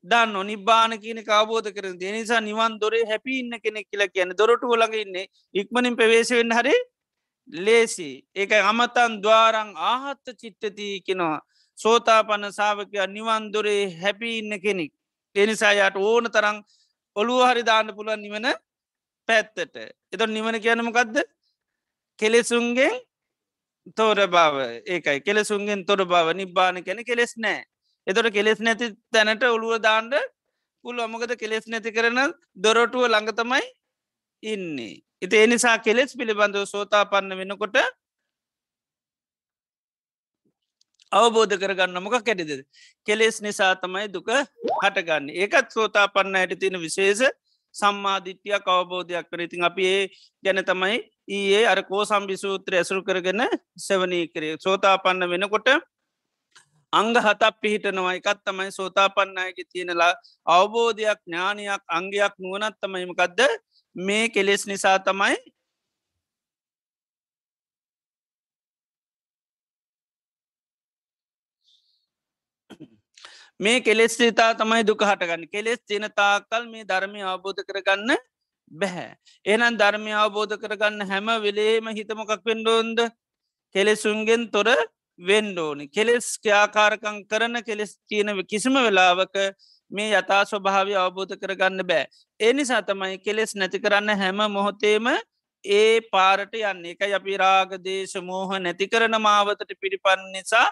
දන්න 0.03 0.47
නිබ්බාන 0.47 0.93
කියන 0.99 1.23
කාබෝධ 1.23 1.71
කර 1.71 1.88
දෙනිසා 1.99 2.41
නිවන් 2.41 2.80
දොරේ 2.80 3.05
හැපි 3.05 3.39
ඉන්න 3.39 3.59
කෙනෙක් 3.63 3.88
කියලා 3.89 4.13
කියන 4.13 4.32
දොරට 4.38 4.63
ොලඟ 4.65 4.95
ඉන්නේ 4.95 5.27
ඉක්මනින් 5.53 5.95
ප්‍රවේශවෙන්න 5.95 6.51
හරි 6.51 6.75
ලේසි. 7.49 8.23
ඒක 8.36 8.51
අමතන් 8.51 9.21
දවාරං 9.23 9.71
ආහත්ත 9.91 10.27
චිත්තතිී 10.41 11.01
කෙනවා 11.01 11.39
සෝතා 11.77 12.23
පන්න 12.23 12.51
සාාවකයා 12.51 13.07
නිවන් 13.07 13.51
දොරේ 13.53 13.84
හැපි 14.01 14.38
ඉන්න 14.39 14.61
කෙනෙක්. 14.61 14.93
එනිසා 15.36 15.73
යට 15.80 15.97
ඕන 15.97 16.25
තරං 16.27 16.57
ඔළුව 17.15 17.41
හරි 17.45 17.63
දාන්න 17.63 17.95
පුළුවන් 17.95 18.21
නිවන 18.21 18.47
පැත්තට. 19.27 19.75
එත 20.13 20.21
නිවන 20.27 20.57
කියනමකක්ද 20.57 21.17
කෙලෙසුන්ගේ 22.19 22.91
තෝර 23.95 24.19
බව. 24.27 24.55
ඒකයි. 24.86 25.19
කෙලෙසුන්ගෙන් 25.21 25.86
තොර 25.86 26.01
බව. 26.03 26.34
නිබ්බාන 26.34 26.84
කැන 26.84 27.03
කෙලෙස් 27.05 27.38
නෑ. 27.38 27.63
එතොට 28.07 28.34
කෙලෙස් 28.34 28.59
නැති 28.59 28.95
තැනට 29.11 29.43
ඔළුව 29.45 29.82
දාන්ඩ 29.82 30.13
පුල් 30.84 30.99
අමකද 30.99 31.36
කෙලෙස් 31.38 31.67
නැති 31.67 31.91
කරන 31.91 32.34
දොරටුව 32.55 33.05
ළඟතමයි 33.05 33.63
ඉන්නේ. 34.43 35.01
එති 35.21 35.36
එනිසා 35.38 35.77
කෙලෙස් 35.80 36.15
පිළිබඳව 36.15 36.65
සෝතා 36.65 37.05
පන්න 37.05 37.38
වෙනකොට 37.39 37.77
අවබෝධ 41.12 41.55
කරගන්න 41.55 42.01
මොක 42.01 42.16
කැටිද. 42.20 42.66
කෙලෙස් 43.05 43.41
නිසා 43.41 43.76
තමයි 43.76 44.07
දුක 44.07 44.30
හටගන්න. 44.30 45.30
ඒකත් 45.32 45.70
සෝතා 45.70 46.07
පන්න 46.07 46.36
ඇයට 46.36 46.60
තියෙන 46.60 46.78
විශේෂ 46.78 47.22
සම්මාධිත්‍යයක් 47.76 48.66
අවබෝධයක් 48.68 49.30
කර 49.30 49.41
ඉතින් 49.41 49.64
අපි 49.64 49.84
ඒ 49.86 50.01
ගැන 50.43 50.62
තමයි 50.64 50.97
ඒ 51.30 51.64
අර 51.66 51.82
කෝ 51.84 52.03
සම්බිසූත්‍ර 52.05 52.74
ඇසුරු 52.76 53.01
කරගෙන 53.03 53.41
සෙවනී 53.78 54.26
කරේ. 54.28 54.57
සෝතා 54.57 54.97
පන්න 54.97 55.30
වෙනකොට 55.30 55.70
අංග 56.93 57.14
හතක් 57.16 57.53
පිහිටනවා. 57.62 58.14
එකත් 58.14 58.39
තමයි 58.45 58.72
සෝතා 58.72 59.10
පන්නයගේ 59.10 59.70
තියෙනලා 59.72 60.14
අවබෝධයක් 60.47 61.20
ඥානයක් 61.26 61.82
අංගයක් 61.89 62.34
නුවනත් 62.38 62.76
තමයිමකක්ද 62.82 63.39
මේ 63.95 64.30
කෙලෙස් 64.30 64.66
නිසා 64.66 64.97
තමයි 64.99 65.38
මේ 73.60 73.80
කෙලෙස් 73.82 74.18
තා 74.34 74.51
තමයි 74.53 74.84
දුක 74.84 75.01
හටගන්න 75.01 75.47
කෙලෙස් 75.47 75.80
තින 75.86 76.05
තාකල් 76.16 76.64
මේ 76.66 76.84
ධර්මය 76.84 77.22
අවබෝධ 77.24 77.62
කරගන්න 77.62 78.12
බැහැ. 78.72 79.10
එනම් 79.45 79.74
ධර්මය 79.76 80.12
අවබෝධ 80.16 80.55
කරගන්න 80.57 81.01
හැම 81.03 81.28
වෙලේම 81.39 81.89
හිතමොකක් 81.91 82.32
පෙන්ඩෝන්ද 82.43 82.99
කෙලෙසුන්ගෙන් 83.76 84.45
තොර 84.49 84.70
වෙන්ඩෝනි 85.20 85.88
කෙලෙස් 85.89 86.28
ක්‍යාකාරකං 86.39 87.18
කරන 87.26 87.64
කෙලෙස් 87.64 87.91
කියනව 88.07 88.39
කිසිම 88.45 88.76
වෙලාවක 88.78 89.36
මේ 89.91 90.10
යතා 90.14 90.43
ස්වභාවය 90.45 90.95
අවබෝධ 90.95 91.36
කරගන්න 91.36 91.84
බෑ. 91.84 92.07
එනිසා 92.39 92.82
තමයි 92.82 93.18
කෙලෙස් 93.20 93.55
නැති 93.55 93.80
කරන්න 93.80 94.16
හැම 94.16 94.39
මොහොතේම 94.49 95.07
ඒ 95.66 95.99
පාරට 96.14 96.53
යන්න 96.55 96.86
එක 96.86 97.01
අපි 97.12 97.36
රාගදේශ 97.38 98.16
මෝහ 98.22 98.49
නැති 98.57 98.88
කරන 98.88 99.20
මාවතට 99.20 99.76
පිරිපන්න 99.76 100.32
නිසා 100.32 100.68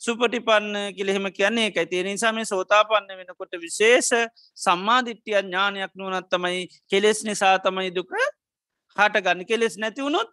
සුපටිපන්න 0.00 0.94
කිලෙහෙම 0.96 1.26
කියන්නේ 1.32 1.66
එකයි 1.66 1.86
තිය 1.86 2.02
නිසා 2.02 2.32
මේ 2.32 2.44
සෝතා 2.46 2.82
පන්න 2.84 3.18
වෙනකොට 3.18 3.54
විශේෂ 3.60 4.10
සම්මාධිට්්‍යය 4.56 5.36
ඥානයක් 5.36 5.92
නුවනත්තමයි 5.94 6.68
කෙලෙස් 6.90 7.24
නිසා 7.24 7.56
තමයි 7.60 7.90
දුක 7.92 8.12
හට 8.96 9.24
ගන්න 9.24 9.46
කෙලෙස් 9.46 9.76
නැතිවුණොත් 9.78 10.30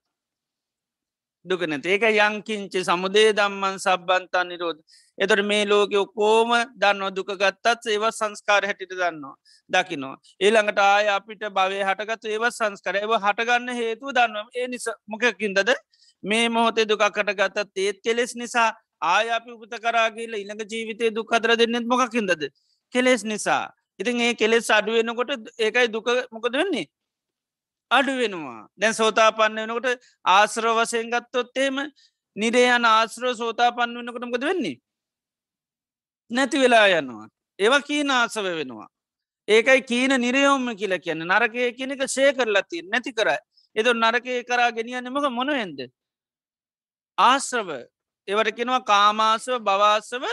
දුකනැත 1.45 1.85
ඒක 1.85 2.03
යංකිංචි 2.05 2.79
සමුදේ 2.83 3.33
දම්මන් 3.33 3.75
සබ්බන්තන් 3.77 4.47
නිරෝධ. 4.47 4.79
එතට 5.17 5.43
මේ 5.43 5.65
ලෝක 5.65 5.93
ඔක්කෝම 5.95 6.49
දන්න 6.75 7.13
දුක 7.13 7.29
ගත්තත් 7.33 7.87
ඒව 7.87 8.07
සංස්කාර 8.11 8.63
හැටිට 8.65 8.93
දන්නවා 8.93 9.35
දකිනවා 9.69 10.15
ඒළඟට 10.39 10.81
ආය 10.81 11.07
අපිට 11.09 11.45
භවය 11.51 11.79
හටගත් 11.83 12.25
ඒව 12.27 12.49
සංස්කර 12.51 12.95
ඒව 12.95 13.13
හටගන්න 13.17 13.69
හේතුව 13.73 14.11
දන්නවා. 14.11 14.49
ඒ 14.53 14.67
නිස 14.67 14.89
මොකකින්දද? 15.07 15.71
මේ 16.23 16.49
මොහොතේ 16.49 16.85
දුකක්කට 16.85 17.33
ගත්තත් 17.33 17.77
ඒත් 17.79 18.03
කෙලෙස් 18.03 18.35
නිසා 18.35 18.69
ආය 19.01 19.29
අපි 19.29 19.51
උපත 19.51 19.73
කරාගේල 19.79 20.33
ඉළඟ 20.33 20.63
ජීවිතය 20.65 21.11
දුක් 21.11 21.33
අදර 21.33 21.55
දෙන්නෙත් 21.55 21.85
මොකකින්දද 21.85 22.43
කෙලෙස් 22.93 23.23
නිසා. 23.23 23.71
ඉතින් 23.99 24.21
ඒ 24.21 24.33
කෙලෙස් 24.33 24.69
අඩුවෙනකොට 24.69 25.31
ඒකයි 25.57 25.87
දුක 25.87 26.07
මොකද 26.31 26.53
වෙන්නේ? 26.53 26.87
අඩු 27.91 28.13
වෙනවා. 28.17 28.67
දැන් 28.77 28.93
සෝතා 28.93 29.31
පන්න 29.31 29.57
වෙනකොට 29.63 29.87
ආශ්‍රව 30.25 30.75
වසයෙන් 30.79 31.09
ගත්තොත්තේම 31.09 31.77
නිරේ 32.35 32.69
යන 32.75 32.85
ආශ්‍රව 32.87 33.33
සෝතා 33.35 33.71
පන්න 33.71 33.97
වෙනකොට 33.99 34.25
මොකද 34.25 34.43
වෙන්නේ? 34.43 34.77
නැති 36.31 36.59
වෙලා 36.59 36.87
යනවා. 36.91 37.27
ඒවා 37.59 37.81
කීන 37.81 38.11
ආසව 38.11 38.43
වෙනවා. 38.43 38.87
ඒකයි 39.47 39.81
කීන 39.81 40.13
නිරයෝම 40.21 40.65
කියලා 40.75 40.99
කියන්න. 40.99 41.23
නරකය 41.25 41.71
කියනක 41.73 42.03
ශය 42.07 42.33
කරලති 42.33 42.81
නැති 42.83 43.13
කරයි. 43.13 43.37
එතු 43.75 43.93
නරකය 43.93 44.43
කරා 44.43 44.71
ගෙනියන්නමක 44.71 45.29
මොනවෙන්ද 45.31 45.79
ආශ්‍රව. 47.17 47.69
ඒවට 48.27 48.55
කෙනවා 48.57 48.81
කාමාසව 48.83 49.59
බවාසව 49.61 50.23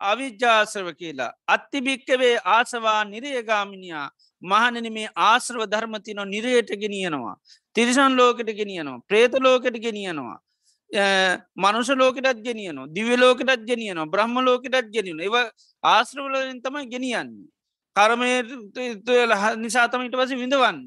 අවිජ්‍යාශ්‍රව 0.00 0.88
කියලා. 0.94 1.32
අත්තිභික්කවේ 1.48 2.34
ආසවා 2.46 3.04
නිරයගාමිනියා 3.04 4.08
මහනන 4.42 4.92
මේ 4.92 5.08
ආශ්‍රව 5.28 5.62
ධර්මතින 5.72 6.20
නිරයට 6.26 6.70
ගෙනියනවා. 6.82 7.36
තිරිසන් 7.76 8.16
ලෝකට 8.16 8.50
ගෙනියනවා. 8.52 9.00
ප්‍රේත 9.08 9.34
ලෝකට 9.40 9.78
ගෙනියනවා. 9.78 10.38
මනුෂ 11.56 11.88
ලෝකටත් 11.92 12.42
ගෙනියනවා. 12.42 12.86
දිව 12.88 13.08
ලෝකටත් 13.18 13.64
ගෙනියනවා. 13.64 14.06
බ්‍රහ්ම 14.06 14.36
ලෝකටත් 14.40 14.90
ගෙනියන 14.92 15.20
ඒව 15.20 15.36
ආශ්‍රවලින් 15.84 16.62
තමයි 16.62 16.86
ගෙනියන්නේ. 16.86 17.48
කරමය 17.96 18.30
නිසාතමට 19.56 20.14
පස 20.14 20.32
විඳවන්න. 20.34 20.78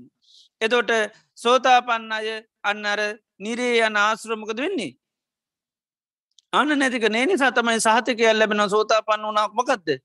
එතොට 0.61 0.91
සෝතා 1.37 1.81
පන්න 1.81 2.11
අය 2.11 2.43
අන්න 2.63 2.85
අර 2.85 2.99
නිරේ 3.39 3.81
යන 3.81 3.97
ආශ්‍රමකද 3.97 4.57
වෙන්නේ? 4.57 4.95
අන්න 6.53 6.79
නැතික 6.79 7.05
නේ 7.09 7.25
නිසා 7.25 7.51
තමයි 7.51 7.79
සහතිකය 7.79 8.33
ලැබෙන 8.33 8.69
සෝතා 8.69 9.01
පන්න 9.01 9.25
වනාක් 9.25 9.51
මොකක්ද 9.53 9.99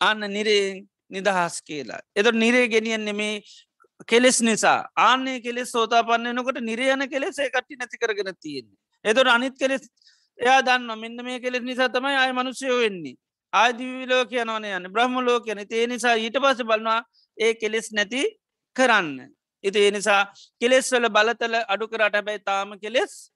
අන්න 0.00 0.20
නිරේ 0.28 0.84
නිදහස් 1.10 1.62
කියලා. 1.62 2.00
එත 2.16 2.26
නිරේ 2.34 2.66
ගෙනියන්නේ 2.68 3.12
මේ 3.12 3.42
කෙලෙස් 4.06 4.42
නිසා 4.42 4.80
ආනේ 4.96 5.40
කෙලෙස් 5.40 5.70
සෝතා 5.70 6.02
පන්නනකොට 6.02 6.60
නිරයන 6.60 7.08
කෙලෙසේ 7.08 7.50
කට්ටි 7.50 7.76
නැති 7.76 7.98
කරගෙන 7.98 8.34
තියෙන්නේ. 8.36 8.76
එතොට 9.04 9.28
අනිත් 9.28 9.54
කෙලෙස් 9.54 9.86
එයා 10.38 10.60
දන්න 10.62 10.98
මෙන්න 10.98 11.24
මේ 11.24 11.40
කෙලෙස් 11.40 11.62
නිසා 11.62 11.88
තමයි 11.88 12.16
අය 12.16 12.32
මනුෂයෝ 12.32 12.78
වෙන්නේ. 12.78 13.16
ආදිවිලෝ 13.52 14.24
කියනවන 14.26 14.66
යන්න 14.66 14.92
බ්‍රහ්ම 14.92 15.18
ලෝ 15.20 15.40
කියන 15.40 15.62
ඒ 15.62 15.86
නිසා 15.86 16.14
ඊට 16.16 16.36
පස 16.36 16.62
බලවා 16.64 17.00
ඒ 17.38 17.54
කෙලෙස් 17.54 17.92
නැති 17.92 18.22
කරන්න. 18.76 19.30
ඉති 19.64 19.78
ඒ 19.78 19.90
නිසා 19.90 20.22
කෙලෙස්වල 20.60 21.08
බලතල 21.08 21.54
අඩු 21.68 21.88
කරට 21.88 22.14
හැබැයි 22.14 22.44
තාම 22.44 22.78
කෙලෙස් 22.78 23.30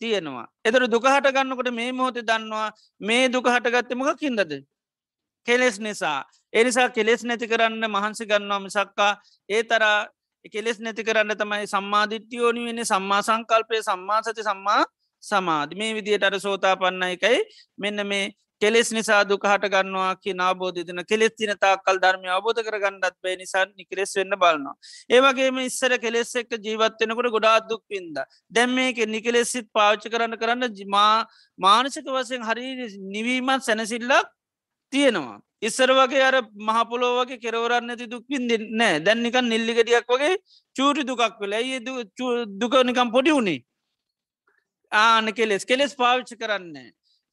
තියෙනවා. 0.00 0.46
එතර 0.64 0.84
දුකහට 0.86 1.26
ගන්නකොට 1.28 1.70
මේ 1.72 1.92
මොහොත 1.92 2.20
දන්නවා 2.22 2.68
මේ 3.00 3.28
දුක 3.28 3.46
හටගත්තමක 3.46 4.10
කින්දද. 4.16 4.52
කෙලෙස් 5.46 5.76
නිසා 5.78 6.24
එනිසා 6.52 6.88
කෙලෙස් 6.90 7.24
නැති 7.24 7.46
කරන්න 7.46 7.84
මහන්සි 7.86 8.26
ගන්නවා 8.26 8.60
මිසක්කා 8.60 9.12
ඒ 9.48 9.62
තරා 9.64 10.08
කෙලෙස් 10.44 10.80
නැති 10.80 11.04
කරන්න 11.04 11.36
තමයි 11.36 11.66
සම්මාධිට්්‍යයෝනි 11.66 12.66
වෙන්නේ 12.66 12.84
සම්මා 12.84 13.22
සංකල්පය 13.22 13.82
සම්මාසති 13.82 14.42
සම්මා 14.42 14.82
සමාධ 15.22 15.74
මේ 15.74 15.94
විදියට 15.94 16.24
අර 16.24 16.36
සෝතා 16.38 16.76
පන්න 16.76 17.02
එකයි 17.08 17.40
මෙන්න 17.78 18.06
මේ 18.06 18.24
කෙලෙස් 18.60 18.92
නිසා 18.92 19.20
දුකහට 19.24 19.66
ගන්නවා 19.66 20.14
කි 20.16 20.32
නාබෝධතින 20.34 21.02
කෙලෙස් 21.04 21.32
තින 21.32 21.52
තාකල් 21.58 22.00
ධර්මය 22.02 22.28
අබෝධ 22.30 22.60
කර 22.60 22.76
ගන්නත් 22.78 23.16
බේ 23.22 23.36
නිසා 23.36 23.64
නිකලෙස් 23.72 24.12
වෙන්න 24.16 24.36
බලන්නවා. 24.36 24.74
ඒවගේම 25.10 25.60
ඉස්සර 25.60 25.96
කෙලෙස් 25.98 26.32
එක්ක 26.36 26.52
ජීවත්වෙනකොට 26.58 27.30
ගොඩාත් 27.30 27.68
දුක් 27.68 27.82
පින්ද. 27.88 28.16
දැම් 28.50 28.74
මේක 28.74 28.98
නිකලෙස්සිත් 29.08 29.68
පාච්ච 29.72 30.04
කරන්න 30.06 30.36
කරන්න 30.36 30.74
ජිමා 30.74 31.14
මානසික 31.58 32.04
වසයෙන් 32.08 32.44
හරි 32.44 32.68
නිවීමත් 33.14 33.64
සැනසිල්ලක් 33.64 34.28
තියෙනවා. 34.92 35.40
ඉස්සර 35.62 35.90
වගේ 35.92 36.22
අර 36.22 36.36
මහපොලෝ 36.66 37.12
වගේ 37.16 37.40
කෙරවරන්න 37.40 37.92
ඇති 37.92 38.12
දුක්පින් 38.12 38.46
දෙන්නෑ 38.50 39.00
දැන්නිකන් 39.00 39.50
නිල්ලිගටියක් 39.52 40.14
වගේ 40.14 40.36
චූටි 40.76 41.08
දුකක් 41.08 41.42
වෙල 41.42 41.52
ඒ 41.54 41.80
දුකනිකම් 42.60 43.10
පොඩි 43.16 43.36
වුණේ 43.36 43.60
ආන 44.92 45.32
කෙලෙස් 45.32 45.64
කෙලෙස් 45.64 45.92
පාවිච්චි 45.94 46.36
කරන්න 46.36 46.76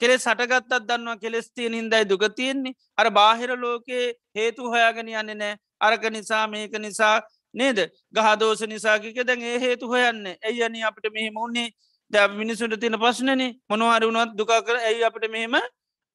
කෙලෙස් 0.01 0.23
සටගත්තත් 0.23 0.73
දන්නවා 0.81 1.17
කෙලෙස් 1.17 1.49
තිය 1.51 1.69
හින්දයි 1.69 2.03
දුක 2.05 2.23
තියෙන්නේ. 2.35 2.75
අර 2.97 3.09
බාහිර 3.11 3.49
ලෝකයේ 3.57 4.13
හේතු 4.35 4.69
හොයාගෙන 4.69 5.09
යන්න 5.09 5.37
නෑ. 5.37 5.57
අරක 5.79 6.03
නිසා 6.11 6.47
මේක 6.47 6.73
නිසා 6.79 7.21
නේද? 7.53 7.79
ගහදෝෂ 8.11 8.61
නිසාකික 8.67 9.17
දැන් 9.23 9.41
ඒ 9.43 9.59
හේතු 9.59 9.87
හොයන්න. 9.87 10.25
ඇයි 10.43 10.63
අනි 10.63 10.83
අපට 10.83 11.05
මෙහෙම 11.13 11.37
උන්නේ 11.37 11.69
ද 12.11 12.27
මිනිසුට 12.33 12.79
තින 12.79 12.95
පස්සනන 12.95 13.43
මොනවාර 13.69 14.03
වුණත් 14.03 14.37
දුකා 14.37 14.61
කර 14.61 14.77
ඇයි 14.79 15.03
අපට 15.03 15.25
මෙහෙම 15.29 15.55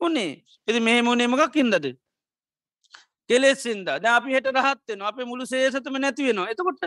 උන්නේ 0.00 0.30
එති 0.68 0.80
මෙහෙම 0.80 1.08
උනේමකක් 1.08 1.52
කින්දද 1.52 1.86
කෙලෙසින්ද 3.30 3.88
ද 4.02 4.06
අපි 4.08 4.34
හට 4.34 4.54
රහත්වෙන 4.56 5.02
අප 5.02 5.18
මුළු 5.24 5.46
සේසතම 5.46 5.98
නැතිවෙනවා 5.98 6.50
එතකොට? 6.52 6.82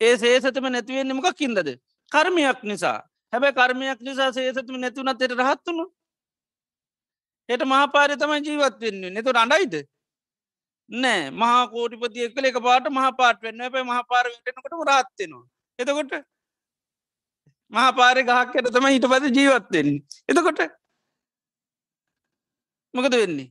ඒ 0.00 0.14
සේසතම 0.18 0.66
නැතිවෙන්නේ 0.68 1.14
මොකක් 1.14 1.36
කින්දද 1.36 1.68
කර්මයක් 2.12 2.62
නිසා. 2.64 3.00
හැබැ 3.32 3.52
කර්මයක් 3.58 4.00
නිසා 4.06 4.30
සේසතම 4.36 4.76
නැතිවනත් 4.80 5.22
එයට 5.24 5.36
රහත්වනු 5.40 5.84
හෙට 7.48 7.62
මහපාරය 7.64 8.14
තමයි 8.16 8.40
ජීවත් 8.46 8.76
වෙන්නේ. 8.80 9.10
නෙතු 9.10 9.30
අඩයිද 9.34 9.74
නෑ. 10.90 11.30
මහා 11.32 11.62
කෝටිපතිය 11.68 12.28
කළ 12.34 12.46
එක 12.46 12.58
පාට 12.66 12.86
මහ 12.90 13.08
පාට 13.18 13.38
වෙන්න. 13.42 13.60
පැ 13.72 13.84
මහ 13.84 14.00
පාර 14.10 14.24
වෙටනකට 14.28 14.72
රත්වෙනවා 14.90 15.44
එතකොට 15.78 16.12
මහපාරය 17.72 18.22
ගහක්කට 18.28 18.70
තම 18.74 18.86
හිට 18.88 19.08
පද 19.12 19.24
ජීවත්වෙන්නේ 19.36 20.00
එතකොට 20.28 20.60
මොකද 22.94 23.14
වෙන්නේ? 23.14 23.48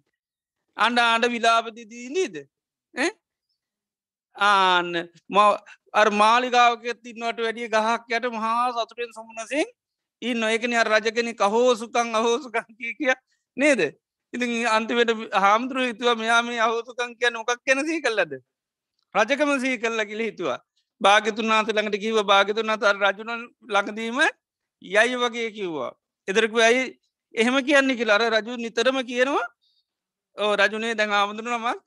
අන්ඩ 0.77 0.99
ආඩ 0.99 1.23
විලාපතිදී 1.33 2.07
නීද 2.15 2.35
ආන්න. 4.35 4.91
අර 5.93 6.07
මාලිගාවක 6.13 6.85
තින්නවට 6.99 7.39
වැඩිය 7.39 7.67
ගහක් 7.69 8.07
යට 8.09 8.27
මහා 8.31 8.71
සතුටෙන් 8.73 9.11
සමුණසින් 9.11 9.67
ඉන්න. 10.21 10.43
ඒකන 10.45 10.77
රජකෙන 10.85 11.29
කහෝසුකං 11.35 12.15
අහෝසුකං 12.15 12.67
කිය 12.77 12.93
කිය 12.93 13.13
නේද? 13.57 13.81
ඉතින් 14.33 14.51
අන්තිවට 14.69 15.11
හාමුදුරුව 15.37 15.87
හිතුව 15.87 16.17
මෙයා 16.17 16.41
මේ 16.43 16.59
අහෝසුකං 16.59 17.15
කිය 17.15 17.31
නොකක් 17.31 17.51
කැන 17.61 17.85
සී 17.85 18.01
කල්ලද 18.01 18.33
රජකම 19.15 19.51
සී 19.59 19.77
කල්ල 19.77 20.05
කියල 20.05 20.21
හිතුවා. 20.21 20.59
භාගතුන් 21.01 21.47
නාත 21.47 21.67
ළඟට 21.67 21.99
කිව 21.99 22.17
භාගතුන් 22.25 22.69
අතර 22.69 22.95
රජුන 22.97 23.31
ලඟදීම 23.67 24.19
යයි 24.81 25.15
වගේ 25.17 25.49
කිව්වා. 25.51 25.91
එදරක 26.27 26.53
ඇයි 26.59 26.83
එහෙම 27.35 27.55
කියන්නේ 27.61 27.95
කියලා. 27.95 28.19
අර 28.19 28.33
රජු 28.35 28.57
නිතරම 28.57 28.97
කියනවා 29.03 29.45
ඕ 30.37 30.53
රජුනේ 30.55 30.93
දැන් 30.95 31.11
ආමුදුරුවමක් 31.11 31.79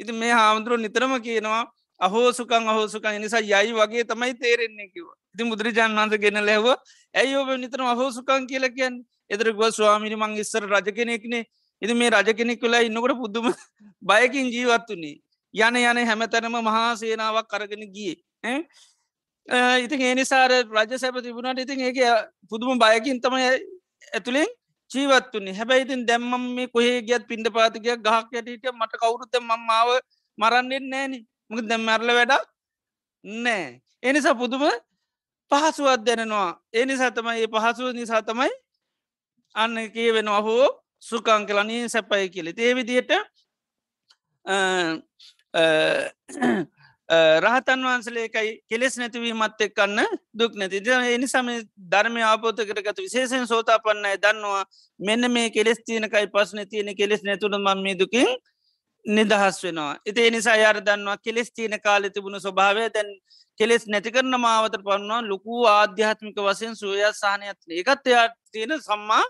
ඉති 0.00 0.12
මේ 0.12 0.32
හාමුදුරුව 0.32 0.80
නිතරම 0.80 1.12
කියනවා 1.20 1.64
අහෝසුකං 2.00 2.68
අහෝසුකං 2.68 3.20
නිසා 3.20 3.42
යයි 3.42 3.72
වගේ 3.72 4.04
තමයි 4.04 4.34
තේරෙන්නේ 4.36 4.88
කිව 4.88 5.06
ඉති 5.34 5.44
බුදුරජාන් 5.44 5.92
වන්ස 5.92 6.18
ගෙන 6.18 6.40
ලැව 6.42 6.66
ඇයි 7.14 7.36
ඔබ 7.36 7.48
නිතරම 7.56 7.86
අහෝසුකං 7.86 8.46
කියලා 8.46 8.70
කියන් 8.70 9.04
එදරක්ව 9.30 9.62
ස්වාමිනි 9.70 10.16
මං 10.16 10.36
ඉස්සර 10.38 10.64
රජ 10.64 10.92
කෙනෙක්නේ 10.92 11.44
ඉති 11.82 11.94
මේ 11.94 12.10
රජ 12.10 12.28
කෙනෙක් 12.32 12.60
වෙලා 12.60 12.82
ඉන්නකොට 12.82 13.16
පුද්දුම 13.16 13.46
බයකින් 14.02 14.46
ජීවත්තුනේ 14.48 15.16
යන 15.54 15.76
යන 15.78 16.02
හැමතැනම 16.04 16.58
මහා 16.62 16.90
සේනාවක් 16.96 17.48
කරගෙන 17.48 17.84
ගිය 17.90 18.14
ඉතින් 19.78 20.00
ඒනිසාර 20.02 20.50
රජ 20.50 20.92
සැප 20.96 21.16
තිබුණට 21.20 21.58
ඉතින් 21.58 21.80
ඒක 21.80 21.98
පුදුම 22.48 22.78
බයකින් 22.78 23.20
තමයි 23.20 23.48
ඇතුළෙන් 24.12 24.48
ජීවත්තුන්නේ 24.90 25.54
හැබැයි 25.54 25.86
ඉතින් 25.86 26.02
දැම්මම් 26.04 26.44
මේ 26.54 26.68
කොහේ 26.68 27.00
ගියත් 27.02 27.24
පිඩ 27.26 27.48
පාතිකයක් 27.50 28.00
ගහක් 28.00 28.28
යටට 28.34 28.68
මට 28.72 28.92
කවුරුත 28.96 29.40
මමාව 29.42 29.88
මරන්නෙන් 30.38 30.86
නෑන 30.88 31.14
මක 31.50 31.60
දැම් 31.68 31.82
මැරල 31.82 32.10
වැඩක් 32.10 32.44
නෑ 33.24 33.64
එනිසා 34.02 34.34
පුදුම 34.34 34.64
පහසුවත් 35.50 36.00
දැනෙනවා. 36.00 36.50
එනිසා 36.72 37.10
තමයි 37.10 37.40
ඒ 37.40 37.48
පහසුව 37.48 37.92
නිසා 37.92 38.22
තමයි 38.22 38.52
අන්න 39.54 39.76
කිය 39.90 40.10
වෙනවා 40.12 40.42
හෝ 40.42 40.66
සුකං 41.00 41.46
කලනී 41.46 41.88
සැපයි 41.88 42.28
කියලෙ. 42.28 42.50
ඒවිදියට 42.58 43.12
රහතන් 47.38 47.80
වහන්සලේකයි 47.84 48.50
කෙලෙස් 48.68 48.98
නැතිවීමත් 48.98 49.60
එක්කන්න 49.60 50.00
දුක් 50.34 50.52
නැති. 50.54 50.82
එනිසාම 51.08 51.46
ධර්මය 51.90 52.22
ආපෝත 52.22 52.58
කරගතු 52.58 53.02
විශේෂෙන් 53.02 53.46
සෝතා 53.46 53.78
පන්නයි 53.78 54.18
දන්නවා 54.18 54.64
මෙන්න 55.00 55.30
මේ 55.30 55.50
කෙලෙස් 55.50 55.78
තියනකයි 55.86 56.26
පස්සන 56.28 56.68
තියෙන 56.68 56.96
කෙලෙස් 56.96 57.22
නැතුළ 57.22 57.56
ම 57.56 57.82
මේ 57.82 57.94
දුකින් 57.94 58.28
නිදහස් 59.06 59.62
වෙනවා 59.62 59.94
ඉති 60.04 60.30
නිසා 60.30 60.56
යාර 60.56 60.78
දන්නවා 60.80 61.16
කෙලෙස් 61.18 61.50
තියන 61.52 61.80
කාලෙ 61.80 62.10
තිබුණු 62.10 62.40
ස්වභාවය 62.40 62.86
දැන් 62.90 63.10
කෙලෙස් 63.58 63.86
නැති 63.86 64.10
කරන 64.10 64.36
මාවතර 64.38 64.82
පන්නවා 64.82 65.22
ලොකු 65.22 65.64
ආධ්‍යාත්මික 65.68 66.38
වසයෙන් 66.40 66.74
සූයක් 66.74 67.14
සහනයත්න 67.14 67.74
එකත් 67.74 68.06
එයා 68.06 68.26
තියෙන 68.52 68.78
සම්මා 68.80 69.24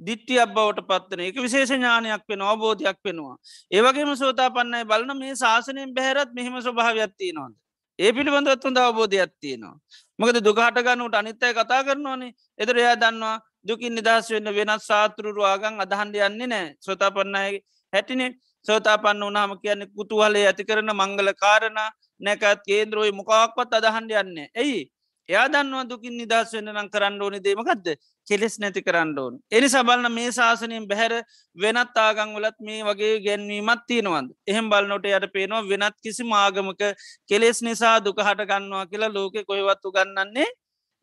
දිට්ටිය 0.00 0.38
අබ්බවට 0.38 0.82
පත්වන 0.88 1.22
එක 1.22 1.38
විශේෂ 1.38 1.70
ඥානයක් 1.70 2.24
වෙන 2.28 2.42
අවබෝධයක් 2.42 2.98
වෙනවා. 3.04 3.36
ඒවගේම 3.70 4.12
සෝතා 4.16 4.50
පන්නයි 4.50 4.84
බලන 4.84 5.16
මේ 5.18 5.34
ශාසනයෙන් 5.36 5.94
බැහරත් 5.94 6.30
මෙහෙම 6.32 6.60
ස්වභාවයක්ත්තිය 6.60 7.32
නොද. 7.32 7.52
ඒ 7.98 8.12
පිළිබඳත් 8.12 8.64
හොඳ 8.64 8.78
අවබෝධයක් 8.78 9.32
තියෙනවා. 9.36 9.76
මොකද 10.18 10.38
දුකාට 10.40 10.78
ගන්නට 10.80 11.14
අනිත්තය 11.14 11.52
කතා 11.52 11.82
කරනවානේ 11.84 12.32
එදර 12.58 12.76
එයා 12.76 12.96
දන්නවා 12.96 13.36
දුකින් 13.64 13.94
නිදහස් 13.94 14.30
වෙන්න 14.30 14.50
වෙනත් 14.52 14.82
සාතුරුවාගන් 14.82 15.80
අදහන්ඩ 15.80 16.16
යන්නේ 16.22 16.48
නෑ 16.48 16.68
සෝතා 16.80 17.10
පන්නයි 17.10 17.58
හැටිනේ 17.92 18.30
සෝතා 18.68 18.98
පන්න 18.98 19.26
වනාම 19.26 19.56
කියන්න 19.62 19.88
කුතුහලේ 19.96 20.44
ඇති 20.46 20.68
කරන 20.68 20.92
මංගල 20.92 21.32
කාරණ 21.42 21.80
නැකත් 22.20 22.62
කේන්ද්‍රෝයි 22.68 23.18
මොකාක්වත් 23.20 23.76
අදහන්ඩ 23.78 24.16
යන්නේ 24.22 24.48
ඇයි 24.56 24.80
එයා 25.28 25.48
දන්නවා 25.48 25.88
දුකින් 25.88 26.14
නිදස් 26.16 26.52
වෙන්න 26.54 26.70
නම් 26.72 26.86
කරන්න 26.92 27.22
ඕනි 27.22 27.38
දේමකක්ද 27.44 27.88
කෙලෙස් 28.26 28.54
නැති 28.60 28.82
කරන්න 28.82 29.10
ඕන. 29.18 29.34
එනි 29.50 29.68
සබලන 29.68 30.08
මේ 30.12 30.30
ශාසනයෙන් 30.32 30.86
බැහැර 30.90 31.14
වෙනත් 31.56 31.98
ආගං 31.98 32.32
වලත් 32.36 32.56
මේ 32.60 32.80
වගේ 32.82 33.12
ගැන්වීමත් 33.26 33.82
තියෙනවන්ද. 33.88 34.30
එහෙම 34.46 34.70
බලනොට 34.72 35.08
යට 35.08 35.26
පේනවා 35.34 35.64
වෙනත් 35.64 35.96
කිසි 36.04 36.24
මාගමක 36.24 36.82
කෙලෙස් 37.28 37.60
නිසා 37.62 37.96
දුක 38.00 38.20
හට 38.20 38.48
ගන්නවා 38.50 38.86
කියලා 38.86 39.10
ලෝකෙ 39.10 39.44
කොයවත්තු 39.44 39.92
ගන්නන්නේ 39.92 40.48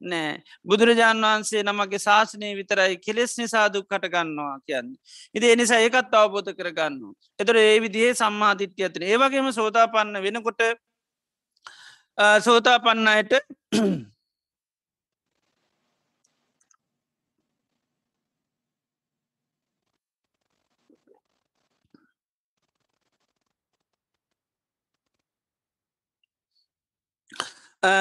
නෑ 0.06 0.32
බුදුරජාණන් 0.64 1.26
වහන්සේ 1.26 1.64
නමගේ 1.64 1.99
ශාසනය 1.99 2.49
විතරයි 2.56 2.97
කෙලෙස් 2.99 3.38
නිසා 3.38 3.68
දුක් 3.70 3.88
කට 3.88 4.10
ගන්නවා 4.10 4.58
කියන්න. 4.62 4.89
ඉති 5.36 5.51
එනිසා 5.51 5.80
ඒකත් 5.80 6.16
අවබෝධ 6.16 6.51
කරගන්න. 6.53 6.97
එතර 7.39 7.56
ඒ 7.58 7.78
විදිහේ 7.82 8.14
සම්මාධිත්‍ය 8.16 8.84
ඇතන 8.84 9.06
ඒවගේම 9.06 9.51
සෝතා 9.51 9.88
පන්න 9.89 10.24
වෙනකොට 10.24 10.62
සෝතා 12.39 12.78
පන්න 12.80 13.08
අයට 13.08 13.34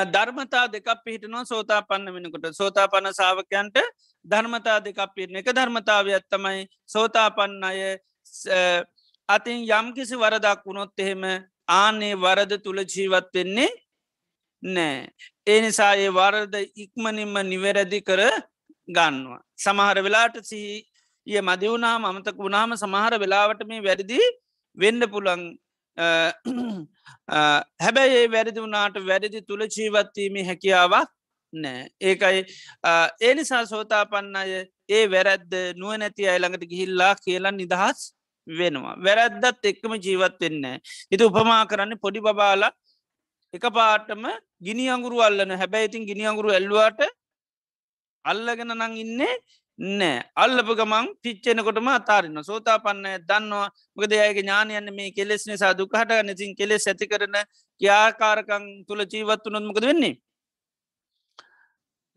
ධර්මතා 0.07 0.66
දෙකක් 0.68 0.89
පිහිටනවා 1.05 1.45
සෝතා 1.45 1.82
පන්න 1.82 2.14
වෙනකොට. 2.14 2.47
සෝතා 2.53 2.89
පන්න 2.89 3.12
සාාවකයන්ට 3.12 3.76
ධර්මතා 4.24 4.78
දෙකක් 4.80 5.01
පිරන 5.14 5.37
එක 5.37 5.49
ධර්මතාවයක් 5.51 6.24
තමයි. 6.30 6.66
සෝතා 6.87 7.28
පන්න 7.30 7.64
අය 7.64 7.80
අතින් 9.28 9.64
යම් 9.68 9.87
කිසි 9.95 10.16
වරදක් 10.16 10.64
වුණොත් 10.66 10.93
එහෙම 10.99 11.24
ආනේ 11.68 12.14
වරද 12.16 12.53
තුළ 12.64 12.80
ජීවත් 12.87 13.28
වෙන්නේ 13.35 13.70
නෑ 14.62 15.09
ඒ 15.47 15.61
නිසා 15.61 15.93
ඒ 15.97 16.11
වරද 16.11 16.55
ඉක්මනින්ම 16.76 17.35
නිවැරදි 17.45 18.01
කර 18.03 18.20
ගන්නවා. 18.89 19.41
සමහර 19.57 19.99
වෙලාට 20.03 20.37
සිහි 20.43 20.76
ඒ 21.26 21.43
මදිවුණාම 21.43 22.05
අමතක 22.05 22.39
වුණාම 22.39 22.76
සමහර 22.76 23.14
වෙලාවට 23.18 23.61
මේ 23.66 23.82
වැරදි 23.82 24.20
වෙන්න 24.76 25.01
පුළන් 25.09 25.43
හැබැයි 27.82 28.16
ඒ 28.20 28.28
වැරදි 28.34 28.61
වුණාට 28.64 28.97
වැරදි 29.11 29.42
තුළ 29.49 29.62
ජීවත්වීමේ 29.76 30.45
හැකියාවක් 30.51 31.11
නෑ. 31.53 31.82
ඒකයි 32.01 32.40
ඒ 33.26 33.32
නිසා 33.38 33.62
සෝතා 33.72 34.05
පන්න 34.12 34.36
අය 34.42 34.53
ඒ 34.99 35.05
වැරැද්ද 35.14 35.53
නුව 35.80 35.97
නැති 36.03 36.28
අයිළඟට 36.32 36.64
ගිහිල්ලා 36.72 37.14
කියලා 37.24 37.55
නිදහස් 37.61 38.01
වෙනවා. 38.47 38.97
වැරැද්දත් 39.07 39.68
එක්කම 39.72 39.92
ජීවත් 40.07 40.40
වෙන්න 40.45 40.64
හිතු 41.12 41.30
උපමා 41.30 41.62
කරන්න 41.72 42.01
පොඩි 42.05 42.24
බබාලා 42.26 42.72
එක 43.55 43.64
පාටම 43.78 44.24
ගිනි 44.66 44.84
අඟුරු 44.95 45.18
අල්ලන. 45.28 45.51
හැබැයි 45.61 45.88
ඉතින් 45.90 46.09
ගිනි 46.11 46.24
අඟුරු 46.30 46.51
ඇල්ලුවට 46.57 47.01
අල්ලගෙන 48.24 48.72
නං 48.74 48.97
ඉන්නේ 49.05 49.34
නෑ. 49.79 50.22
අල්ලප 50.37 50.68
ගමන් 50.79 51.07
පිච්චෙනකොටම 51.22 51.89
අතාරන්න 51.91 52.45
සෝතා 52.45 52.79
පන්න 52.79 53.27
දන්නවා. 53.29 53.68
මකද 53.97 54.12
අයගේ 54.16 54.43
ඥානයන්න 54.43 54.95
මේ 54.95 55.11
කෙලෙස් 55.11 55.47
නිසා 55.47 55.72
දුකහට 55.72 56.12
නැතින් 56.22 56.55
කෙලෙස් 56.57 56.87
ඇති 56.87 57.07
කරන 57.07 57.37
ක්‍යාකාරකං 57.81 58.87
තුළ 58.87 59.03
ජීවත්තු 59.05 59.51
නොත්මකද 59.51 59.87
වෙන්නේ? 59.87 60.14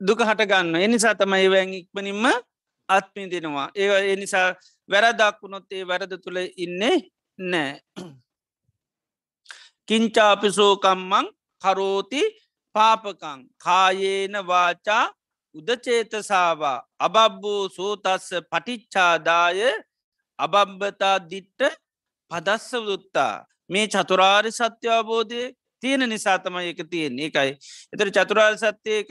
දුක 0.02 0.22
හට 0.22 0.46
ගන්න 0.46 0.76
එනිසා 0.78 1.16
තමයි 1.16 1.42
ඒවැන් 1.42 1.74
ඉක්මනින්ම 1.74 2.26
අත්මිදිනවා 2.90 3.70
ඒ 3.76 4.14
එනිසා 4.14 4.48
වැරදක්වුණොත් 4.90 5.72
ඒ 5.72 5.88
වැරද 5.88 6.14
තුළ 6.24 6.38
ඉන්නේ 6.58 6.98
නෑ. 7.40 7.82
කිංචාපිසෝකම්මං 9.88 11.28
කරෝති 11.62 12.22
පාපකං. 12.76 13.40
කායේන 13.58 14.36
වාචා 14.48 15.17
උදචේතසාවා 15.58 16.80
අබබ්බෝ 17.00 17.62
සෝතස්ස 17.70 18.30
පටිච්චාදාය 18.52 19.62
අබම්බතා 20.40 21.18
දිට්ට 21.30 21.62
පදස්සවදුත්තා 22.32 23.34
මේ 23.70 23.88
චතුරාරි 23.88 24.52
සත්‍ය 24.52 24.88
අවබෝධය 24.90 25.42
තියෙන 25.84 26.04
නිසාතම 26.06 26.56
එක 26.62 26.82
තියෙන්නේ 26.86 27.28
එකයි. 27.28 27.52
එතර 27.94 28.08
චතුරාර් 28.10 28.56
සත්‍යයක 28.56 29.10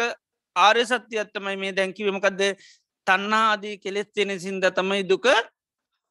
ආර්ය 0.56 0.84
සත්‍යයත්තමයි 0.84 1.56
මේ 1.56 1.72
දැංකිවීමකක්ද 1.72 2.42
තන්නා 3.06 3.44
ආදී 3.50 3.76
කෙලෙස් 3.78 4.08
තියෙන 4.08 4.40
සින්ද 4.40 4.64
තමයි 4.70 5.02
දුක 5.04 5.26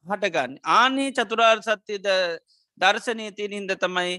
හටගන්න. 0.06 0.52
ආනේ 0.62 1.10
චතුරාර් 1.12 1.58
සත්‍යයද 1.60 2.06
දර්ශනය 2.80 3.30
තියනින්ද 3.32 3.72
තමයි 3.76 4.12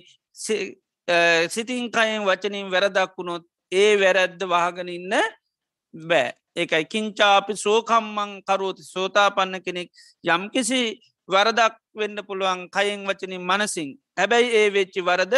සිතින් 1.48 1.92
කයෙන් 1.92 2.24
වචනින් 2.24 2.72
වැරදක්වුණොත් 2.72 3.46
ඒ 3.72 3.92
වැරැද්ද 3.96 4.42
වහගෙන 4.46 4.90
ඉන්න 4.90 5.14
බෑ. 5.94 6.34
ඒකයි 6.56 6.86
කිංචාපි 6.86 7.54
සෝකම්මං 7.56 8.32
කරෝති. 8.44 8.84
සෝතා 8.86 9.30
පන්න 9.32 9.62
කෙනෙක් 9.62 9.90
යම් 10.26 10.50
කිසි 10.50 10.82
වරදක් 11.30 11.76
වෙන්න 11.94 12.18
පුළුවන් 12.28 12.70
කයෙන් 12.70 13.06
වචනින් 13.06 13.42
මනසින්. 13.42 13.90
හැබැයි 14.18 14.54
ඒ 14.54 14.70
වෙච්චි 14.70 15.02
වරද 15.02 15.36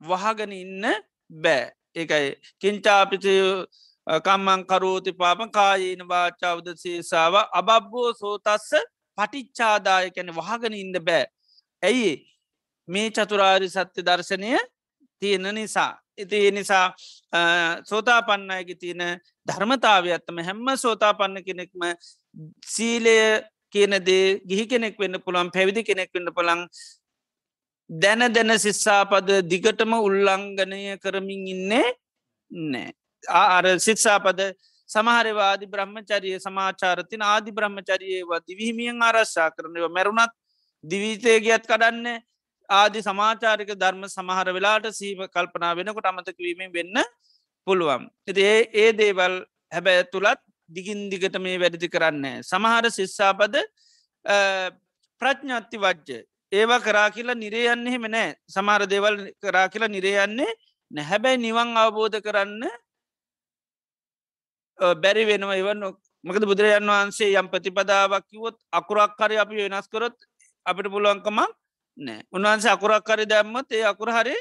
වහගෙන 0.00 0.52
ඉන්න 0.52 0.84
බෑ. 1.30 1.72
ඒකයි. 1.94 2.36
කිංචාපිති 2.60 3.34
කම්මං 4.06 4.64
කරෝති 4.64 5.12
පාප 5.12 5.40
කායීන 5.52 6.02
වාචාවද 6.04 6.68
සේසාාව 6.76 7.34
අබබ්බෝ 7.52 8.12
සෝතස්ස 8.14 8.72
පටිච්චාදාය 9.18 10.10
කැන 10.10 10.30
වහගෙන 10.32 10.74
ඉන්න 10.74 10.96
බෑ. 11.00 11.26
ඇයි? 11.82 12.12
මේ 12.88 13.10
චතුරාරි 13.10 13.68
සත්‍ය 13.68 14.00
දර්ශනය 14.02 14.56
තියෙන 15.22 15.54
නිසා. 15.54 15.92
ඉති 16.18 16.36
ඒ 16.38 16.50
නිසා 16.50 16.86
සෝතා 17.84 18.20
පන්නයකි 18.22 18.74
තියෙන 18.76 19.02
ධර්මතාව 19.46 20.04
ඇත්තම 20.08 20.38
හැම්ම 20.40 20.68
සෝතා 20.76 21.12
පන්න 21.14 21.44
කෙනෙක්ම 21.44 21.82
සීලය 22.66 23.16
කියනදේ 23.74 24.24
ගිහි 24.44 24.64
කෙනෙක් 24.66 24.96
වෙන්න 24.96 25.20
පුළන් 25.20 25.50
පැවිදි 25.50 25.84
කෙනෙක් 25.84 26.10
වෙන්න 26.10 26.30
පුළන් 26.32 26.62
දැන 27.90 28.26
දැන 28.30 28.58
සිස්සාපද 28.58 29.28
දිගටම 29.44 29.92
උල්ලංගනය 29.98 30.80
කරමින් 30.98 31.46
ඉන්නේ 31.48 31.86
නෑ 32.50 32.92
ආර 33.24 33.66
සිත්සාපද 33.78 34.40
සමහරවාදි 34.88 35.66
බ්‍රහ්මචරිය 35.66 36.36
සමාචාරතින 36.38 37.22
ආදි 37.24 37.52
බ්‍රහ්මචරියවා 37.52 38.40
දිවිහිමියෙන් 38.40 39.02
ආරශ්ා 39.02 39.50
කරනව 39.50 39.88
මැරුණත් 39.90 40.32
දිවිතය 40.84 41.40
ගියත් 41.40 41.66
කඩන්නේ 41.66 42.18
ආදි 42.70 43.00
සමාචාරික 43.00 43.70
ධර්ම 43.74 44.04
සමහර 44.06 44.48
වෙලාට 44.50 44.86
සීම 44.92 45.20
කල්පනා 45.28 45.74
වෙනකොට 45.74 46.06
අමතක 46.06 46.38
වීමෙන් 46.38 46.72
වෙන්න 46.72 46.96
පුළුවන්. 47.66 48.08
ඇති 48.28 48.42
ඒ 48.44 48.60
ඒ 48.74 48.90
දේවල් 48.92 49.34
හැබැ 49.72 50.04
තුළත් 50.04 50.40
දිගින් 50.70 51.00
දිගට 51.10 51.36
මේ 51.38 51.58
වැඩදි 51.58 51.88
කරන්නේ. 51.88 52.42
සමහර 52.42 52.90
සිස්සාපද 52.90 53.54
ප්‍රඥ්ඥත්ති 55.22 55.78
වජ්‍ය. 55.78 56.18
ඒවා 56.52 56.80
කරා 56.80 57.08
කියලා 57.10 57.36
නිරේයන්නේ 57.36 57.98
මෙනෑ 57.98 58.28
සමාර 58.48 58.82
දේවල් 58.86 59.16
කරා 59.40 59.68
කියලා 59.68 59.88
නිරේයන්නේ 59.88 60.52
නැහැබැයි 60.90 61.38
නිවන් 61.38 61.76
අවබෝධ 61.76 62.20
කරන්න 62.20 62.62
බැරි 64.96 65.24
වෙනවා 65.26 65.56
එවන්න 65.56 65.84
මකද 66.24 66.44
බුදුරජන් 66.46 66.88
වහන්සේ 66.88 67.30
යම් 67.34 67.48
ප්‍රතිපදාවක් 67.48 68.24
කිවොත් 68.26 68.56
අකුරක් 68.72 69.12
කරි 69.16 69.36
අපි 69.36 69.56
වෙනස් 69.60 69.88
කරොත් 69.88 70.16
අපිට 70.66 70.88
පුළුවන්කමක් 70.88 71.52
නෑ. 71.98 72.22
උන්වහන්සේ 72.32 72.72
අකුරක් 72.72 73.04
කරි 73.04 73.24
දැම්මත් 73.26 73.72
ඒ 73.72 73.84
අකුර 73.92 74.10
හරි 74.10 74.36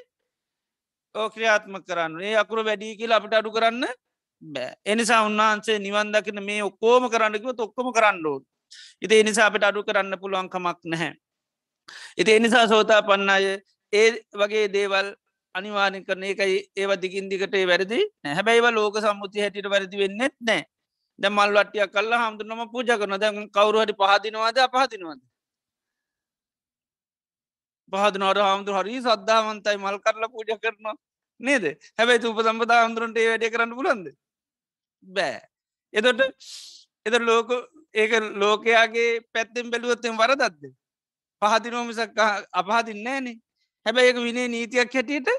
ඕක්‍රියාත්ම 1.15 1.75
කරන්න 1.81 2.21
ඒ 2.21 2.35
අකුර 2.35 2.59
වැඩී 2.65 2.97
කියලා 2.99 3.17
අපිට 3.19 3.33
අඩු 3.33 3.51
කරන්න 3.51 3.85
බෑ. 4.41 4.73
එනිසා 4.85 5.21
උන්වහන්සේ 5.25 5.79
නිවන් 5.79 6.11
දකින 6.13 6.43
මේ 6.43 6.61
ඔක්කෝම 6.63 7.09
කරන්නකිව 7.09 7.49
ඔක්කොම 7.59 7.89
කරන්නඩෝ 7.93 8.37
ඉති 9.01 9.19
එනිසා 9.19 9.47
අපිට 9.49 9.63
අඩු 9.63 9.83
කරන්න 9.83 10.19
පුළුවන්කමක් 10.21 10.79
නැහැ. 10.85 11.13
ඉති 12.17 12.31
එනිසා 12.31 12.67
සෝතා 12.67 13.01
පන්නය 13.01 13.53
ඒ 13.93 14.09
වගේ 14.33 14.67
දේවල් 14.69 15.07
අනිවාරෙන් 15.55 16.05
කරන 16.05 16.23
එකයි 16.23 16.57
ඒව 16.75 16.91
දිගින් 17.01 17.29
දිගට 17.29 17.55
වැරදි 17.69 17.99
හැබැයිව 18.29 18.67
ලෝක 18.71 18.97
සම්මුති 18.99 19.41
හැටියට 19.41 19.69
වැරදි 19.69 19.97
වෙන්නෙත් 19.97 20.35
නෑ. 20.41 20.63
ද 21.19 21.29
මල් 21.29 21.57
වටිය 21.57 21.87
කල්ල 21.87 22.13
හමුදුනම 22.15 22.61
පූජ 22.73 22.89
කරන 22.93 23.17
දැ 23.17 23.31
කවරුහට 23.55 23.97
පහදිනවාද 24.01 24.57
අපහදිනවාද? 24.59 25.19
පහදනවට 27.91 28.45
හාමුදුර 28.45 28.75
හරි 28.79 28.97
සද්ධාවන්තයි 29.01 29.77
මල් 29.77 29.99
කරල 29.99 30.23
පූජ 30.33 30.51
කරනවා 30.57 30.95
නේද? 31.39 31.65
හැබැයි 31.97 32.21
තුප 32.21 32.39
සම්පතා 32.39 32.85
හමුදුරන්ට 32.85 33.17
ඒ 33.17 33.29
වැඩ 33.29 33.51
කරන්න 33.53 33.75
පුලන්ද 33.75 34.07
බෑ. 35.03 35.41
එතොට 35.93 36.21
එත 37.05 37.15
ලෝක 37.21 37.49
ඒක 37.95 38.11
ලෝකයාගේ 38.35 39.11
පැත්තෙන් 39.33 39.71
බැලුවත්තෙන් 39.71 40.17
වරදත්ද 40.17 40.63
පහදිනෝමිසක් 41.41 42.17
අපහදින්නේනේ 42.53 43.37
හැබැයි 43.85 44.09
ඒක 44.09 44.19
විනේ 44.19 44.47
නීතියක් 44.47 44.93
හැටියට 44.93 45.29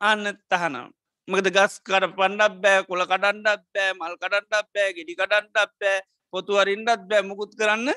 අන්න 0.00 0.24
තහනම්. 0.50 0.88
මකද 1.28 1.48
ගස් 1.50 1.74
කර 1.82 2.04
පණ්ඩක් 2.16 2.60
බෑ 2.62 2.84
කොළ 2.88 3.04
කඩන්ඩක් 3.04 3.64
බෑ 3.74 3.90
මල් 3.92 4.14
කඩන්ඩක් 4.16 4.68
බෑ 4.74 4.92
ගෙඩි 4.96 5.18
කඩන්ටක් 5.20 5.72
බෑ 5.80 5.98
පොතු 6.32 6.60
අරින්ඩත් 6.60 7.02
බෑ 7.10 7.22
මුකුත් 7.22 7.52
කරන්න 7.58 7.90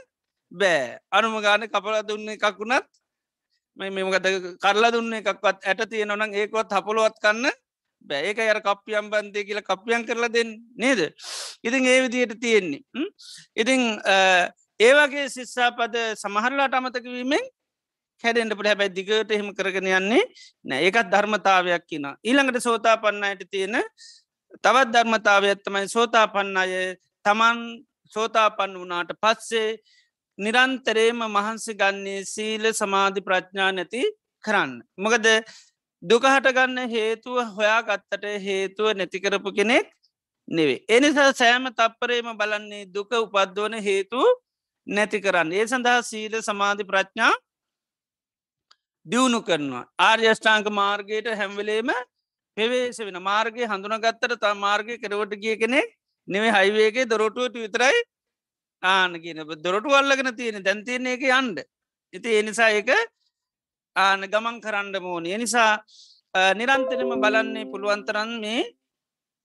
බෑ. 0.52 1.00
අනුම 1.12 1.38
ගාන 1.40 1.68
කපල 1.68 2.02
දුන්න 2.10 2.34
එකක් 2.34 2.58
වුණත් 2.60 2.90
මෙමකද 3.78 4.28
කරලා 4.60 4.92
දුන්න 4.92 5.14
එකක්වත් 5.14 5.64
ඇට 5.64 5.90
තියෙනවනම් 5.90 6.34
ඒකොත් 6.34 6.72
හපොළුවත් 6.72 7.20
කන්න 7.24 7.50
බෑ. 8.06 8.22
ඒක 8.28 8.40
අර 8.40 8.62
කප්පියම් 8.62 9.10
බන්ධය 9.10 9.46
කියලා 9.48 9.68
කප්පියන් 9.70 10.06
කරලා 10.06 10.30
දෙන්න 10.30 10.58
නේද? 10.76 11.02
ඉතින් 11.64 11.86
ඒ 11.86 12.02
විදියට 12.04 12.36
තියෙන්නේ. 12.40 12.82
ඉතිං 13.56 13.82
ඒවගේ 14.80 15.30
සිස්සාපද 15.30 15.96
සමහරලාට 16.18 16.74
අමතකවීමෙන් 16.74 17.46
හැඩෙන්ට 18.24 18.58
හැබැයි 18.60 18.96
දිගට 18.96 19.32
එහෙම 19.32 19.54
කරගෙන 19.54 19.88
යන්නේ 19.90 20.24
නෑ. 20.66 20.82
ඒකත් 20.86 21.12
ධර්මතාවයක් 21.14 21.86
කියන 21.88 22.06
ඊළඟට 22.24 22.62
සෝතා 22.62 22.98
පන්නයට 22.98 23.48
තියෙන 23.50 23.78
තවත් 24.60 24.92
ධර්මතාවයත්තමයි 24.94 25.88
සෝතා 25.88 26.28
පන්න 26.28 26.58
අය 26.58 26.74
තමන් 27.26 27.60
සෝතා 28.14 28.50
පන්න 28.52 28.82
වනාට 28.84 29.12
පස්සේ 29.24 29.80
නිරන්තරේම 30.42 31.20
මහන්සි 31.30 31.74
ගන්නේ 31.76 32.22
සීල 32.26 32.64
සමාධි 32.74 33.22
ප්‍රඥා 33.22 33.72
නැති 33.72 34.02
කරන්න. 34.44 34.72
මොකද 34.98 35.28
දුකහට 36.04 36.48
ගන්න 36.50 36.80
හේතුව 36.90 37.38
හොයා 37.58 37.82
ගත්තට 37.84 38.26
හේතුව 38.42 38.88
නැතිකරපු 38.94 39.52
කෙනෙක් 39.54 39.88
නෙවේ. 40.48 40.80
එනිසා 40.90 41.30
සෑම 41.34 41.68
තප්පරේම 41.72 42.32
බලන්නේ 42.38 42.86
දුක 42.88 43.12
උපද්දවන 43.18 43.76
හේතු 43.82 44.22
නැති 44.88 45.20
කරන්න. 45.20 45.54
ඒ 45.54 45.68
සඳහා 45.68 46.02
සීල 46.04 46.36
සමාධි 46.42 46.84
ප්‍රඥා 46.84 47.34
දියුණු 49.06 49.40
කරනවා. 49.42 49.86
ආර්යෂ්ඨාංක 50.00 50.68
මාර්ගයට 50.72 51.28
හැම්වලේම 51.34 51.92
පෙවේශ 52.58 53.02
වෙන 53.02 53.20
මාර්ගය 53.22 53.64
හඳුනගත්තර 53.66 54.34
තා 54.38 54.54
මාර්ගය 54.56 54.98
කරවට 54.98 55.42
ගිය 55.44 55.56
කෙනෙක් 55.58 55.90
නෙවේ 56.28 56.52
හයිවේගේ 56.52 57.06
දොරටුවට 57.06 57.56
විතරයි 57.56 58.02
ආන 58.84 59.14
කියන 59.22 59.40
දොරටු 59.64 59.90
අල්ලගෙන 59.94 60.36
තියෙන. 60.36 60.64
දැන්තියන 60.64 61.08
එක 61.08 61.24
යන්ඩ 61.24 61.58
ඉති 62.14 62.38
එනිසා 62.40 62.70
ඒක 62.72 62.90
ආන 63.96 64.22
ගමන් 64.28 64.62
කරන්න 64.62 65.02
මෝන 65.02 65.24
නිසා 65.24 65.72
නිරන්තරම 66.56 67.12
බලන්නේ 67.24 67.70
පුළුවන්තරන් 67.72 68.32
මේ 68.42 68.62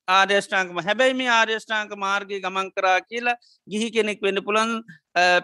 ආර්යෂ්ඨාංකම 0.09 0.79
හැබැයි 0.81 1.15
මේ 1.15 1.31
ආර්යෂ්ඨාංක 1.31 1.93
මාර්ගය 1.97 2.41
ගමන් 2.41 2.69
කරා 2.73 2.99
කියලා 3.01 3.37
ගිහි 3.67 3.89
කෙනෙක් 3.91 4.21
වෙන්න 4.23 4.43
පුළන් 4.47 4.71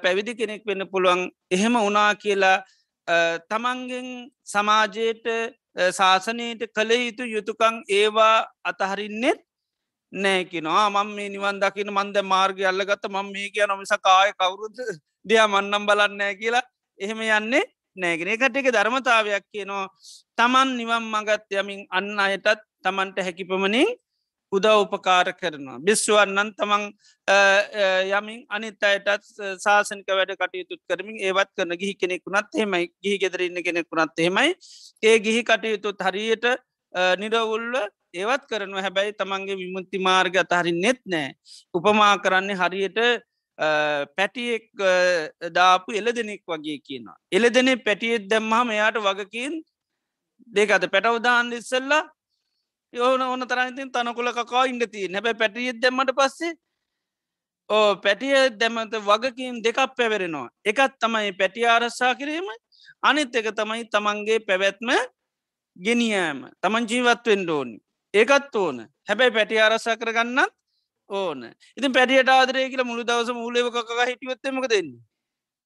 පැවිදි 0.02 0.34
කෙනෙක් 0.34 0.62
වෙන්න 0.66 0.86
පුළුවන්. 0.86 1.30
එහෙම 1.50 1.74
උනා 1.78 2.14
කියලා 2.14 2.64
තමන්ගෙන් 3.50 4.08
සමාජයට 4.44 5.26
ශාසනයට 5.98 6.62
කළ 6.76 6.90
යුතු 6.98 7.24
යුතුකං 7.26 7.82
ඒවා 7.90 8.46
අතහරින්නෙත් 8.64 9.40
නෑකිනවා 10.12 10.90
මං 10.90 11.14
මේ 11.16 11.28
නිවන් 11.28 11.60
දකින 11.60 11.90
මන්ද 11.90 12.16
මාර්ගය 12.24 12.64
අල්ලගත්ත 12.64 13.08
මං 13.08 13.32
මේ 13.32 13.48
කිය 13.50 13.66
නොමිස 13.66 13.92
කාය 14.00 14.32
කවුරුද? 14.34 14.76
දෙයා 15.24 15.48
මන්නම් 15.48 15.86
බලන්නෑ 15.86 16.34
කියලා 16.36 16.62
එහෙම 16.98 17.20
යන්නේ 17.20 17.64
නෑගෙන 17.96 18.28
එකට 18.28 18.56
එක 18.56 18.68
ධර්මතාවයක් 18.68 19.44
කියනවා. 19.48 19.88
තමන් 20.38 20.76
නිවන් 20.76 21.04
මගත් 21.12 21.60
යමින් 21.60 21.86
අන්න 21.90 22.20
අයටත් 22.20 22.60
තමන්ට 22.84 23.24
හැකිපමණින් 23.26 23.88
උදා 24.52 24.76
උපකාර 24.80 25.32
කරනවා. 25.32 25.78
බිස්්වන්නන් 25.80 26.52
තමන් 26.58 26.84
යමින් 28.10 28.44
අනිත් 28.50 28.82
අයටත් 28.82 29.24
ශාසනික 29.64 30.08
වැඩ 30.10 30.34
කටයුතුත් 30.36 30.80
කරමින් 30.88 31.16
ඒවත් 31.20 31.50
කරන 31.56 31.72
ගිහි 31.78 31.94
කෙනෙකුුණත් 31.94 32.60
හෙමයි 32.60 32.92
ගිහි 33.02 33.16
ගෙදරන්න 33.18 33.64
කෙනෙකුුණත් 33.64 34.16
හෙමයි 34.18 34.54
ඒ 35.02 35.16
ගිහි 35.20 35.42
කටයුතුත් 35.42 36.06
හරියට 36.08 36.46
නිරවුල්ල 37.16 37.80
ඒවත් 38.14 38.46
කරනව. 38.50 38.78
හැබැයි 38.84 39.18
තමන්ගේ 39.20 39.56
විමුත්ති 39.62 39.98
මාර්ග 39.98 40.36
අතහරි 40.44 40.72
නෙත් 40.72 41.00
නෑ. 41.06 41.34
උපමා 41.74 42.14
කරන්නේ 42.24 42.58
හරියට 42.62 42.98
පැටියෙක් 44.16 44.64
දාපු 45.58 45.92
එල 45.92 46.08
දෙනෙක් 46.18 46.42
වගේ 46.46 46.78
කියනවා. 46.86 47.16
එල 47.30 47.44
දෙනෙ 47.50 47.76
පැටියෙත් 47.76 48.26
දැම්මහම 48.30 48.70
එයාට 48.70 48.98
වගකින් 49.08 49.62
දෙකද 50.48 50.84
පැටවදාන්න 50.94 51.52
ඉස්සල්ලා 51.52 52.02
යෝන 52.92 53.22
ඕන 53.22 53.48
තරන්තින් 53.48 53.92
තනකුල 53.92 54.32
කකා 54.32 54.64
ඉන්න 54.66 54.84
තිය 54.92 55.08
හැබැ 55.12 55.34
පැටියෙත් 55.34 55.80
දැම්මට 55.82 56.12
පස්සේ 56.18 56.52
ඕ 57.70 57.96
පැටිය 57.96 58.50
දැමත 58.60 58.94
වගකින් 59.08 59.62
දෙකක් 59.64 59.78
පැවරෙනවා. 59.96 60.48
එකත් 60.64 60.98
තමයි 61.00 61.32
පැටිය 61.40 61.66
ආරස්සා 61.66 62.14
කිරීම 62.14 62.48
අනිත් 63.02 63.34
එක 63.36 63.48
තමයි 63.56 63.84
තමන්ගේ 63.92 64.40
පැවැත්ම 64.48 64.90
ගෙනියෑම. 65.76 66.38
තමන් 66.62 66.88
ජීවත්වෙන් 66.90 67.50
ඕනි. 67.50 67.78
ඒකත් 68.14 68.56
ඕන. 68.56 68.76
හැබැයි 69.08 69.32
පැටි 69.32 69.58
ආරස්සා 69.58 69.96
කරගන්නත් 69.96 70.52
ඕන. 71.10 71.40
ඉතින් 71.76 71.92
පැටියට 71.92 72.28
ආදරය 72.28 72.68
කියල 72.68 72.84
මුළු 72.84 73.04
දවස 73.04 73.32
මූලේවකක 73.32 73.90
හිටියොත්තමක 74.02 74.68
දෙන්නේ 74.68 75.00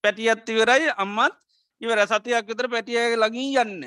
පැටියත් 0.05 0.49
ඉවරයි 0.49 0.91
අම්මත් 0.97 1.37
ඉවර 1.81 2.01
සතියක් 2.07 2.47
විතර 2.47 2.69
පැටියගේ 2.69 3.17
ලගී 3.17 3.59
යන්න 3.59 3.85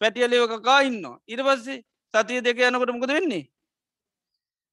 පැටියලේවකකා 0.00 0.80
ඉන්න 0.82 1.04
ඉට 1.26 1.42
පස්සේ 1.42 1.82
සතිය 2.14 2.40
දෙක 2.40 2.58
යනකොට 2.60 2.92
මොකද 2.92 3.08
වෙන්නේ? 3.08 3.44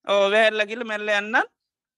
ඕ 0.07 0.25
වැහැල්ලකිල 0.31 0.83
මැල්ල 0.83 1.09
යන්න 1.09 1.35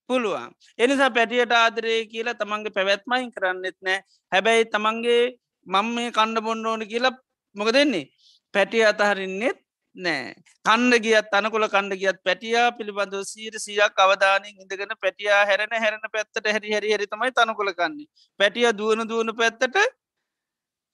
පුළුවන්. 0.10 0.54
එනිසා 0.80 1.10
පැටියට 1.10 1.52
ආදරය 1.54 2.06
කියලා 2.06 2.36
තමන්ගේ 2.36 2.76
පැවැත්මයින් 2.78 3.32
කරන්නෙත් 3.32 3.78
නෑ 3.82 4.00
හැබැයි 4.32 4.66
තමන්ගේ 4.68 5.22
මං 5.68 5.88
මේ 5.96 6.12
කණ්ඩ 6.12 6.46
බොන්න 6.46 6.66
ඕන 6.66 6.88
කියලා 6.88 7.18
මොක 7.56 7.74
දෙන්නේ 7.74 8.10
පැටිය 8.54 8.86
අතහරින්නෙත් 8.86 9.64
නෑ. 9.96 10.36
කණ්ඩ 10.66 11.04
ගියත් 11.04 11.36
අනකොල 11.39 11.66
කණ්ඩ 11.68 12.00
ගියත් 12.02 12.18
පැටියා 12.24 12.68
පිළිබඳව 12.78 13.24
සීර 13.24 13.56
සියක් 13.58 14.02
අවධානයෙන් 14.06 14.64
ඉඳගෙන 14.64 14.96
පැටියා 15.02 15.41
හැරෙන 15.46 15.76
හැරෙන 15.76 16.08
පැත්තට 16.12 16.48
හැරි 16.48 16.74
හැරි 16.74 16.93
හරි 16.93 17.08
තමයි 17.08 17.32
තනකොල 17.32 17.72
කන්නේ. 17.74 18.10
පැටිය 18.39 18.68
දුවන 18.74 19.08
දුවන 19.08 19.32
පැත්තට 19.34 19.78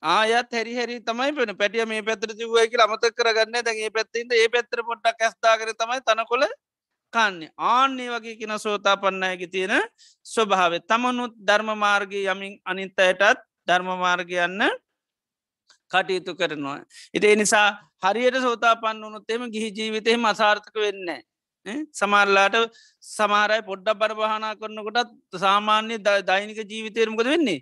ආයත් 0.03 0.51
හැරි 0.51 0.73
හැරි 0.75 0.99
තමයි 1.01 1.31
පෙන 1.33 1.53
පැටිය 1.57 1.85
මේ 1.85 2.01
පැතර 2.01 2.33
තිවයකි 2.33 2.77
අමත 2.79 3.07
කරගන්න. 3.11 3.57
දැගේ 3.61 3.89
පැත්තින්ට 3.91 4.33
ඒ 4.33 4.49
පැත්තර 4.49 4.83
පොට්ටක් 4.83 5.17
කැස්ථාකර 5.17 5.73
තමයි 5.73 6.01
තනකොල 6.03 6.45
කන්නේ. 7.13 7.51
ආන්නේ 7.57 8.09
වගේ 8.09 8.37
කින 8.37 8.53
සෝතා 8.59 8.95
පන්නයකි 8.97 9.47
තියෙන 9.47 9.73
ස්වභාව 10.25 10.77
තමනුත් 10.83 11.33
ධර්ම 11.39 11.73
මාර්ගය 11.77 12.21
යමින් 12.27 12.53
අනිත්තයටත් 12.65 13.41
ධර්ම 13.67 13.89
මාර්ගයන්න 13.97 14.61
කටයුතු 15.91 16.35
කරනවා. 16.35 16.79
ඉතිේ 17.13 17.35
නිසා 17.35 17.67
හරියට 18.03 18.37
සෝතා 18.39 18.75
පන්න 18.75 19.03
වනුත් 19.05 19.29
එම 19.29 19.43
ගිහි 19.53 19.69
ජීවිතයම 19.71 20.25
අසාර්ථක 20.25 20.75
වෙන්න. 20.75 21.09
සමරලාට 21.93 22.55
සමාරයි 23.03 23.61
පොඩ්ඩ 23.63 23.89
බරභානා 23.95 24.53
කරනකොටත් 24.55 25.11
සාමාන්‍ය 25.37 25.97
දෛනික 26.23 26.61
ජීවිතයරමකද 26.65 27.27
වෙන්නේ. 27.27 27.59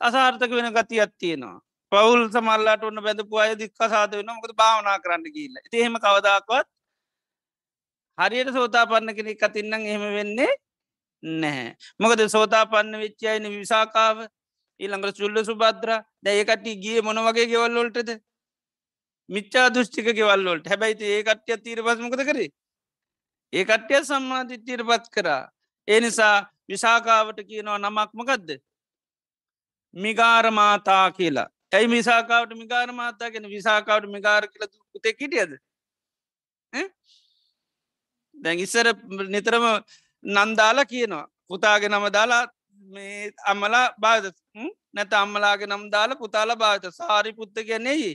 අසාර්ථක 0.00 0.50
වෙන 0.50 0.72
ගති 0.72 1.00
අත්තියෙනවා. 1.00 1.58
පවුල් 1.92 2.22
සමල්ලාට 2.28 2.84
ඔන්න 2.84 3.02
බැඳපු 3.02 3.38
අය 3.38 3.52
දික්ක 3.54 3.76
සාද 3.86 4.10
වෙන 4.12 4.26
මොකද 4.28 4.52
භාවනා 4.54 4.98
කරන්න 4.98 5.26
කියල්ල 5.28 5.56
තිහෙම 5.70 5.94
කවදක්වත් 5.96 6.66
හරියට 8.18 8.50
සෝතා 8.52 8.86
පන්න 8.86 9.14
කෙනෙක් 9.14 9.42
අතින්නම් 9.42 9.82
එහෙම 9.82 10.04
වෙන්නේ 10.16 10.52
නැහැ. 11.22 11.76
මොකද 12.00 12.20
සෝතා 12.28 12.64
පන්න 12.66 12.98
විච්චයන 12.98 13.48
විසාකාව 13.52 14.26
ඊළඟට 14.80 15.18
චුල්ල 15.18 15.38
සුබද්‍ර 15.44 15.90
දැයකට 16.22 16.66
ගිය 16.84 17.02
මොන 17.02 17.20
වගේ 17.26 17.46
ගෙවල්ලොල්ටද 17.46 18.10
මිච්චා 19.28 19.66
දෘෂ්ටික 19.70 20.12
ගෙවල්ලොල්ට 20.12 20.68
හැබැයිති 20.68 21.04
ඒ 21.06 21.22
කට්ටිය 21.22 21.58
තීර 21.58 21.82
පස්මකද 21.82 22.22
කරේ? 22.24 22.48
ඒ 23.52 23.64
කට්ටිය 23.64 24.04
සම්මාධිත්‍යයට 24.04 24.86
පත් 24.86 25.04
කරා. 25.10 25.42
ඒ 25.88 26.00
නිසා 26.00 26.36
විසාකාවට 26.68 27.38
කියනවා 27.48 27.78
නමක්මකදද 27.80 28.50
මිගාරමාතා 29.96 31.06
කියලා. 31.12 31.48
ඇයි 31.72 31.88
මිසාකාවට 31.88 32.52
මිගාර 32.54 32.92
මාතා 32.92 33.30
ගෙන 33.30 33.48
විසාකාවට 33.48 34.10
මිගාර 34.10 34.48
කියල 34.48 34.68
පුතේ 34.92 35.14
කිටියද 35.14 35.52
දැන් 38.36 38.58
ඉස්සර 38.58 38.86
නිතරම 39.28 39.64
නන්දාලා 40.24 40.86
කියනවා. 40.86 41.26
පුතාගෙන 41.48 41.92
නම 41.92 42.06
දාලා 42.12 42.44
මේ 42.86 43.32
අම්මලා 43.46 43.86
බාධ 43.98 44.28
නැත 44.94 45.12
අම්මලාගේ 45.14 45.68
නම් 45.68 45.84
දාලා 45.90 46.20
පුතාල 46.22 46.50
භාත 46.56 46.84
සාරි 46.92 47.32
පුත්ත 47.32 47.56
කියන්නෙයි 47.68 48.12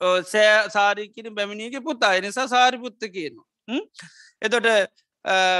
සෑ 0.00 0.70
සාරිකින 0.70 1.34
බැමිණියගේ 1.34 1.80
පුතා. 1.80 2.14
එනිසා 2.14 2.48
සාරි 2.48 2.78
පුත්ත 2.78 3.00
කියනවා. 3.14 3.46
එතොට 4.42 4.66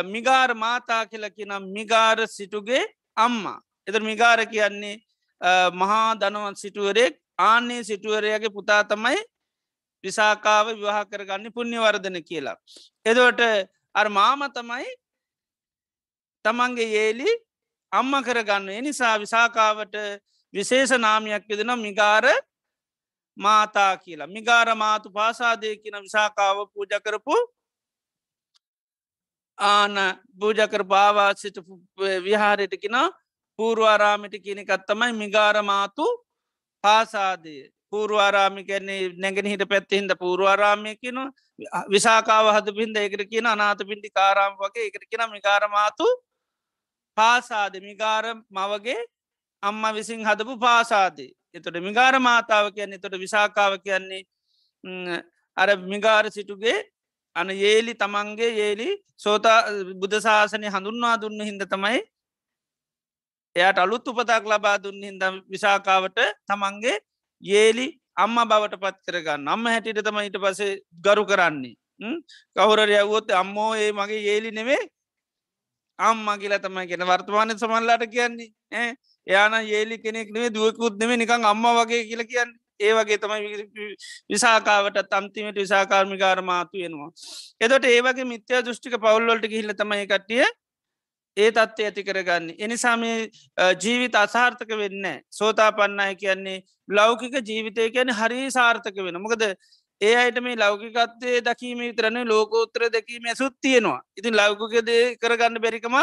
මිගාර 0.07 0.55
මාතා 0.57 1.07
කියලකි 1.07 1.45
නම් 1.45 1.65
මිගාර 1.73 2.19
සිටුගේ 2.29 2.85
අම්මා. 3.17 3.59
එත 3.87 4.03
මිගාර 4.03 4.47
කියන්නේ 4.47 4.97
මහා 5.73 6.15
දනවන් 6.17 6.55
සිටුවරෙක් 6.57 7.19
ආන්නේ 7.39 7.83
සිටුවරයගේ 7.85 8.51
පුතා 8.51 8.83
තමයි 8.85 9.19
විසාකාව 10.05 10.67
විවාහ 10.71 11.03
කරගන්න 11.11 11.53
පුුණ්්‍යවර්ධන 11.53 12.19
කියලා. 12.23 12.57
එදවට 13.07 13.43
අර 13.95 14.09
මාම 14.11 14.41
තමයි 14.53 14.89
තමන්ගේ 16.45 16.89
ඒලි 17.03 17.31
අම්ම 17.93 18.13
කරගන්න. 18.23 18.69
එනිසා 18.71 19.19
විසාකාවට 19.19 19.95
විශේෂ 20.55 20.91
නාමයක් 20.99 21.45
යදෙන 21.49 21.73
මිගාර 21.79 22.25
මාතා 23.37 23.97
කියලා. 23.97 24.27
මිගාර 24.29 24.75
මාතු 24.77 25.11
පාසාදය 25.11 25.77
කියන 25.77 25.97
විසාකාව 25.99 26.67
පූජ 26.69 27.01
කරපු 27.01 27.37
ආන 29.59 29.95
භූජකර 30.33 30.85
භාවාසිට 30.85 31.57
විහාරයටකින 32.25 32.97
පූර්වාරාමිට 33.59 34.35
කියනෙකත් 34.39 34.87
තමයි 34.87 35.13
මිගාරමාතු 35.15 36.07
පාසාදය 36.85 37.57
පූර්වාරාමි 37.91 38.65
කැන්නේ 38.65 39.01
නැගෙන 39.17 39.47
හිට 39.47 39.65
පැත්තිහින්ද 39.69 40.15
පූර්වාරාමය 40.15 40.95
කියන 40.97 41.19
විසාකාව 41.89 42.47
හද 42.49 42.75
පින්ද 42.75 42.97
එකට 42.97 43.25
කියන 43.27 43.47
අනාත 43.47 43.79
පින්ටි 43.81 44.11
කාරාම 44.11 44.55
වගේ 44.57 44.87
එකට 44.87 45.05
කියන 45.11 45.25
මිකාරමාතු 45.31 46.07
පාසාද. 47.19 47.75
මිගාර 47.81 48.25
මවගේ 48.51 49.01
අම්ම 49.63 49.83
විසින් 49.95 50.21
හදපු 50.23 50.55
පාසාදේ. 50.59 51.33
එතොට 51.55 51.77
මිගාර 51.81 52.15
මාතාව 52.21 52.67
කියන්නේ 52.73 52.99
තොට 52.99 53.17
විසාකාව 53.17 53.73
කියන්නේ 53.81 54.23
අර 55.57 55.69
මිගාර 55.85 56.25
සිටුගේ 56.31 56.79
අන 57.37 57.51
ඒලි 57.51 57.95
තමන්ගේ 57.95 58.51
ඒලි 58.59 58.89
සෝතා 59.17 59.59
බුදශාසනය 59.97 60.67
හඳුන්වා 60.69 61.17
දුන්න 61.17 61.41
හිද 61.41 61.63
තමයි 61.67 62.01
එයට 63.57 63.79
අලුත් 63.79 64.09
උපතක් 64.09 64.45
ලබා 64.47 64.77
දුන්න 64.79 65.03
හිද 65.03 65.25
විසාකාවට 65.49 66.19
තමන්ගේ 66.45 66.97
ඒලි 67.43 67.89
අම්ම 68.17 68.37
බවට 68.43 68.77
පත් 68.77 68.97
කරගන්න. 69.07 69.49
අම්ම 69.49 69.67
හැටිට 69.67 70.03
තම 70.03 70.19
ඊට 70.21 70.39
පසේ 70.39 70.81
ගරු 70.99 71.25
කරන්නේ. 71.25 71.75
කවුරර 72.57 72.91
යවුවොත් 72.91 73.31
අම්මෝ 73.33 73.75
ඒ 73.77 73.91
මගේ 73.93 74.23
ඒලි 74.27 74.51
නෙවේ 74.51 74.83
අම්මා 75.99 76.39
කියලා 76.39 76.61
තමයි 76.61 76.87
කියෙන 76.87 77.07
වර්තමානය 77.07 77.57
සමල්ලාට 77.57 78.05
කියන්නේ 78.09 78.87
එයාන 79.27 79.55
ඒලි 79.57 79.99
කෙනෙක් 79.99 80.31
නේ 80.31 80.51
දුවකුත් 80.51 80.99
නෙම 80.99 81.13
නිකං 81.17 81.45
අම්ම 81.45 81.67
වගේ 81.79 82.05
කියල 82.05 82.25
කියන්න 82.25 82.55
ඒ 82.81 82.93
වගේ 82.95 83.19
තමයි 83.19 83.67
විසාකාවට 84.31 85.03
තම්තිමට 85.11 85.57
විසාකාර්මිකාරමාතු 85.57 86.79
වෙනවා. 86.79 87.11
එදොට 87.61 87.85
ඒවගේ 87.87 88.27
මිත්‍ය 88.27 88.63
දෘෂ්ටික 88.63 88.97
පවල්ලොල්ට 88.99 89.51
හිල්ල 89.51 89.75
තමයි 89.75 90.07
කටිය 90.07 90.45
ඒ 91.37 91.51
තත්ත්ය 91.51 91.85
ඇති 91.85 92.05
කරගන්න. 92.05 92.47
එනිසාම 92.59 93.03
ජීවිත 93.83 94.15
අසාර්ථක 94.17 94.71
වෙන්න 94.83 95.09
සෝතා 95.31 95.71
පන්නය 95.73 96.15
කියන්නේ 96.17 96.59
ලෞකික 96.91 97.35
ජීවිතය 97.43 97.91
කියන 97.91 98.11
හරි 98.13 98.51
සාර්ථක 98.51 98.99
වෙන 99.01 99.21
මොකද 99.21 99.45
ඒ 100.01 100.15
අයට 100.17 100.39
මේ 100.41 100.57
ලෞකිකත්වය 100.57 101.41
දකීම 101.41 101.79
විතරන 101.81 102.19
ලෝකෝත්‍ර 102.27 102.83
දැකීම 102.91 103.25
ඇසුත් 103.25 103.55
තියෙනවා. 103.61 104.01
ඉතින් 104.17 104.35
ලෞකකද 104.37 104.91
කරගන්න 105.21 105.61
බැරිකමක් 105.61 105.95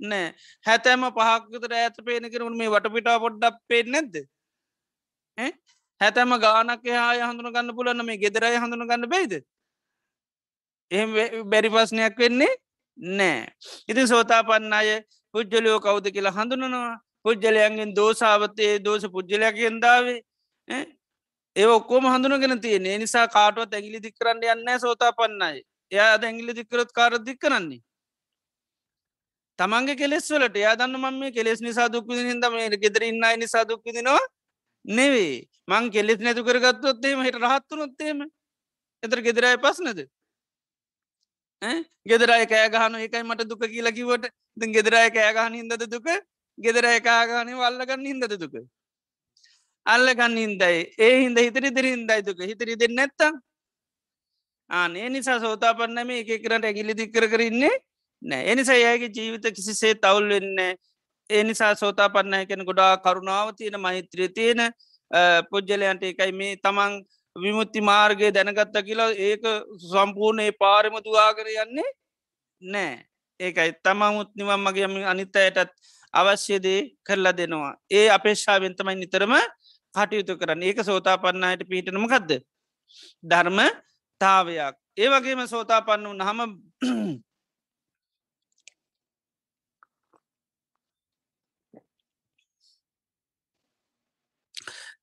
නෑ 0.00 0.26
හැතැම 0.64 1.06
පහක්තර 1.10 1.72
ඇත 1.74 1.96
පේන 2.06 2.30
කරුණ 2.32 2.56
මේ 2.56 2.72
වටපිටා 2.74 3.18
පොඩ්ඩක් 3.18 3.56
පේ 3.68 3.82
නැද්ද? 3.84 4.14
හැතැම 6.00 6.34
ගානක 6.38 6.84
හාය 6.96 7.20
හඳුන 7.20 7.52
ගන්න 7.54 7.76
පුලන්න 7.76 8.06
මේ 8.06 8.18
ගෙදරයි 8.18 8.58
හඳුන 8.58 8.88
ගන්න 8.88 9.08
බයිද 9.08 9.32
එහම 10.90 11.10
බැරි 11.50 11.70
පස්නයක් 11.70 12.18
වෙන්නේ 12.18 12.52
නෑ 13.16 13.40
ඉතින් 13.88 14.06
සෝතා 14.08 14.42
පන්න 14.44 14.72
අය 14.72 14.90
පුද්ජලයෝ 15.34 15.80
කවුද 15.80 16.06
කියලා 16.14 16.36
හඳුනනවා. 16.38 17.00
පුද්ජලයන්ගෙන් 17.24 17.94
දෝසාාවතයේ 17.96 18.74
දෝස 18.84 19.04
පුද්ජලයක්ගෙන්දාවේ 19.14 20.18
ඒ 21.56 21.66
ඔක්කෝම 21.68 22.04
හඳුනගෙන 22.06 22.60
තියෙන 22.60 22.86
නිසා 23.00 23.26
කාටුවත් 23.28 23.74
ඇගිලි 23.74 24.02
දික්කරන්න 24.02 24.44
යන්න 24.52 24.80
සෝතා 24.80 25.12
පන්නයි 25.12 25.62
එයා 25.92 26.18
දැගිලි 26.18 26.54
දික්කරොත් 26.54 26.92
කාර 26.92 27.12
දික් 27.26 27.38
කරන්නේ? 27.38 27.80
තමන්ගේ 29.58 29.96
කෙලෙස් 29.96 30.30
වලට. 30.30 30.56
යා 30.56 30.76
දන්න 30.76 30.96
මම 30.96 31.18
මේ 31.20 31.32
කෙලෙස් 31.32 31.60
නිසා 31.60 31.88
දුක්විදි 31.88 32.28
හිද 32.28 32.48
මේ 32.50 32.78
ගෙදර 32.78 33.02
ඉන්නයි 33.02 33.36
නිසා 33.36 33.64
දුක්විදිනවා 33.64 34.24
නෙවේ 34.84 35.36
මං 35.68 35.90
කෙලෙස් 35.90 36.18
නැතු 36.20 36.44
කරගත්තොත්තේම 36.44 37.22
හිට 37.22 37.38
රහත්තුනොත්තේම 37.44 38.26
එතර 39.02 39.20
ගෙදරයි 39.20 39.62
පස්නද 39.64 40.00
ගෙදරයි 42.06 42.44
කෑගහනු 42.46 42.98
එකයි 42.98 43.24
මට 43.24 43.48
දුක 43.48 43.62
කියලා 43.68 43.96
කිවට 43.98 44.30
ද 44.56 44.62
ගෙදරයි 44.68 45.08
කෑගහන 45.10 45.54
හිදද 45.54 45.84
දුක? 45.88 46.08
ගෙදර 46.58 46.84
එකකාගානේ 46.86 47.56
වල්ලගන්න 47.56 48.06
හිදද 48.06 48.34
දුක? 48.42 48.54
අල්ලගන්න 49.86 50.36
හින්දයි. 50.36 50.76
ඒ 50.98 51.14
හින්ද 51.22 51.38
හිතරි 51.38 51.70
දෙර 51.70 51.86
හින්දයි 51.86 52.20
දුක. 52.22 52.38
හිතරි 52.42 52.76
දෙන්න 52.76 52.94
නැත්තම් 52.94 53.40
ආනේ 54.70 55.08
නිසා 55.08 55.38
සෝතා 55.40 55.74
පන්නම 55.74 56.10
එක 56.12 56.30
කරට 56.44 56.64
ඇගිලි 56.64 56.94
දික්කර 56.94 57.26
කරන්නේ 57.28 57.74
නෑ 58.22 58.42
එනිසා 58.52 58.78
ඒගේ 58.82 59.12
ජීවිත 59.16 59.46
කිසිසේ 59.56 59.94
තවුල් 59.96 60.28
වෙන්නේ 60.28 60.72
එනිසා 61.30 61.72
සෝතා 61.74 62.08
පන්නය 62.08 62.46
කෙන 62.46 62.64
ගොඩා 62.64 62.92
කරුණාව 62.96 63.52
තියෙන 63.54 63.80
මෛත්‍රිය 63.80 64.28
තියෙන 64.30 64.62
පුද්ජලයන්ට 65.50 66.04
එකයි 66.04 66.32
මේ 66.32 66.56
තමන් 66.56 66.94
විමුත්ති 67.36 67.80
මාර්ගය 67.82 68.30
දැනගත්ත 68.30 68.76
කියලා 68.88 69.10
ඒක 69.20 69.44
සම්පූර්ණය 69.86 70.46
පාරම 70.54 70.96
තුවාකර 71.06 71.48
යන්නේ 71.56 71.90
නෑ 72.62 72.94
ඒකයි 73.40 73.72
තමමුත් 73.84 74.30
නිවම් 74.34 74.64
මගේ 74.66 74.88
අනිත්ත 75.06 75.36
අයටත් 75.36 75.72
අවශ්‍යදේ 76.14 76.80
කරලා 77.06 77.36
දෙනවා. 77.36 77.74
ඒ 77.90 78.08
අපේක්ෂාවෙන්තමයි 78.10 78.96
නිතරම 78.96 79.34
කටයුතු 79.94 80.34
කරන්න. 80.36 80.62
ඒක 80.62 80.78
සෝතා 80.82 81.16
පන්නයට 81.18 81.62
පිහිටනමකක්ද 81.68 82.30
ධර්ම 83.24 83.58
තාවයක්. 84.20 84.74
ඒ 84.96 85.08
වගේම 85.08 85.40
සෝතා 85.46 85.80
පන්න 85.82 86.06
වු 86.08 86.14
නහම 86.14 86.40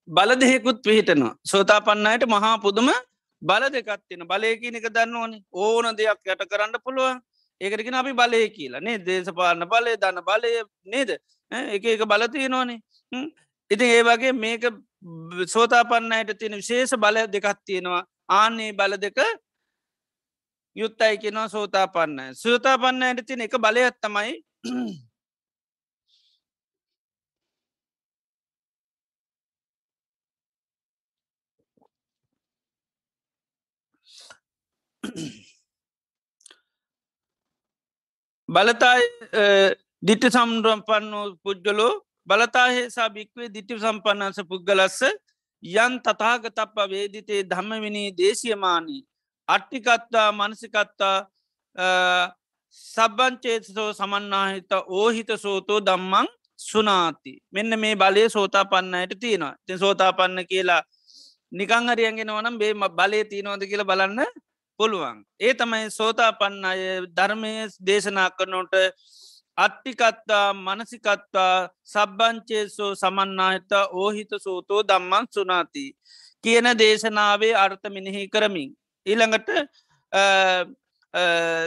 බල 0.08 0.32
දෙහෙකුත් 0.36 0.78
පිහිටනවා. 0.84 1.34
සෝතා 1.46 1.82
පන්නයට 1.82 2.24
මහා 2.28 2.56
පුදුම 2.58 2.90
බල 3.42 3.64
දෙකත්තින 3.70 4.22
බලයකින 4.26 4.76
එක 4.76 4.88
දන්න 4.90 5.16
ඕනේ. 5.16 5.42
ඕන 5.54 5.86
දෙයක් 5.96 6.20
යට 6.26 6.44
කරන්න 6.46 6.76
පුළුවන්. 6.84 7.18
ඒකරගෙන 7.62 7.96
අපි 7.96 8.14
බලය 8.14 8.42
කියලා. 8.50 8.82
නේ 8.82 8.98
දේශපාලන 9.00 9.64
බලය 9.66 9.92
දන්න 9.98 10.20
බලය 10.24 10.52
නේද? 10.86 11.10
එක 11.52 11.84
එක 11.86 12.02
බලතිය 12.06 12.48
නොනේ 12.48 12.80
ඉතින් 13.72 13.90
ඒ 13.90 14.04
වගේ 14.04 14.34
මේක 14.36 14.64
සෝතාපන්නයට 15.48 16.38
තියෙන 16.40 16.58
විශේෂ 16.62 16.98
බල 16.98 17.18
දෙකත් 17.34 17.60
තියෙනවා. 17.66 18.04
ආන්නේ 18.30 18.72
බල 18.74 18.94
දෙක 19.02 19.20
යුත්තයි 20.76 21.18
කෙනවා 21.18 21.50
සෝතාපන්න 21.50 22.36
සෝතාපන්නයට 22.36 23.26
තින 23.28 23.42
එක 23.42 23.56
බලයත් 23.58 23.96
තමයි 24.02 24.34
බලතායි 38.50 39.04
දිට්ට 40.04 40.30
සම්රම්පන්න 40.36 41.14
පුද්ගලෝ 41.44 41.94
බලතාහේසා 42.30 43.10
භික්වේ 43.10 43.50
දිට්ටි 43.54 43.80
සම්පන්නස 43.80 44.40
පුද්ගලස්ස 44.50 45.00
යන් 45.64 45.94
තතාගතප්ප 46.02 46.78
වේදිතේ 46.90 47.44
ධම්මවිනී 47.44 48.10
දේශයමානී. 48.14 49.04
අට්ටිකත්තා 49.48 50.28
මනසිකත්තා 50.32 51.18
සබ්බංචේතසෝ 52.78 53.94
සමන්නාහිත 53.94 54.72
ඕහිත 54.90 55.32
සෝතෝ 55.38 55.80
දම්මං 55.82 56.28
සුනාති. 56.60 57.34
මෙන්න 57.52 57.80
මේ 57.80 57.96
බලය 57.96 58.30
සෝතා 58.30 58.66
පන්නයට 58.66 59.20
තියෙනවා. 59.20 59.56
ති 59.66 59.78
සෝතා 59.78 60.12
පන්න 60.14 60.46
කියලා 60.46 60.84
නිකං 61.52 61.90
හරියන්ගෙන 61.90 62.32
වනම් 62.36 62.58
බේ 62.58 62.74
බලය 62.92 63.24
තියනෝද 63.26 63.62
කියලා 63.62 63.86
බලන්න 63.86 64.20
පුළුවන්. 64.80 65.18
ඒ 65.40 65.54
තමයි 65.54 65.92
සෝතා 65.92 66.32
පන්න 66.34 66.66
අය 66.66 66.82
ධර්මය 67.10 67.54
දේශනා 67.82 68.30
කරනොට 68.32 68.74
අට්ටිකත්තා 69.66 70.48
මනසිකත්තා 70.56 71.54
සබ්බංචේසෝ 71.86 72.92
සමන්නාහිත 72.96 73.72
ඕහිත 73.94 74.32
සෝතෝ 74.46 74.82
දම්මන් 74.84 75.26
සුනාති 75.36 75.86
කියන 76.44 76.68
දේශනාවේ 76.82 77.54
අර්ථ 77.56 77.88
මිනිහි 77.90 78.24
කරමින්. 78.28 78.70
ඊළඟට 79.06 79.50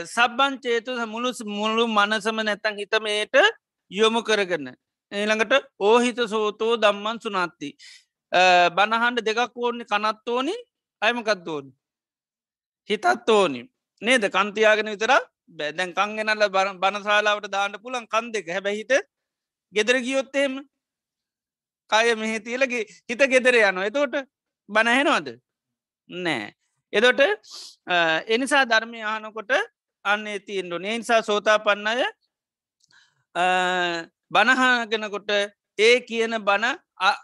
සබ්බංචේතු 0.07 0.91
මුළු 1.07 1.29
මුළු 1.57 1.83
මනසම 1.89 2.39
නැතන් 2.41 2.79
හිතමයට 2.81 3.35
යොමු 3.91 4.21
කරගන්න 4.23 4.73
ඊළඟට 5.11 5.53
ඕහිත 5.81 6.19
සෝතෝ 6.29 6.73
දම්මන් 6.77 7.23
සුනාත්ති 7.23 7.69
බණහන්ඩ 8.75 9.25
දෙකක් 9.27 9.57
ඕෝනි 9.57 9.85
කනත්තෝනි 9.85 10.55
අයමකත්දෝනි 11.01 11.71
හිතත් 12.89 13.29
ඕනි. 13.29 13.61
නේද? 14.01 14.23
කන්තියාගෙන 14.27 14.91
විතර 14.93 15.13
බැදැන් 15.49 15.93
කංගෙනල්ල 15.93 16.45
බනශාලාවට 16.81 17.49
දාන්න 17.49 17.75
පුලන් 17.79 18.07
කන් 18.07 18.31
දෙක. 18.31 18.47
හැබැහිත 18.47 18.93
ගෙදර 19.73 19.97
ගියොත්තේම 19.99 20.53
කය 21.89 22.15
මෙහෙ 22.15 22.39
තියලගේ 22.39 22.83
හිත 23.09 23.21
ගෙදර 23.27 23.55
යන 23.61 23.79
එතෝට 23.81 24.15
බනහෙනවාද 24.69 25.27
නෑ. 26.09 26.53
එදොට 26.93 27.21
එනිසා 28.27 28.65
ධර්මය 28.65 29.01
ආනකොට 29.03 29.51
අන්නේ 30.05 30.39
තීන්ඩු 30.39 30.77
නිසා 30.77 31.21
සෝතා 31.21 31.57
පන්නය 31.59 32.05
බණහාගෙනකොට 34.31 35.31
ඒ 35.79 35.95
කියන 36.01 36.33
බණ 36.39 36.77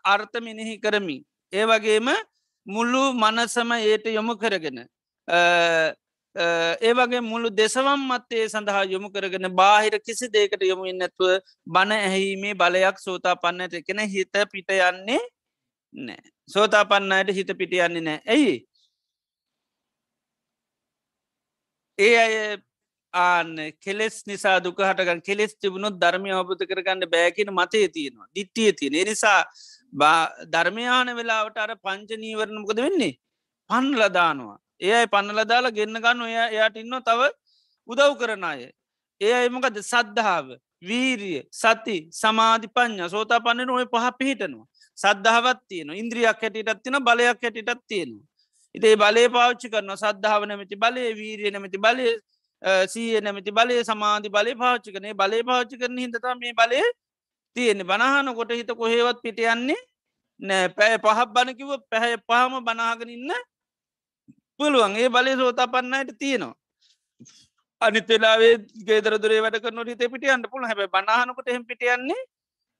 අර්ථ 0.05 0.37
මිනිහි 0.39 0.75
කරමි 0.77 1.17
ඒ 1.53 1.65
වගේම 1.65 2.09
මුල්ලු 2.67 3.01
මනසම 3.15 3.71
ඒට 3.73 4.05
යොමු 4.09 4.33
කරගෙන 4.35 4.79
ඒ 6.35 6.93
වගේ 6.93 7.21
මුළු 7.21 7.49
දෙසවම් 7.51 8.01
මත්තේ 8.07 8.45
සඳහා 8.49 8.83
යොමු 8.85 9.09
කරගෙන 9.09 9.49
බාහිර 9.51 9.99
කිසි 9.99 10.27
දේකට 10.29 10.61
යොමුින් 10.63 10.97
නැතුව 10.97 11.41
බණ 11.67 11.91
ඇහීමේ 11.97 12.53
බලයක් 12.53 12.97
සෝතා 12.99 13.35
පන්නට 13.35 13.73
එකෙන 13.73 13.99
හිත 14.07 14.33
පිට 14.51 14.69
යන්නේ 14.71 15.19
නෑ. 15.95 16.21
සෝතා 16.49 16.85
පන්නයට 16.85 17.33
හිත 17.33 17.51
පිට 17.57 17.73
යන්නේ 17.73 18.01
නෑ. 18.01 18.21
ඇයි? 18.27 18.55
ඒ 21.99 22.15
අය 22.17 22.35
ආන්න 23.13 23.55
කෙලෙස් 23.81 24.21
නිසා 24.27 24.59
දුක 24.59 24.79
හටගන් 24.79 25.21
කෙලෙස් 25.21 25.55
තිබුණොත් 25.55 25.95
ධර්මය 25.95 26.31
අවබුත 26.31 26.61
කරගන්න 26.61 27.09
බෑකින 27.09 27.51
මතය 27.51 27.87
තියෙනවා 27.89 28.29
දිට්ටිය 28.35 28.71
තියෙන 28.73 29.07
නිසා 29.07 29.41
ධර්මයාන 30.47 31.15
වෙලාවට 31.15 31.57
අර 31.57 31.75
පංච 31.77 32.09
නීවරණමකද 32.17 32.79
වෙන්නේ? 32.79 33.13
පන්ලදානවා 33.69 34.57
ඒ 34.81 34.93
අයි 34.93 35.07
පන්නල 35.07 35.41
දාලා 35.45 35.71
ගෙන්න්න 35.71 36.01
ගන්න 36.01 36.21
ඔය 36.21 36.35
එයාට 36.37 36.77
ඉන්න 36.77 36.97
තව 37.07 37.29
උදව් 37.89 38.11
කරන 38.19 38.43
අය. 38.43 38.61
ඒ 39.21 39.33
අයිමකද 39.33 39.77
සද්ධාව 39.83 40.55
වීරිය 40.81 41.41
සති 41.51 41.97
සමාධි 42.11 42.67
පඥ 42.69 43.09
සෝතා 43.09 43.39
පන්නන 43.39 43.69
ඔය 43.69 43.85
පහ 43.85 44.07
පිහිටනවා. 44.19 44.65
සද්ධාවත් 44.97 45.61
තියෙන 45.67 45.93
ඉන්ද්‍රියක් 46.01 46.41
හැටිටත් 46.41 46.83
තින 46.83 46.99
බලයක් 47.07 47.43
හැටිටත් 47.43 47.81
තියෙනවා. 47.87 48.25
ඉතේ 48.75 48.95
බලය 48.95 49.25
පාච්චි 49.29 49.67
කරන 49.69 49.91
සද්ධාව 49.97 50.47
නැමති 50.47 50.75
බලය 50.75 51.05
වීරිය 51.19 51.51
නැමති 51.51 51.77
බලය 51.77 52.07
සීය 52.87 53.21
නැමති 53.21 53.51
බලය 53.51 53.83
සමාධි 53.83 54.29
බලය 54.29 54.55
පාච්චි 54.55 54.95
කනේ 54.95 55.13
බලය 55.13 55.43
පාච්චි 55.43 55.75
කරන 55.77 55.97
හිතත 55.97 56.25
මේ 56.41 56.53
බලය 56.53 56.81
තියෙන 57.55 57.83
බනහන 57.83 58.35
කොට 58.35 58.51
හිත 58.51 58.71
කොහෙවත් 58.79 59.21
පිට 59.23 59.39
යන්නේ 59.39 59.79
නෑ. 60.39 60.69
පැය 60.69 60.97
පහක් 60.97 61.29
බණකිව 61.35 61.71
පැහැ 61.91 62.17
පහම 62.27 62.63
බනාගෙන 62.63 63.09
ඉන්න 63.09 63.31
පුළුවන්. 64.59 64.95
ඒ 64.95 65.09
බලය 65.09 65.35
සෝතා 65.35 65.67
පන්නයට 65.67 66.17
තියෙනවා 66.17 66.55
අනිතලාවේ 67.81 68.53
ගේදරදුරේ 68.87 69.41
වැඩ 69.41 69.61
කරනට 69.63 69.89
හිත 69.91 70.03
පිටියන්න 70.13 70.43
පුළ 70.51 70.65
හැබ 70.65 70.81
බනාහනකොට 70.89 71.47
එහෙම 71.47 71.65
පිටියන්නේ 71.65 72.21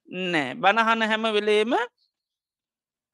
නෑ 0.09 0.55
බණහන 0.55 1.01
හැම 1.03 1.25
වෙලේම 1.37 1.73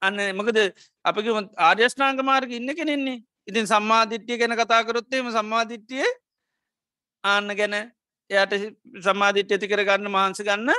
අන්න 0.02 0.18
මකද 0.30 0.58
අපක 1.04 1.26
ආර්යෂ්නාංග 1.60 2.20
මාර්ග 2.22 2.50
ඉන්න 2.50 2.74
කෙනෙන්නේ. 2.74 3.22
ඉතින් 3.48 3.66
සම්මාධිට්්‍යය 3.66 4.38
ගැන 4.38 4.54
කතාකරොත්තේම 4.54 5.30
සම්මාධිට්්‍යය 5.30 6.06
ආන්න 7.24 7.48
ගැන 7.56 7.74
එයට 8.30 8.54
සම්මාධිට්්‍ය 9.00 9.54
ඇති 9.54 9.68
කරගන්න 9.68 10.10
මහන්ස 10.10 10.42
ගන්න 10.42 10.70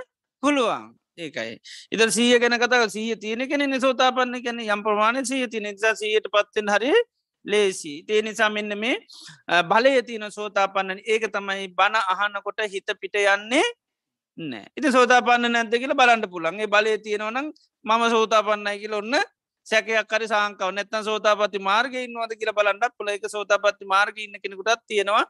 පුළුවන්. 0.43 0.87
ඒකයි. 1.17 1.53
ඉද 1.91 2.01
සීය 2.09 2.39
ගැන 2.39 2.57
කතා 2.59 2.89
සීය 2.89 3.15
තියෙන 3.17 3.47
කෙන 3.49 3.81
සෝතාපන්න. 3.81 4.41
කැන 4.43 4.59
යම් 4.59 4.83
ප්‍රමාණ 4.83 5.25
සීය 5.25 5.47
තිය 5.47 5.61
නිසා 5.61 5.95
සීයට 5.95 6.27
පත්තෙන් 6.29 6.69
හරි 6.69 6.91
ලේසි 7.47 7.93
ඒ 8.07 8.21
නිසා 8.21 8.49
මෙන්න 8.49 8.77
මේ 8.77 8.95
බලය 9.63 9.93
තියන 10.03 10.25
සෝතාපන්නන 10.31 11.01
ඒක 11.05 11.27
තමයි 11.31 11.67
බණ 11.71 11.97
අහන්නකොට 12.13 12.59
හිත 12.67 12.89
පිට 13.01 13.15
යන්නේ 13.15 13.63
නෑ. 14.37 14.65
ඉති 14.77 14.91
සෝතාපන්න 14.91 15.51
නැද 15.51 15.73
කියල 15.75 15.93
බලන්න 15.93 16.27
පුළන්ගේ 16.29 16.67
බලය 16.67 16.97
තියෙනවනම් 16.99 17.47
මම 17.85 18.03
සෝතාපන්නයි 18.09 18.77
කියල 18.79 18.93
ඔන්න 18.93 19.15
සැකයක් 19.67 20.09
කරි 20.11 20.27
සංකව 20.27 20.69
නැත්තන් 20.71 21.07
සෝතාපති 21.09 21.59
මාර්ග 21.61 21.95
ඉන්නවද 21.97 22.35
කියල 22.35 22.53
බලන්නත් 22.53 22.93
පුළ 22.97 23.09
එක 23.09 23.25
සෝතාපත්ති 23.29 23.85
මාර්ග 23.85 24.17
ඉන්න 24.17 24.43
කෙනෙකුටත් 24.43 24.85
තියෙනවා. 24.87 25.25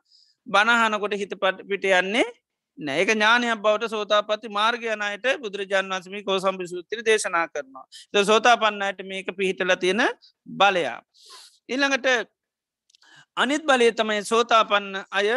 බණහනකොට 0.47 1.15
හිත 1.15 1.33
පට 1.35 1.67
පිට 1.69 1.87
යන්නේ 1.93 2.27
නෑක 2.77 3.09
ඥානයක් 3.09 3.61
බවට 3.61 3.89
සෝතාපති 3.89 4.49
මාර්ගයනයට 4.49 5.25
බුදුරජාන් 5.41 5.89
වන්සමි 5.89 6.23
කෝ 6.23 6.37
සම්පි 6.39 6.67
සූත්‍රි 6.67 7.05
දේශනා 7.05 7.47
කරනවා. 7.47 7.85
සෝතාපන්නයට 8.23 9.01
මේක 9.03 9.29
පිහිටල 9.37 9.73
තියෙන 9.75 10.03
බලයා 10.59 10.99
ඉල්ළඟට 11.69 12.07
අනිත් 13.37 13.63
බලය 13.69 13.91
තමයි 13.91 14.23
සෝතාපන්න 14.25 15.03
අය 15.11 15.29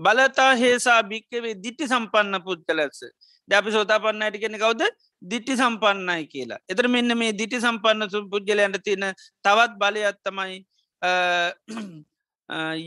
බලතා 0.00 0.52
හේසා 0.56 1.00
භික්කවේ 1.04 1.54
දිට්ටි 1.64 1.88
සම්පන්න 1.88 2.42
පුද්ගලස 2.46 3.00
දැපි 3.48 3.74
සෝතාපන්නයට 3.76 4.40
කෙන 4.42 4.56
කවද? 4.56 4.82
දිට්ටි 5.22 5.56
සම්පන්නයි 5.56 6.26
කියලා. 6.32 6.60
එතර 6.68 6.88
මෙන්න 6.88 7.18
මේ 7.18 7.32
දිටි 7.32 7.60
සම්පන්න 7.60 8.28
පුද්ගලයන්ට 8.32 8.78
තියෙන 8.84 9.10
තවත් 9.44 9.72
බලයත් 9.82 10.20
තමයි 10.24 10.56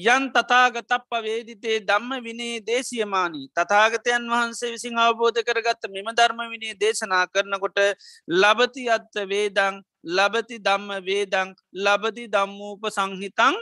යන් 0.07 0.24
තතාගතප්ප 0.36 1.11
වේදිතේ 1.24 1.78
දම්ම 1.89 2.24
විනේ 2.24 2.59
දේශයමානී. 2.68 3.47
තතාගතයන් 3.55 4.26
වහන්සේ 4.34 4.74
විසින් 4.74 4.97
අවබෝධ 4.97 5.39
කරගත්ත 5.47 5.89
මෙම 5.89 6.09
ධර්ම 6.18 6.41
විනේ 6.53 6.76
දේශනා 6.76 7.26
කරනකොට 7.28 7.80
ලබති 8.41 8.89
අත්ත 8.89 9.16
වේදං 9.32 9.82
ලබති 10.04 10.58
දම්ම 10.60 10.89
වේදං 11.01 11.54
ලබති 11.76 12.28
දම්මූප 12.28 12.84
සංහිතං 12.89 13.56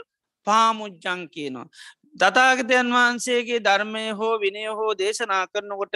පාමුජ්ජං 0.46 1.20
කියනවා. 1.28 1.68
තතාගතයන් 2.14 2.88
වහන්සේගේ 2.90 3.60
ධර්මය 3.60 4.04
හෝ 4.12 4.34
විනය 4.38 4.66
හෝ 4.68 4.90
දේශනා 4.94 5.44
කරනකොට 5.46 5.94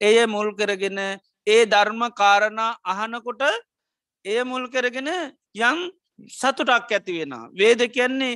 එය 0.00 0.26
මුල් 0.26 0.50
කරගෙන 0.54 0.98
ඒ 1.46 1.62
ධර්ම 1.66 2.02
කාරණා 2.12 2.78
අහනකොට 2.84 3.42
එය 4.24 4.42
මුල් 4.44 4.66
කරගෙන 4.68 5.08
යන් 5.56 5.78
සතුටක් 6.30 6.92
ඇති 6.92 7.12
වෙන. 7.18 7.34
වේද 7.52 7.80
කියන්නේ 7.88 8.34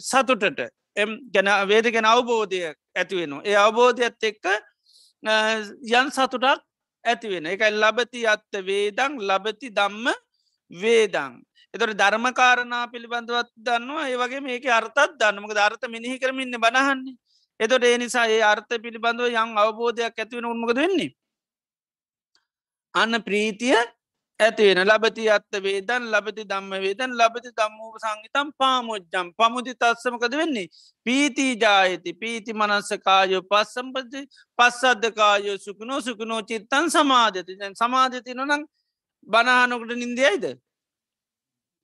සතුටට 0.00 0.60
එම් 0.96 1.10
ගැන 1.30 1.48
වේදගෙන 1.68 2.06
අවබෝධය 2.06 2.60
ඇතිවෙනවා. 2.94 3.42
ඒ 3.44 3.56
අවබෝධයත් 3.56 4.22
එක්ක 4.22 4.46
යන් 5.92 6.10
සතුටක් 6.10 6.62
ඇතිවෙන 7.04 7.46
එක 7.46 7.64
ලබති 7.72 8.26
අත්ත 8.26 8.52
වේදං 8.62 9.18
ලබති 9.20 9.70
දම්ම 9.70 10.06
වේදං. 10.70 11.42
එතොට 11.74 11.94
ධර්මකාරණා 11.94 12.84
පිළිබඳවත් 12.88 13.50
දන්නවා 13.58 14.08
ඒ 14.08 14.16
වගේ 14.16 14.40
මේක 14.40 14.66
අර්තත් 14.68 14.98
දන්නමක 15.14 15.52
ධර්ත 15.52 15.82
මිනිහි 15.88 16.18
කරමින්න 16.18 16.56
බනහන්නේ. 16.56 17.16
එතොට 17.60 17.84
ඒ 17.84 17.98
නිසා 17.98 18.26
ඒ 18.28 18.42
අර්ථ 18.42 18.74
පිළිබඳව 18.78 19.28
යං 19.32 19.58
අවබෝධයක් 19.58 20.18
ඇතිවෙන 20.18 20.46
උන්මකද 20.46 20.76
වෙන්නේ. 20.76 21.10
අන්න 22.94 23.22
ප්‍රීතිය 23.22 23.76
ඇතිවෙන 24.40 24.82
ලබති 24.84 25.28
අත්ත 25.30 25.52
වේදන් 25.56 26.06
ලබති 26.10 26.44
දම්ම 26.44 26.72
වේදන් 26.76 27.12
ලබති 27.12 27.50
දම්මූ 27.52 27.92
සංගිතම් 27.96 28.48
පාමුද්ජම් 28.58 29.28
පමුදි 29.38 29.74
තත්සමකද 29.74 30.34
වෙන්නේ. 30.34 30.68
පීතිී 31.06 31.56
ජායති 31.56 32.14
පීති 32.14 32.52
මනස්සකායෝ 32.52 33.42
පස්සම්පති 33.44 34.20
පස්සද්ධකායෝ 34.58 35.58
සුකුණෝ 35.58 36.00
සුකුණෝ 36.00 36.42
චිත්තන් 36.42 36.90
සමාධති 36.90 37.58
සමාධතින 37.74 38.42
නම් 38.42 38.62
බනානොකට 39.26 39.92
නින්දයයිද. 39.94 40.44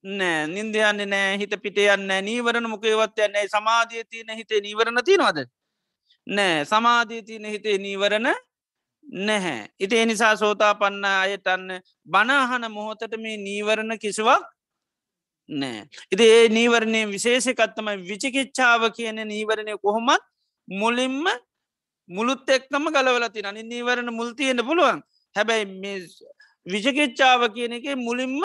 නෑ 0.04 0.46
නින්දයන්න 0.48 1.02
නෑ 1.06 1.38
හිත 1.38 1.54
පිටයන්න 1.62 2.12
නීවරණ 2.20 2.68
මොකේවත් 2.68 3.18
යන්නේ 3.18 3.48
සමාධිය 3.48 4.04
තියන 4.04 4.30
හිතේ 4.32 4.60
නීවරණ 4.60 5.04
තිනවද. 5.04 5.44
නෑ 6.26 6.64
සමාධී 6.64 7.22
තියන 7.22 7.44
හිතේ 7.46 7.76
නීවරණ 7.78 8.30
නැහැ. 9.26 9.68
ඉති 9.78 9.98
එනිසා 9.98 10.36
සෝතා 10.36 10.74
පන්න 10.74 11.04
අයටන්න 11.04 11.68
බනාහන 12.06 12.70
මොහොතට 12.70 13.16
මේ 13.18 13.36
නීවරණ 13.38 13.98
කිසිවක් 13.98 14.42
නෑ. 15.48 15.84
ඉති 16.12 16.24
ඒ 16.30 16.48
නීවරණය 16.48 17.04
විශේෂකත්තම 17.12 17.94
විචිකිච්ඡාව 18.08 18.90
කියන 18.92 19.24
නීවරණය 19.26 19.78
කොහොමත් 19.78 20.24
මුලින්ම 20.68 21.24
මුළුත් 22.10 22.48
එක්කම 22.48 22.84
ගලවලති 22.88 23.46
අනි 23.46 23.62
නීවරණ 23.64 24.10
මුල්තියෙන්ට 24.12 24.66
පුළුවන් 24.66 25.02
හැබැයි 25.36 25.64
මේ 26.66 26.72
විචකිච්ඡාව 26.74 27.48
කියන 27.54 27.72
එක 27.72 27.86
මුලින්ම 27.98 28.36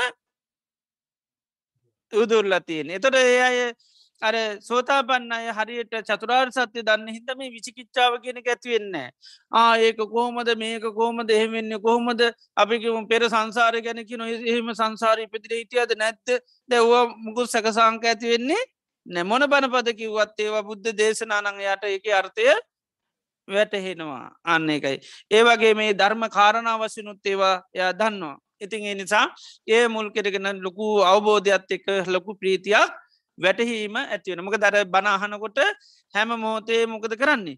උදුරලතියෙන් 2.13 2.89
එතොට 2.91 3.16
ඒ 3.16 3.41
අය 3.41 3.74
අර 4.22 4.36
සෝතාපන්න 4.61 5.32
අය 5.32 5.47
හරියට 5.49 5.95
චතුරාර් 6.01 6.49
සත්‍යය 6.49 6.84
දන්න 6.84 7.07
හිතම 7.09 7.39
විචිකිච්ඡාව 7.51 8.22
කියන 8.22 8.38
ඇතිවෙන්න. 8.39 9.11
ආ 9.51 9.78
ඒක 9.78 9.97
කොහොමද 9.97 10.49
මේක 10.55 10.84
කොහොමද 10.84 11.30
එහෙමෙන්න 11.30 11.80
කොහොමද? 11.80 12.22
අපිකිම 12.55 13.07
පෙර 13.07 13.22
සංසාර 13.26 13.76
ගැනකි 13.80 14.18
නො 14.18 14.26
එහෙම 14.26 14.72
සංසාරී 14.74 15.28
පිදිර 15.28 15.51
හිටියද 15.53 15.91
නැත්ත 15.97 16.39
දැව්වා 16.70 17.03
මුකුල් 17.18 17.47
සැකසංක 17.47 18.05
ඇතිවෙන්නේ 18.05 18.63
නැමොන 19.05 19.43
බණපද 19.45 19.93
කිව්වත් 19.93 20.39
ඒවා 20.39 20.63
බුද්ධ 20.63 20.93
දේශනානං 20.93 21.59
යට 21.63 21.84
එක 21.88 22.07
අර්ථය 22.13 22.47
වැටහෙනවා 23.48 24.26
අන්න 24.46 24.70
එකයි. 24.70 24.98
ඒවගේ 25.32 25.74
මේ 25.74 25.93
ධර්ම 25.93 26.24
කාරණාවසිනුත් 26.30 27.26
ඒවා 27.26 27.56
එයා 27.74 27.93
දන්නවා. 27.93 28.38
ඉතින් 28.60 28.86
ඒ 28.86 28.96
නිසා 28.96 29.26
ඒ 29.68 29.88
මුල් 29.88 30.10
කෙරගෙන 30.12 30.48
ලොකු 30.62 30.86
අවබෝධයක් 31.04 31.70
එක්ක 31.70 31.88
ලොකු 32.08 32.32
ප්‍රීතියක් 32.36 32.91
වැටහීම 33.38 33.96
ඇතිවෙන 33.98 34.43
මොක 34.43 34.58
දර 34.58 34.86
බනාහනකොට 34.88 35.60
හැම 36.16 36.30
මෝතේ 36.38 36.86
මොකද 36.86 37.14
කරන්නේ. 37.14 37.58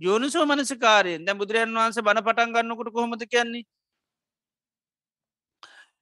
යෝනිසෝ 0.00 0.44
මනසිකාරයෙන් 0.44 1.24
දැ 1.26 1.34
බුදුරන් 1.34 1.70
වහන්ස 1.70 1.98
බණ 2.00 2.24
පටන් 2.26 2.54
ගන්නකොට 2.54 2.90
කොහොමද 2.90 3.22
කියන්නේ. 3.26 3.64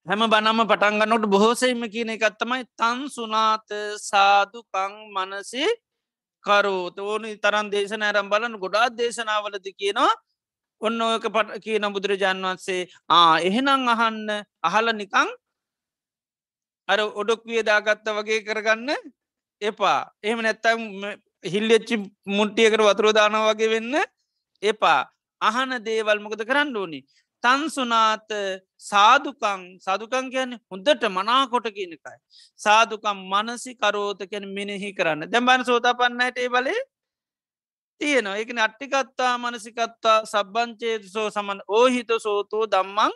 හැම 0.07 0.23
බනම 0.27 0.61
පටන්ගන්නට 0.65 1.27
බොහෝසෙම 1.27 1.83
කියන 1.87 2.11
එකත්තමයි 2.11 2.65
තන් 2.75 3.07
සුනාත 3.09 3.69
සාදුකං 4.01 4.95
මනසේ 5.15 5.69
කරෝත 6.45 6.99
ඕනු 7.01 7.29
තරන් 7.39 7.71
දේශන 7.71 8.03
ඇරම් 8.03 8.31
බලන 8.31 8.59
ගොඩාත් 8.59 8.97
දේශනාවලද 8.97 9.67
කියනවා. 9.73 10.13
ඔන්න 10.81 11.01
ඕක 11.01 11.27
පට 11.29 11.63
කියන 11.65 11.87
බුදුරජාන් 11.95 12.43
වන්සේ 12.43 12.89
ආ 13.09 13.39
එහෙනම් 13.41 13.89
අහන්න. 13.89 14.29
අහල 14.63 14.87
නිකං 14.93 15.29
අර 16.89 17.01
ඔඩොක් 17.01 17.43
වියදාගත්ත 17.47 18.07
වගේ 18.09 18.45
කරගන්න. 18.45 18.91
එපා. 19.63 20.11
එහෙම 20.23 20.43
නැත්තම් 20.43 20.81
හිල්ලෙච්චි 21.45 21.97
මුට්ටියකට 22.29 22.83
වතුරෝදාන 22.83 23.39
වගේ 23.49 23.73
වෙන්න. 23.75 23.95
එපා. 24.63 25.01
අහන 25.41 25.79
දේවල් 25.85 26.19
මොකද 26.21 26.43
කරන්න 26.43 26.77
ඕනි? 26.77 27.01
තන්සුනාත 27.43 28.31
සාදුකං 28.81 29.63
සදුකං 29.79 30.27
කියන 30.31 30.51
හොඳට 30.71 31.05
මනාකොට 31.11 31.67
කියනකයි. 31.77 32.19
සාදුකම් 32.61 33.19
මනසි 33.33 33.73
කරෝත 33.75 34.21
කැන 34.31 34.47
මිනිහි 34.51 34.91
කරන්න 34.93 35.31
දැම්බන 35.33 35.65
සෝතා 35.65 35.95
පන්නයට 35.95 36.39
ඒ 36.39 36.49
බලේ 36.49 36.81
තියෙනවා 38.01 38.37
එක 38.37 38.51
අට්ටිකත්තා 38.59 39.35
මනසිකත්තා 39.39 40.19
සබ්බංචේදසෝ 40.25 41.29
සමන් 41.31 41.61
ඕහිත 41.69 42.11
සෝතෝ 42.19 42.65
දම්මං 42.67 43.15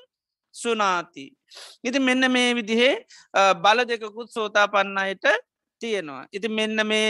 සුනාති. 0.55 1.27
ඉති 1.85 1.99
මෙන්න 2.01 2.31
මේ 2.31 2.55
විදිහේ 2.55 2.95
බල 3.57 3.79
දෙකකුත් 3.85 4.31
සෝතා 4.31 4.68
පන්නයට 4.68 5.24
තියෙනවා. 5.81 6.27
ඉති 6.33 6.49
මෙන්න 6.49 6.87
මේ 6.87 7.09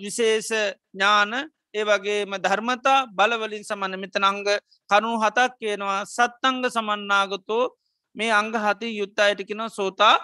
විශේෂ 0.00 0.50
ඥාන 0.94 1.32
ඒ 1.76 1.84
වගේම 1.84 2.32
ධර්මතා 2.38 2.98
බලවලින් 3.12 3.64
සමන්න 3.64 4.00
මෙතනංග 4.02 4.40
කනු 4.90 5.10
හතක් 5.22 5.52
කියනවා 5.60 6.00
සත්තංග 6.06 6.64
සමන්නාගතෝ 6.68 7.64
මේ 8.16 8.32
අංග 8.32 8.52
හති 8.56 8.88
යුත්තායටකෙන 8.98 9.62
සෝතා 9.70 10.16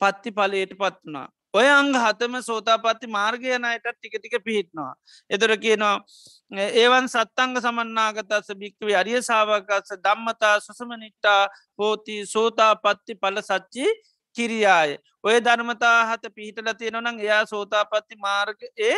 පත්ති 0.00 0.30
පලයට 0.32 0.72
පත් 0.74 0.96
වනා. 1.04 1.28
ඔය 1.54 1.68
අංග 1.70 1.92
හතම 1.94 2.34
සෝතාපත්ති 2.42 3.06
මාර්ගයනයට 3.08 3.86
ටික 3.88 4.14
ටික 4.14 4.36
පිහිටනවා. 4.44 4.92
එතර 5.30 5.52
කියනවා 5.56 5.96
ඒවන් 6.74 7.06
සත්තංග 7.06 7.60
සමන්නාගතස 7.60 8.48
භික්කවේ 8.60 8.96
අරිය 8.96 9.20
සාාවකස 9.22 9.96
දම්මතා 10.04 10.54
සුසමනිට්ටා 10.60 11.42
හෝති 11.78 12.16
සෝතා 12.26 12.72
පත්ති 12.76 13.14
පල 13.16 13.40
සච්චි 13.40 13.86
කිරියාය. 14.36 14.96
ඔය 15.24 15.36
ධර්මතා 15.40 15.98
හත 16.08 16.32
පිහිටල 16.36 16.72
තියෙනවනං 16.80 17.20
එයා 17.20 17.42
සෝතාපත්ති 17.46 18.16
මාර්ග 18.18 18.58
ඒ 18.78 18.96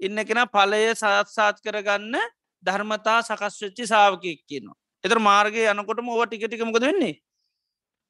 ඉන්න 0.00 0.24
කෙන 0.24 0.42
පලය 0.48 0.82
සත්සාත් 0.94 1.56
කරගන්න 1.60 2.16
ධර්මතා 2.62 3.18
සකස්වෙච්චි 3.22 3.86
සාාවකයක් 3.86 4.40
කියනවා. 4.46 4.78
එතර 5.04 5.18
මාර්ගය 5.20 5.66
යනකොටම 5.66 6.08
ඕව 6.08 6.24
ටිකටිකමකද 6.26 6.82
වෙන්නේ. 6.82 7.16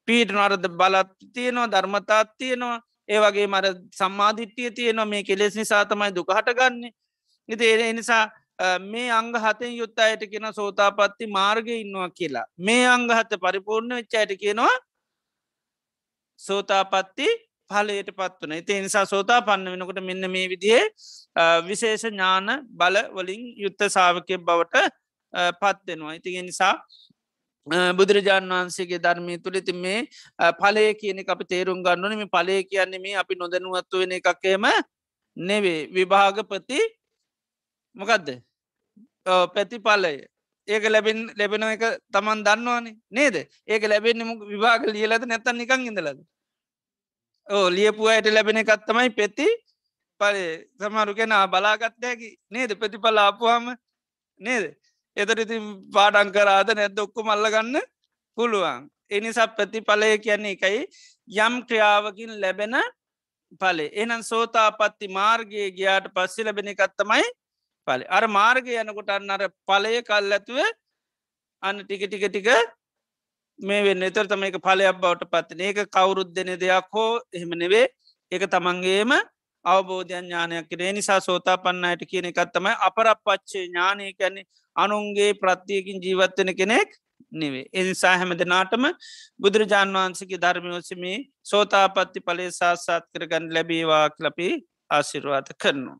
පීට 0.07 0.31
නරද 0.31 0.65
බලත් 0.71 1.11
තියෙනවා 1.33 1.67
ධර්මතාත් 1.67 2.29
තියෙනවා 2.37 2.81
ඒවගේ 3.09 3.47
මර 3.47 3.65
සම්මාධිට්ටිය 3.91 4.71
තියෙනවා 4.71 5.05
මේ 5.05 5.23
කෙලෙස් 5.23 5.55
නිසා 5.55 5.85
තමයි 5.85 6.15
දුකහට 6.15 6.53
ගන්න 6.53 6.91
ඉති 7.49 7.65
ඒ 7.65 7.93
නිසා 7.93 8.23
මේ 8.81 9.09
අංග 9.11 9.33
හතෙන් 9.35 9.73
යුත්ත 9.73 9.99
අයට 9.99 10.25
කියෙන 10.31 10.53
සෝතාපත්ති 10.53 11.27
මාර්ග 11.29 11.67
ඉන්නවා 11.75 12.09
කියලා 12.11 12.45
මේ 12.59 12.85
අංගහත 12.87 13.37
පරිපූර්ණ 13.37 13.95
වෙච්ච 13.95 14.15
අයට 14.15 14.33
කියනවා 14.37 14.73
සෝතාපත්ති 16.39 17.27
පලයට 17.71 18.09
පත්වන 18.13 18.53
ඒ 18.53 18.79
නිසා 18.81 19.05
සෝතා 19.05 19.41
පන්න 19.41 19.71
වෙනකොට 19.73 20.01
මෙන්න 20.03 20.31
මේ 20.31 20.47
විදිේ 20.47 20.81
විශේෂ 21.63 22.05
ඥාන 22.05 22.49
බල 22.73 22.97
වලින් 23.11 23.43
යුත්ත 23.57 23.87
සාාවකය 23.89 24.37
බවට 24.39 24.85
පත්වෙනවා 25.59 26.13
ඉතිගෙන 26.13 26.45
නිසා 26.45 26.75
බුදුරජාණන් 27.67 28.51
වහන්සේගේ 28.51 28.99
ධර්මය 28.99 29.37
තුළිති 29.37 29.73
මේ 29.75 30.07
පලය 30.59 30.93
කියන 30.95 31.19
අප 31.25 31.41
තේරුම් 31.47 31.83
ගන්නන 31.83 32.17
මේ 32.17 32.27
පලය 32.27 32.63
කියන්නේ 32.63 32.99
මේ 32.99 33.15
අපි 33.15 33.35
නොදැනුවත්තු 33.35 33.99
වෙන 33.99 34.11
එකක්කේම 34.11 34.65
නෙවේ 35.37 35.87
විභාගපති 35.89 36.79
මොකදද? 37.95 38.41
පැති 39.53 39.77
පලය 39.79 40.25
ඒක 40.67 40.83
ලැබෙන් 40.85 41.19
ලැබෙන 41.37 41.63
එක 41.65 41.83
තමන් 42.09 42.43
දන්නවානේ 42.43 42.97
නේද? 43.09 43.35
ඒක 43.67 43.83
ලැබෙන්න්න 43.83 44.25
මුක් 44.25 44.41
විභාග 44.43 44.81
ලියලද 44.87 45.23
නැත්තන් 45.23 45.57
නිකං 45.57 45.85
ඉඳලද? 45.85 46.19
ඕ 47.51 47.67
ලියපු 47.69 48.07
අයට 48.07 48.27
ලැබෙන 48.27 48.61
එකත් 48.61 48.85
තමයි 48.87 49.09
පෙති. 49.11 49.47
පලේ 50.21 50.67
සමරු 50.79 51.13
කෙන 51.15 51.33
බලාගත්තයකි 51.53 52.29
නේද? 52.49 52.71
ප්‍රතිඵල 52.75 53.17
ආපුහම 53.17 53.75
නේද? 54.41 54.65
එතට 55.17 55.39
ඉති 55.39 55.57
පාඩන් 55.93 56.31
කරාද 56.31 56.71
නැද්ද 56.71 56.99
ඔක්කො 56.99 57.23
මල්ලගන්න 57.23 57.77
පුළුවන්. 58.37 58.87
එනිසා 59.09 59.47
ප්‍රතිඵලය 59.49 60.17
කියන්නේ 60.19 60.55
එකයි. 60.55 60.81
යම් 61.27 61.53
ක්‍රියාවකින් 61.67 62.33
ලැබෙන 62.41 62.75
පලේ 63.59 63.91
එනම් 63.93 64.21
සෝතාපත්ති 64.23 65.07
මාර්ගයේ 65.09 65.71
ගියාට 65.71 66.07
පස්සි 66.15 66.43
ලබෙන 66.43 66.71
එකත්තමයි 66.73 67.25
පලි 67.87 68.05
අර 68.09 68.23
මාර්ගය 68.29 68.77
යනකොට 68.81 69.09
අන්න 69.09 69.29
අර 69.29 69.43
පලය 69.67 70.01
කල් 70.03 70.31
ඇතුව 70.31 70.59
අන්න 71.63 71.81
ටික 71.81 72.05
ටික 72.05 72.25
ටික 72.27 72.47
මේ 73.61 73.81
වෙන්න 73.83 74.03
එතර 74.03 74.25
තම 74.27 74.43
එක 74.43 74.57
පලයක් 74.59 74.97
බවට 74.97 75.29
පත්තින 75.31 75.61
ඒක 75.61 75.83
කවුරුද් 75.89 76.31
දෙන 76.31 76.51
දෙයක් 76.57 76.87
හෝ 76.91 77.11
එහෙම 77.31 77.51
නෙවේ 77.55 77.85
එක 78.31 78.43
තමන්ගේම 78.47 79.11
අවබෝධයන් 79.65 80.25
ඥානයක් 80.25 80.69
කිරේ 80.69 80.91
නිසා 80.91 81.19
සෝතා 81.19 81.57
පන්නයට 81.57 82.03
කියන 82.05 82.27
එකත්තමයි 82.27 82.73
අපරපච්චේ 82.81 83.65
ඥානය 83.65 84.11
කැන්නේ 84.13 84.49
අනුන්ගේ 84.75 85.31
ප්‍රත්තියකින් 85.35 86.01
ජීවත්වෙන 86.01 86.55
කෙනෙක් 86.55 86.89
නෙවේ. 87.31 87.65
එනිසා 87.73 88.15
හැම 88.17 88.33
දෙනාටම 88.37 88.85
බුදුරජාන් 89.39 89.93
වහන්සගේ 89.95 90.39
ධර්මයෝසමේ 90.39 91.17
සෝතාපත්ති 91.45 92.19
පලේ 92.21 92.49
සාස්සාත් 92.51 93.05
කරගන්න 93.13 93.53
ලැබේවා 93.53 94.05
ලපි 94.21 94.49
ආශිරවාත 94.89 95.53
කරනවා. 95.57 95.99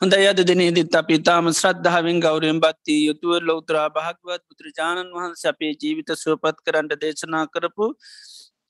හොඳ 0.00 0.14
අද 0.14 0.40
දිනේදිත් 0.40 0.94
අපි 0.94 1.16
තාම 1.20 1.46
ශ්‍රද්ධාවෙන් 1.50 2.18
ගෞරයෙන් 2.20 2.58
බත්ති 2.60 2.94
යුතුව 3.00 3.32
ලෝතරා 3.42 3.86
භාගවත් 3.90 4.42
බුදුරජාණන් 4.42 5.08
වහන්ස 5.12 5.40
අපේ 5.44 5.70
ජීවිත 5.74 6.10
සුවපත් 6.16 6.58
කරන්නට 6.64 6.92
දේශනා 6.96 7.40
කරපු 7.48 7.86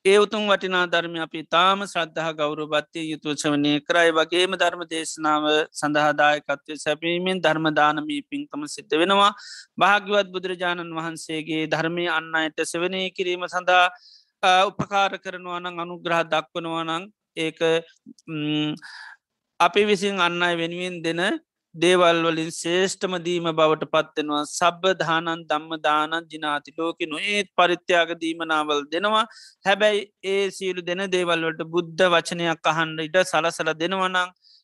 ඒ 0.05 0.15
උතුම් 0.17 0.47
වටිනා 0.47 0.81
ධර්ම 0.87 1.17
අපි 1.19 1.41
තාම 1.47 1.83
ශ්‍රද්ධහ 1.85 2.29
ගෞරු 2.33 2.65
බත්තිය 2.65 3.05
යුතුවචවනය 3.05 3.73
කරයි. 3.81 4.09
වගේම 4.11 4.55
ධර්ම 4.55 4.81
දේශනාව 4.87 5.45
සඳහාදායකත්වය 5.73 6.77
සැපීමෙන් 6.77 7.37
ධර්මදානමී 7.39 8.21
පින්කම 8.23 8.65
සිද්ධ 8.67 8.95
වෙනවා. 8.95 9.31
භාග්‍යවත් 9.77 10.33
බුදුරජාණන් 10.33 10.97
වහන්සේගේ 10.97 11.61
ධර්මය 11.67 12.07
අන්න 12.09 12.33
අයට 12.35 12.65
සෙවනය 12.65 13.03
කිරීම 13.11 13.45
සඳහා 13.47 13.85
උපකාර 14.65 15.11
කරනවනං 15.19 15.79
අනුග්‍රහ 15.79 16.23
දක්වනවනං 16.27 17.07
ඒක 17.37 17.59
අපි 19.59 19.81
විසින් 19.85 20.19
අන්න 20.19 20.41
අයි 20.41 20.57
වෙනුවෙන් 20.57 20.97
දෙන 21.03 21.21
දේවල් 21.75 22.19
වලින් 22.25 22.51
ශේෂ්ඨම 22.53 23.13
දීම 23.19 23.47
බවට 23.51 23.89
පත්වෙනවා 23.93 24.43
සබ්බ 24.49 24.93
දානන් 25.01 25.41
දම්ම 25.43 25.73
දානන් 25.79 26.13
ජිනාති 26.25 26.73
ලෝක 26.77 27.01
නොඒත් 27.05 27.49
පරිත්‍යයාග 27.57 28.11
දීමනාවල් 28.21 28.81
දෙනවා. 28.93 29.25
හැබැයි 29.65 29.99
ඒ 30.25 30.45
සියලු 30.49 30.81
දෙන 30.81 31.03
දේවල්වලට 31.09 31.63
බුද්ධ 31.67 32.05
වචනයක් 32.07 32.71
අහන්ඩ 32.73 33.05
ඉඩ 33.07 33.19
සලසල 33.23 33.73
දෙනවනං 33.75 34.19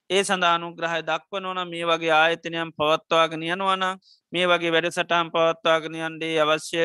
ඒ 0.09 0.23
සඳානුග්‍රහය 0.23 1.01
දක්වනවන 1.03 1.61
මේ 1.67 1.85
වගේ 1.85 2.15
ආයතනයම් 2.15 2.73
පවත්වාගෙන 2.73 3.45
යනවනම් 3.45 4.01
මේ 4.33 4.47
වගේ 4.47 4.73
වැඩසටම් 4.75 5.35
පවත්වාගෙනයන්ඩේ 5.35 6.35
අවශ්‍ය 6.39 6.83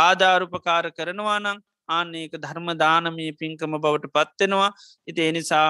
ආධාරුපකාර 0.00 0.84
කරනවානං 0.92 1.50
ආන්නේක 1.88 2.38
ධර්ම 2.40 2.68
දානමී 2.76 3.32
පින්කම 3.40 3.74
බවට 3.78 4.14
පත්වෙනවා 4.14 4.70
ඉති 5.08 5.28
එනිසා 5.30 5.68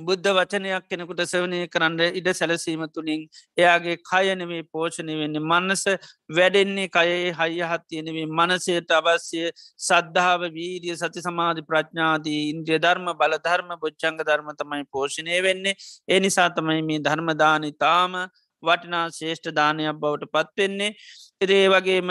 බුද්ධ 0.00 0.28
වචනයක් 0.30 0.86
කෙනෙකුට 0.86 1.22
සවනය 1.24 1.60
කරන්න 1.68 2.00
ඉඩ 2.10 2.28
සැලසීම 2.32 2.84
තුළින් 2.88 3.22
එයාගේ 3.58 3.96
කයනවේ 4.02 4.62
පෝෂණය 4.68 5.18
වෙන්නේ 5.20 5.42
මන්නස 5.42 5.84
වැඩෙන්නේ 6.30 6.88
කයේ 6.88 7.30
හය 7.32 7.50
හත්තියනවේ 7.64 8.26
මනසයට 8.32 8.92
අවශ්‍ය 8.92 9.44
සද්ධාව 9.80 10.48
වීරිය 10.50 10.96
සති 10.96 11.22
සමාධි 11.22 11.66
ප්‍රඥාදී 11.70 12.42
ඉන්ද්‍රිය 12.50 12.80
ධර්ම 12.80 13.12
බලධර්ම 13.14 13.70
බොච්චංග 13.78 14.20
ධර්ම 14.22 14.52
තමයි 14.54 14.84
පෝෂණය 14.90 15.40
වෙන්නේ. 15.42 15.78
ඒ 16.08 16.20
නිසා 16.20 16.50
තමයි 16.50 16.82
මේ 16.82 17.00
ධර්මදානි 17.00 17.72
තාම 17.76 18.20
වටිනා 18.62 19.06
ශේෂ්ඨ 19.10 19.50
දානයක් 19.52 19.96
බවට 19.96 20.32
පත්වෙන්නේ 20.34 20.92
එදේ 21.40 21.66
වගේම 21.68 22.10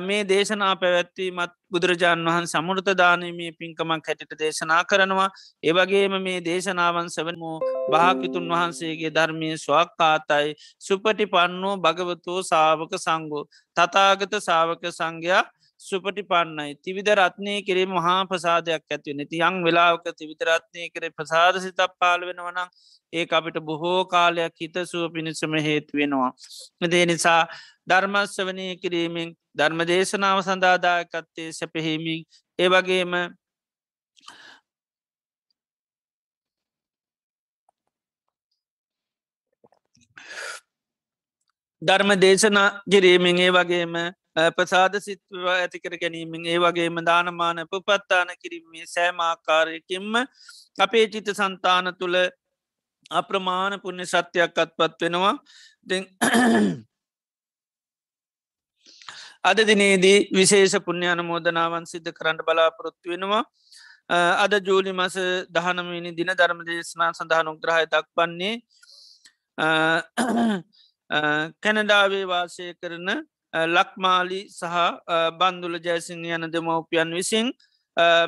මේ 0.00 0.24
දේශනා 0.24 0.74
පැවැත්වීමත් 0.76 1.52
බුදුරජාණන් 1.70 2.26
වහන් 2.26 2.46
සමුෘත 2.46 2.88
දානමේ 2.94 3.52
පින්කමක් 3.52 4.06
හැටිට 4.06 4.34
දේශනා 4.38 4.82
කරනවා. 4.84 5.28
ඒවගේම 5.62 6.16
මේ 6.20 6.40
දේශනාවන් 6.40 7.08
සැවන්මෝ 7.08 7.56
භාකිතුන් 7.90 8.48
වහන්සේගේ 8.48 9.10
ධර්මය 9.10 9.50
ස්වක්කාතයි 9.56 10.54
සුපටි 10.80 11.26
පන්නෝ 11.26 11.74
භගවතෝ 11.78 12.42
සාවක 12.42 12.92
සංගෝ 12.98 13.44
තතාගත 13.76 14.34
සාවක 14.40 14.84
සංඝයා 14.90 15.44
සුපටි 15.82 16.22
පන්නයි 16.24 16.74
තිවිද 16.80 17.08
රත්නය 17.12 17.54
කරේ 17.62 17.86
මහා 17.88 18.18
ප්‍රසාදයක් 18.26 18.84
ඇතිව 18.88 19.16
නැති 19.16 19.42
යං 19.42 19.60
වෙලාවක 19.62 20.06
තිවිතරත්නය 20.14 20.88
කර 20.88 21.04
ප්‍රසාද 21.12 21.58
සිතක් 21.58 21.92
පාල 21.98 22.20
වෙනවනම් 22.22 22.68
ඒ 23.12 23.26
අපිට 23.30 23.58
බොහෝ 23.62 24.00
කාලයක් 24.06 24.54
හිතසුව 24.56 25.04
පිණිසම 25.10 25.54
හේතු 25.60 25.92
වෙනවා. 25.94 26.30
දේ 26.86 27.04
නිසා 27.06 27.42
ධර්මස්වනය 27.88 28.66
කිරීමෙන් 28.76 29.28
ධර්ම 29.54 29.80
දේශනාව 29.86 30.38
සඳාදායකත්තේ 30.42 31.48
සැපහෙමින් 31.52 32.20
ඒවගේම 32.58 33.14
ධර්ම 41.82 42.10
දේශනා 42.20 42.68
කිරීමෙන් 42.86 43.38
ඒ 43.38 43.52
වගේම 43.52 43.94
ප්‍රසාද 44.36 44.94
සිත්ව 44.98 45.46
ඇතිකර 45.48 45.94
ගැනීමෙන් 45.96 46.46
ඒ 46.46 46.58
වගේම 46.58 46.96
දානමාන 47.04 47.58
පුපත්තාන 47.68 48.28
කිරීමේ 48.36 48.86
සෑමාකාරයකින්ම 48.86 50.14
අපේ 50.78 51.06
චිත 51.08 51.28
සන්තාන 51.30 51.86
තුළ 51.94 52.16
අප්‍රමාණ 53.10 53.80
පුුණ්‍ය 53.80 54.04
සත්‍යයක් 54.04 54.56
අත්පත් 54.56 55.00
වෙනවා. 55.00 55.34
අද 59.44 59.58
දිනේදී 59.60 60.18
විශේෂ 60.32 60.74
පුුණ්‍යාන 60.80 61.20
මෝදනාවන් 61.22 61.86
සිද්ධ 61.86 62.12
කරන්න 62.12 62.38
බලාපොරොත්තු 62.40 63.10
වෙනවා. 63.10 63.44
අද 64.36 64.52
ජූලි 64.60 64.92
මස 64.92 65.16
දහනමනි 65.50 66.10
දින 66.12 66.30
ධර්ම 66.30 66.60
දේශනා 66.62 67.12
සඳහන 67.12 67.48
උග්‍රහය 67.48 67.84
දක් 67.86 68.06
පන්නේ 68.16 68.54
කැනඩාවේ 71.62 72.24
වාසය 72.26 72.64
කරන 72.74 73.08
ලක්මාලි 73.52 74.40
සහ 74.50 74.76
බන්දුල 75.38 75.76
ජයසිංහ 75.78 76.24
යන 76.28 76.48
දෙමවපියන් 76.48 77.10
විසින් 77.12 77.52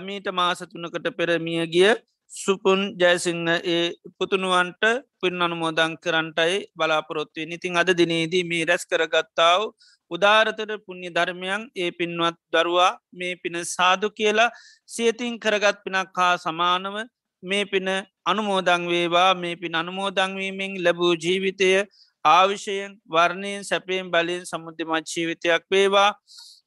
මීට 0.00 0.28
මාසතුනකට 0.32 1.08
පෙරමිය 1.16 1.64
ගිය 1.66 1.94
සුපුන් 2.32 2.80
ජයසිංහ 2.96 3.48
ඒ 3.66 3.94
පුතුනුවන්ට 4.18 4.84
පින් 5.20 5.40
අනුමෝදං 5.40 5.96
කරන්ටයි 5.98 6.60
බලාපොරොත්තුවේ 6.74 7.56
ඉතින් 7.56 7.76
අද 7.76 7.90
දිනේදී 7.94 8.44
මේ 8.44 8.64
රැස් 8.64 8.84
කරගත්තාව 8.84 9.60
උදාරතර 10.10 10.70
පුුණ්්‍ය 10.78 11.10
ධර්මයන් 11.10 11.62
ඒ 11.76 11.90
පින්වත් 11.92 12.38
දරුවා 12.52 12.92
මේ 13.12 13.34
පින 13.36 13.56
සාදු 13.66 14.10
කියලා 14.10 14.54
සියතින් 14.86 15.38
කරගත් 15.38 15.78
පිනක් 15.84 16.16
හා 16.16 16.34
සමානව 16.36 16.96
මේ 17.42 17.64
පින 17.64 17.88
අනුමෝදං 18.26 18.82
වේවා. 18.86 19.34
මේ 19.34 19.56
පින් 19.56 19.74
අනුමෝදංවීමෙන් 19.74 20.72
ලැබූ 20.84 21.12
ජීවිතය 21.16 21.70
ආවිෂයෙන් 22.24 22.96
වර්ණයෙන් 23.08 23.64
සැපයෙන් 23.64 24.10
බලින් 24.10 24.44
සමුද්ධමත් 24.46 25.06
ජීවිතයක් 25.06 25.64
වේවා. 25.70 26.10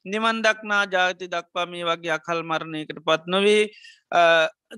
නිවන් 0.04 0.42
දක්නා 0.42 0.84
ජාති 0.86 1.26
දක්වා 1.28 1.66
මේ 1.66 1.84
වගේ 1.84 2.12
අකල් 2.12 2.42
මරණයකට 2.42 3.00
පත් 3.06 3.22
නොවේ 3.26 3.62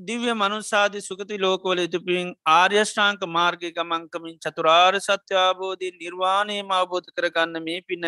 දිව්‍ය 0.00 0.32
මනුසාධ 0.34 0.96
සුගති 1.00 1.38
ලෝකවල 1.38 1.80
යුතුපින් 1.84 2.32
ආර්යෂ්ඨාංක 2.48 3.22
මාර්ගය 3.28 3.70
ගමංකමින් 3.70 4.36
චතුරාර් 4.38 4.94
සත්‍යාබෝධී 4.98 5.92
නිර්වාණයම 5.92 6.70
අවබෝධ 6.70 7.10
කරගන්න 7.16 7.62
මේ 7.62 7.80
පින 7.82 8.06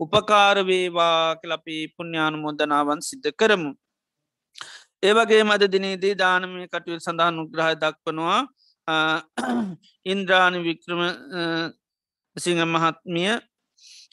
උපකාරවේවා 0.00 1.36
කලපි 1.42 1.76
පුුණ්‍යානු 1.96 2.38
මොදනාවන් 2.38 3.00
සිද්ධ 3.00 3.30
කරමු. 3.34 3.72
ඒවගේ 5.02 5.44
මද 5.44 5.72
දිනේදී 5.74 6.14
දානමය 6.14 6.66
කටයුල් 6.68 7.00
සඳහන් 7.00 7.42
උග්‍රහ 7.44 7.70
දක්වනවා. 7.82 8.40
ඉන්ද්‍රාණි 10.06 10.60
වික්‍රම 10.66 11.02
සිංහ 12.36 12.62
මහත්මිය 12.66 13.40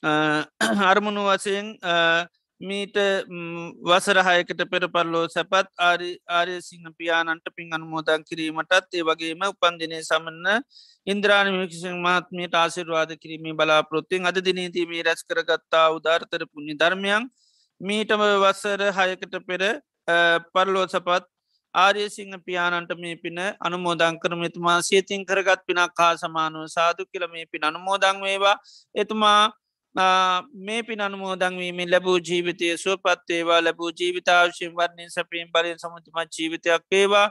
අරමුණු 0.90 1.24
වසයෙන් 1.26 1.68
මීට 2.62 2.98
වසරහයකට 3.82 4.62
පෙර 4.68 4.84
පරලෝ 4.90 5.28
සැපත් 5.30 5.68
ආරය 5.80 6.56
සිංහ 6.62 6.88
පියානන්ට 6.94 7.48
පින් 7.56 7.72
අනුමෝදන් 7.72 8.24
කිරීමටත් 8.24 8.92
ඒ 8.92 9.04
වගේම 9.04 9.44
උපන්දිනය 9.46 10.00
සමන්න 10.02 10.64
ඉන්ද්‍රාණ 11.08 11.52
මිකිසිං 11.54 11.96
මාත්මයට 12.00 12.56
ආසිර්වාද 12.56 13.16
කිරීමේ 13.18 13.56
බලාපොත්තිෙන් 13.56 14.26
අද 14.26 14.40
දිනීතිීමේ 14.42 15.04
රැස් 15.04 15.24
කරගත්තා 15.24 15.88
උදාර්තර 15.92 16.44
පුුණි 16.46 16.76
ධර්මයන් 16.76 17.32
මීටම 17.82 18.24
වස්සර 18.38 18.82
හයකට 18.92 19.40
පෙර 19.42 19.64
පරලෝ 20.54 20.86
සපත් 20.86 21.24
ආරය 21.76 22.10
සිංහ 22.10 22.34
පියානන්ට 22.46 22.92
මේ 22.98 23.16
පින 23.16 23.38
අනුමෝදංකරම 23.60 24.44
එතුමා 24.44 24.82
සියතින් 24.82 25.26
කරගත් 25.26 25.66
පිනක් 25.68 26.00
හා 26.00 26.14
සමානුව 26.16 26.68
සාදු 26.68 27.06
කියල 27.06 27.28
මේ 27.28 27.46
පින 27.46 27.64
අනුමෝදං 27.64 28.22
වේවා. 28.22 28.58
එතුමා 28.96 29.52
මේ 30.56 30.84
පින් 30.84 31.02
අනුමෝදංවීමෙන් 31.02 31.92
ලැබූ 31.92 32.18
ජීවිතය 32.20 32.78
සුවපත්වේවා 32.78 33.64
ලැබූ 33.64 33.92
ජීවිතාවශයෙන් 33.92 34.74
වර්ණය 34.74 35.10
සැපීම් 35.10 35.52
බලෙන් 35.52 35.80
සමුතිමත් 35.80 36.40
ජීවිතයක් 36.40 36.84
වේවා. 36.92 37.28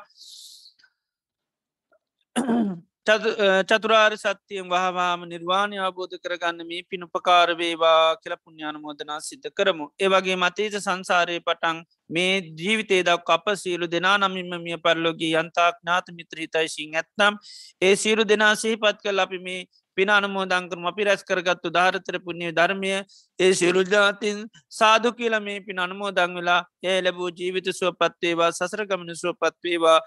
චතුරාර් 3.65 4.13
සත්‍යයෙන් 4.15 4.67
වහවාම 4.67 5.21
නිර්වාණය 5.27 5.79
අවබෝධ 5.81 6.17
කරගන්න 6.19 6.61
මේ 6.65 6.83
පිනුපකාරවේවා 6.85 8.17
කියල 8.17 8.35
පුුණ්ඥානමෝදනා 8.37 9.21
සිද්ධ 9.21 9.49
කරමු. 9.53 9.87
ඒවගේ 9.99 10.37
මතේජ 10.37 10.77
සංසාරය 10.79 11.41
පටන් 11.41 11.83
මේ 12.11 12.35
ජීවිතේ 12.55 13.03
දක් 13.03 13.29
අප 13.31 13.47
සියලු 13.57 13.87
දෙනා 13.89 14.17
නමින්ම 14.19 14.55
මිය 14.61 14.79
පරලෝගේ 14.79 15.33
යන්තාක් 15.37 15.77
නාත 15.83 16.07
මිත්‍රහිතයිශීන් 16.13 16.97
ඇත්නම් 16.97 17.41
ඒ 17.83 17.95
සියලු 17.97 18.25
දෙනා 18.25 18.55
සහිපත් 18.57 19.03
කල් 19.03 19.19
අපි 19.19 19.39
මේ 19.41 19.61
පින 19.97 20.11
අනුමෝදංකරම 20.11 20.87
අපි 20.87 21.05
රැස් 21.05 21.23
කරගත්තු 21.25 21.73
ධාරතර 21.73 22.17
පුුණ්‍ය 22.21 22.51
ධර්මය 22.53 22.91
ඒ 23.39 23.53
සිරුජාතින් 23.55 24.47
සාදු 24.71 25.13
කියල 25.13 25.41
මේ 25.41 25.59
පින 25.63 25.79
අනුමෝදං 25.81 26.35
වෙලා 26.35 26.63
ඒ 26.85 26.99
ලැබූ 27.03 27.31
ජීවිත 27.33 27.71
සුවපත්වේවා 27.75 28.51
සසර 28.53 28.83
ගමන 28.87 29.21
සුවපත්වේවා 29.23 30.01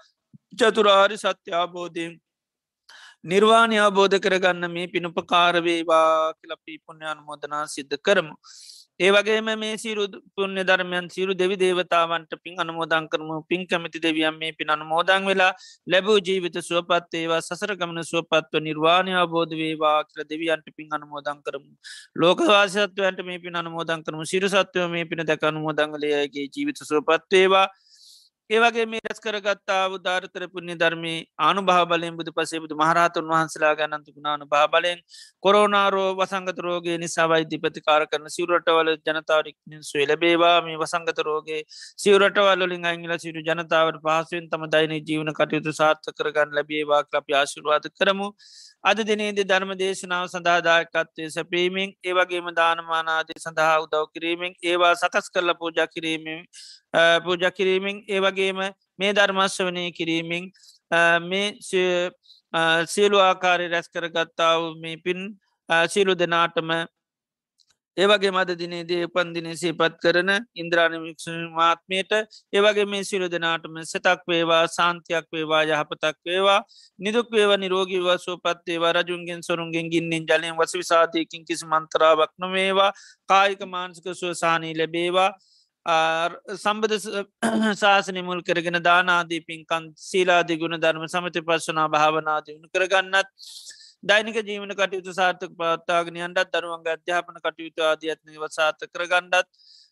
චතුරාරි 0.58 1.18
සත්‍ය 1.18 1.50
අබෝධයෙන් 1.58 2.14
නිර්වාණය 3.24 3.76
අවබෝධ 3.78 4.18
කරගන්න 4.18 4.70
මේ 4.70 4.86
පිනුපකාරවේවා 4.88 6.34
කියලපී 6.34 6.78
පුුණ්‍යාන 6.84 7.18
මොදනා 7.24 7.64
සිද්ධ 7.66 7.96
කරමු. 8.06 8.34
ඒවගේම 9.00 9.48
මේ 9.58 9.76
සිරු 9.76 10.04
පුුණ්‍ය 10.36 10.62
ධර්මයන් 10.62 11.06
සිරු 11.08 11.32
දෙවි 11.34 11.56
දේවතාවන්ට 11.56 12.32
පින් 12.44 12.58
අනමෝදන් 12.62 13.06
කරමු 13.12 13.36
පින් 13.50 13.62
කැමති 13.66 14.02
දෙවියන් 14.06 14.34
මේ 14.40 14.52
පින් 14.52 14.72
අනමෝදන් 14.74 15.28
වෙලා 15.30 15.52
ලැබූ 15.86 16.18
ජීවිත 16.20 16.58
සුවපත් 16.60 17.14
ඒවා 17.14 17.40
සසර 17.40 17.72
ගමන 17.80 18.02
සුවපත්ව 18.10 18.62
නිර්වාණය 18.68 19.14
අවබෝධ 19.14 19.54
වේවා 19.62 19.96
කියල 20.04 20.26
දෙවියන්ට 20.32 20.66
පින් 20.76 20.88
අනමෝදන් 20.92 21.38
කරමු. 21.46 21.70
ලෝකවාසත්වයන්ට 22.16 23.22
මේ 23.24 23.38
පින් 23.46 23.56
අනමෝදන් 23.56 24.04
කරමු 24.06 24.26
සිරු 24.26 24.48
සත්වය 24.48 24.88
මේ 24.88 25.06
පින 25.06 25.24
දැක 25.24 25.48
අනුමෝදංගලයගේ 25.50 26.46
ජීවිත 26.48 26.84
සුවපත්වේවා 26.90 27.66
ඒවගේ 28.50 28.86
මේ 28.86 29.00
රැස් 29.00 29.20
කරගත්තා 29.20 29.82
උදාරතර 29.88 30.44
පුුණ්‍ය 30.48 30.74
ධර්මී 30.74 31.18
ආනු 31.38 31.60
භාබලයෙන් 31.62 32.16
බුදු 32.16 32.32
පසේ 32.32 32.60
බුදු 32.60 32.74
මහරහතුන් 32.74 33.26
වහන්සලා 33.26 33.70
ගන්නතුකුණානු 33.74 34.46
භාබලයෙන් 34.46 34.98
කොරෝනාරෝ 35.42 36.08
වසංගත 36.18 36.58
රෝගේ 36.58 36.96
නිසා 36.98 37.28
වෛද්‍ය 37.28 37.58
ප්‍රතිකාර 37.58 38.02
කරන 38.06 38.26
සිවරටවල 38.28 38.90
ජනතාවරික්නින් 39.06 39.82
සුවේ 39.82 40.06
ලැබේවා. 40.06 40.56
මේ 40.62 40.76
වසංගත 40.76 41.18
රෝගේ 41.20 41.62
සිවරටවල්ලින් 41.98 42.84
අංගල 42.84 43.14
සිරු 43.18 43.46
ජනතාවට 43.48 44.02
පහසුවෙන් 44.02 44.50
තම 44.50 44.66
දයින 44.74 44.94
ජීවන 45.02 45.32
කටයුතු 45.32 45.72
සාර්ථ 45.72 46.12
කරගන්න 46.12 46.58
ලැබේවා 46.58 47.02
ලප 47.12 47.38
ආශිර්වාද 47.40 47.88
කරමු. 47.94 48.28
අද 48.84 49.00
දිනේද 49.00 49.38
ධර්ම 49.42 49.72
දේශනාව 49.74 50.24
සඳහාදායකත්වය 50.26 51.26
සැපීමෙන් 51.30 51.90
ඒවගේම 52.02 52.48
දානමානාදී 52.52 53.38
සඳහා 53.38 53.76
උදව් 53.82 54.06
කිරීමෙන් 54.14 54.56
ඒවා 54.62 54.94
සකස් 54.94 55.28
කරල 55.30 55.54
පූජ 55.54 55.78
කිරීමෙන් 55.88 56.40
පූජ 57.24 57.44
කිරීමෙන් 57.52 58.00
ඒවගේම 58.08 58.62
මේ 58.98 59.12
ධර්මශ්වනය 59.12 59.84
කිරීමෙන් 59.92 60.50
මේ 61.24 61.46
සියලු 62.86 63.18
ආකාරය 63.20 63.68
රැස් 63.68 63.88
කරගත්තාව 63.88 64.66
මේ 64.76 64.96
පින් 64.98 65.22
සියලු 65.88 66.14
දෙනාටම 66.16 66.74
ඒවගේ 67.96 68.30
මද 68.30 68.54
දිනේදී 68.54 69.00
උපන්දින 69.06 69.48
සේපත් 69.54 69.96
කරන 69.98 70.30
ඉන්ද්‍රාණමික්ෂ 70.56 71.26
මාත්මයට 71.52 72.12
ඒවගේ 72.52 72.86
මේ 72.86 73.04
සිරු 73.04 73.28
දෙනාටම 73.28 73.76
සතක් 73.82 74.24
වේවා 74.26 74.62
සාන්තියක් 74.68 75.26
වේවා 75.30 75.62
යහපතක් 75.64 76.16
වේවා. 76.24 76.60
නිදුක් 76.98 77.28
වේව 77.30 77.52
නිරෝගීව 77.58 78.08
සුවපත් 78.18 78.68
ඒවා 78.68 78.92
රජුන්ගෙන් 78.94 79.42
සොරුන්ගෙන් 79.42 79.92
ගින්නෙන් 79.92 80.24
ජලයෙන් 80.24 80.56
වස 80.56 80.74
විසාධයකින් 80.74 81.44
කිසි 81.44 81.66
මන්තරාවක් 81.66 82.32
නොවේවා. 82.38 82.92
කායික 83.28 83.66
මාන්සික 83.66 84.08
සුවසානී 84.14 84.74
ලැබේවා. 84.74 85.30
සම්බධ 86.56 86.96
ශාසන 87.76 88.18
මුල් 88.22 88.42
කරගෙන 88.42 88.78
දානාදී 88.80 89.42
පින්කන් 89.42 89.92
සීලාදී 89.98 90.58
ගුණ 90.58 90.78
ධර්ම 90.78 91.06
සමති 91.08 91.42
පස්සනා 91.42 91.88
භාවනාදී 91.88 92.54
වුණු 92.54 92.68
කරගන්නත් 92.70 93.28
දෛනික 94.02 94.38
ජීවන 94.42 94.72
කටයුතු 94.72 95.12
සාර්ථක 95.12 95.52
පවත්තාගෙන 95.54 96.18
අන්ඩත් 96.20 96.54
දරුවන්ග 96.54 96.88
අධ්‍යාපන 96.88 97.36
කටයුතු 97.38 97.82
ආධ්‍යත්නව 97.82 98.46
සාර්ථ 98.50 98.84
කරගණ්ඩත් 98.88 99.48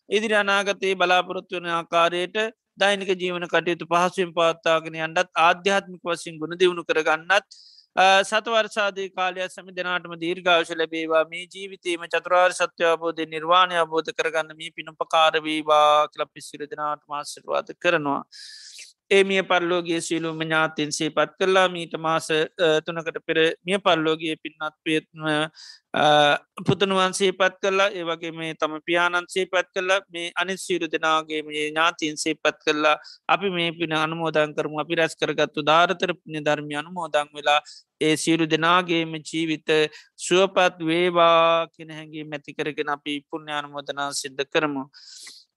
ඉදිරි 0.09 0.35
අනාගතයේ 0.35 0.95
බලාපොරොත්තු 0.95 1.59
වන 1.59 1.69
ආකාරයට 1.71 2.39
දෛනික 2.77 3.11
ජීවන 3.15 3.47
කටයුතු 3.47 3.87
පහසුවෙන් 3.87 4.33
පවත්තාගෙන 4.33 4.97
අන්ඩත් 5.01 5.29
ආධ්‍යාත්මික 5.41 6.01
වසින් 6.05 6.41
ගුණ 6.41 6.57
දියුණු 6.57 6.83
කරගන්නත් 6.83 7.47
සතවර්සාධී 8.23 9.09
කාලය 9.11 9.47
සමි 9.47 9.71
දෙනාටම 9.73 10.13
දීර්ඝාවශ 10.17 10.73
ලැබේවා 10.73 11.23
මේ 11.25 11.45
ජීවිතීම 11.47 12.03
චතුරාර් 12.07 12.51
සත්‍යවබෝධය 12.53 13.25
නිර්වාණය 13.27 13.75
අබෝධ 13.77 14.11
කරගන්න 14.13 14.55
මේ 14.55 14.71
පිනුපකාරවීවා 14.71 16.07
කලප 16.07 16.29
පිසිර 16.33 16.61
දෙනාට 16.65 17.03
මාසිරවාද 17.07 17.73
කරනවා. 17.79 18.21
ඒ 19.11 19.23
මිය 19.23 19.43
පල්ලෝගේ 19.43 20.01
සියලුම 20.01 20.39
ඥාතින් 20.39 20.91
සේපත් 20.91 21.31
කරලා 21.37 21.67
මීට 21.69 21.95
මාස 21.99 22.27
තුනකට 22.85 23.17
පෙර 23.25 23.39
මිය 23.65 23.79
පල්ලෝගේ 23.79 24.35
පින්නත් 24.37 24.75
පේත්ම 24.81 25.25
පුතනුවන් 26.65 27.13
සේපත් 27.13 27.57
කරලා 27.59 27.89
ඒවගේ 27.91 28.31
මේ 28.31 28.53
තම 28.53 28.77
පියාණන් 28.81 29.27
සේපත් 29.27 29.67
කරලා 29.75 29.99
මේ 30.09 30.31
අනිත් 30.35 30.59
සීරු 30.59 30.87
දෙනාගේ 30.87 31.41
මේ 31.43 31.65
ඥාතින් 31.65 32.15
සේපත් 32.17 32.63
කරලා 32.65 32.95
අපි 33.27 33.49
මේ 33.49 33.71
පින 33.73 33.93
අනුමෝදන් 33.95 34.55
කරමු. 34.55 34.79
අපි 34.79 34.95
රැස් 34.95 35.15
කරගත්තු 35.15 35.61
ධාරතර 35.63 36.13
පිණ 36.15 36.45
ධර්මය 36.45 36.75
අනුමෝදං 36.75 37.33
වෙලා 37.33 37.59
ඒ 38.01 38.15
සියලු 38.15 38.47
දෙනාගේම 38.47 39.13
ජීවිත 39.21 39.69
සුවපත් 40.17 40.79
වේවා 40.81 41.67
කෙන 41.75 41.91
හැගේ 41.91 42.25
මැති 42.25 42.53
කරගෙන 42.53 42.89
අපි 42.89 43.19
පුුණ්‍ය 43.29 43.51
අනුමෝදනා 43.51 44.09
සිද්ධ 44.13 44.45
කරමු. 44.45 44.85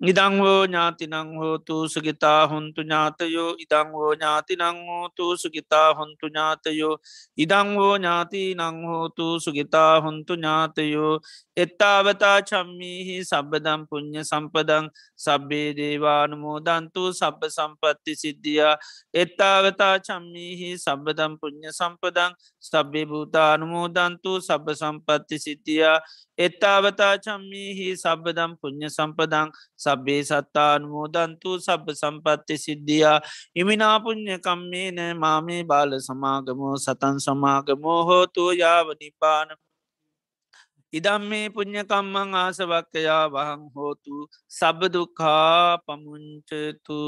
ඉදංවෝ 0.00 0.66
ඥාතිනං 0.66 1.14
හෝතු 1.38 1.76
සුගිතා 1.88 2.46
හොන්තු 2.46 2.82
ඥාතයෝ 2.82 3.50
ඉදංවෝ 3.58 4.10
ඥාතිනං 4.14 4.80
හෝතු 4.88 5.36
සුගිතා 5.36 5.94
හොන්තු 5.94 6.26
ඥාතයෝ 6.28 6.96
ඉදංවෝ 7.36 7.94
ඥාති 7.96 8.42
නං 8.54 8.80
හෝතු 8.84 9.26
සුගිතා 9.40 10.00
හොන්තු 10.00 10.34
ඥාතයෝ 10.34 11.14
එත්තාවතා 11.56 12.38
චම්මිහි 12.42 13.16
සබදම් 13.22 13.86
පුුණ්්‍ය 13.86 14.22
සම්පදං 14.22 14.90
සබ්බේ 15.16 15.68
දේවානුමෝදන්තු 15.72 17.02
සබ්බ 17.12 17.46
සම්පත්ති 17.48 18.14
සිද්ධිය. 18.14 18.60
එත්තාවතා 19.14 19.94
චම්මිහි 20.00 20.70
සබදම් 20.76 21.38
පුුණ්්‍ය 21.38 21.70
සම්පදං 21.70 22.34
සබ්බේ 22.60 23.06
භූතානුමෝදන්තු 23.06 24.32
සබ්බ 24.40 24.74
සම්පත්ති 24.74 25.38
සිද්ධිය. 25.38 25.86
එත්තාවතා 26.38 27.14
චම්මිහි 27.18 27.86
සබ්බදම් 27.96 28.58
පුුණ්්‍ය 28.58 28.90
සම්පදං 28.90 29.54
සබ්බේ 29.78 30.22
සත්තානුමෝදන්තු 30.24 31.60
සබ්බ 31.60 31.94
සම්පත්ති 31.94 32.58
සිද්ධියා. 32.58 33.18
ඉමිනාපුුණ්්‍යකම්මේ 33.54 34.88
නෑ 34.92 35.14
මාමේ 35.16 35.62
බාල 35.64 36.00
සමාගමෝ 36.00 36.76
සතන් 36.76 37.20
සමාගමෝ 37.20 38.00
හෝතු 38.04 38.50
යාවනිපාන 38.54 39.54
ඉදම් 40.94 41.22
මේ 41.26 41.46
පුං්ඥකම්මං 41.50 42.30
ආසවක්කයා 42.36 43.24
වහං 43.28 43.62
හෝතු 43.74 44.16
සබදුකා 44.48 45.82
පමුංචතු 45.86 47.00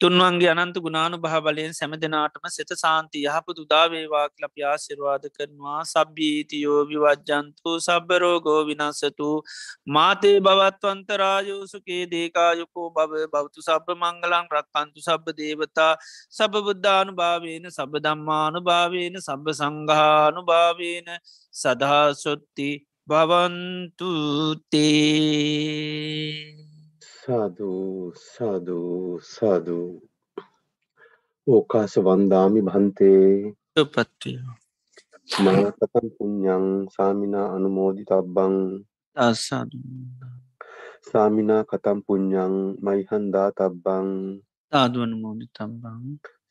තුන්වන්ගේ 0.00 0.48
අනන්ත 0.52 0.76
ගුණානු 0.76 1.16
භහ 1.18 1.36
බලයෙන් 1.44 1.70
සැම 1.72 1.92
දෙනාටම 1.96 2.46
සෙත 2.48 2.70
සාන්ති 2.74 3.20
යහපු 3.26 3.50
දුදාවේවා 3.58 4.24
ලප 4.42 4.56
ආසිරවාද 4.64 5.22
කරනවා. 5.36 5.80
සබ්බීතියෝ 5.84 6.80
විවජ්ජන්තු 6.90 7.70
සබ්බරෝගෝ 7.78 8.60
විනස්සතු 8.68 9.28
මාතේ 9.88 10.34
බවත්වන්තරායෝසුකේ 10.40 12.02
දේකායුකෝ 12.12 12.88
බව 12.90 13.12
බෞතු 13.34 13.60
සබ 13.62 13.86
මංගලං 13.96 14.46
රක්කන්තු 14.54 15.00
සබ 15.00 15.24
දේවතා. 15.38 15.92
සබ 16.30 16.52
බුද්ධානු 16.66 17.12
භාවේන 17.14 17.64
සබ 17.70 17.92
දම්මානු 18.04 18.60
භාවේන 18.62 19.16
සබ 19.18 19.46
සංඝානු 19.60 20.40
භාවේන 20.44 21.08
සදහාසොත්ති 21.54 22.70
භවන්තුතේ 23.08 24.76
සාධූ 27.26 28.14
සාධූ 28.14 29.18
සාධූ 29.28 29.90
ඕකාස 31.46 31.94
වන්දාමි 31.98 32.60
භන්තේ. 32.62 33.26
පත්තිය 33.86 34.38
මනකතන් 35.36 36.06
පුඤ්ඥං 36.16 36.66
සාමිනා 36.88 37.48
අනුමෝදි 37.56 38.04
තබ්බං 38.04 38.54
අසාදු 39.16 39.78
සාමිනා 41.08 41.62
කතම් 41.64 41.98
පුඤ්ඥං 42.06 42.54
මයිහන්දා 42.80 43.48
තබ්බං 43.52 44.08
සාදුවන 44.72 45.12
මෝදි 45.22 45.46
තබ්බං 45.52 46.02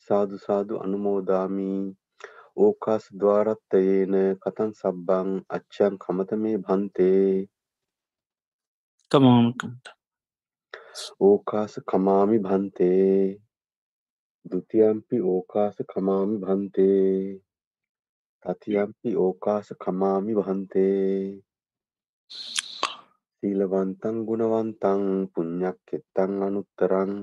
සාදු 0.08 0.36
සාදු 0.38 0.74
අනුමෝදාමි. 0.80 1.72
ඕකාස් 2.58 3.04
දවාරත්තයේන 3.20 4.16
කතන් 4.44 4.72
සබ්බං 4.74 5.30
අච්චයන් 5.50 5.94
කමත 5.98 6.30
මේ 6.42 6.58
භන්තේ 6.58 7.30
කමෝමකන්ට 9.12 9.86
ඕකාස 11.22 11.74
කමාමි 11.90 12.38
භන්තේ. 12.42 13.42
ဒ 14.46 14.52
ුතියම්පි 14.56 15.18
ඕකාස 15.28 15.76
කමාමි 15.88 16.38
භන්තේ. 16.40 17.42
තතියම්පි 18.46 19.12
ඕකාස 19.18 19.68
කමාමි 19.82 20.34
වහන්තේ 20.38 21.14
සීලවන්තං 23.38 24.18
ගුණවන්තං 24.28 25.02
පුඤ්ඤක්ඛෙත්තං 25.34 26.36
අනුත්තරං 26.48 27.14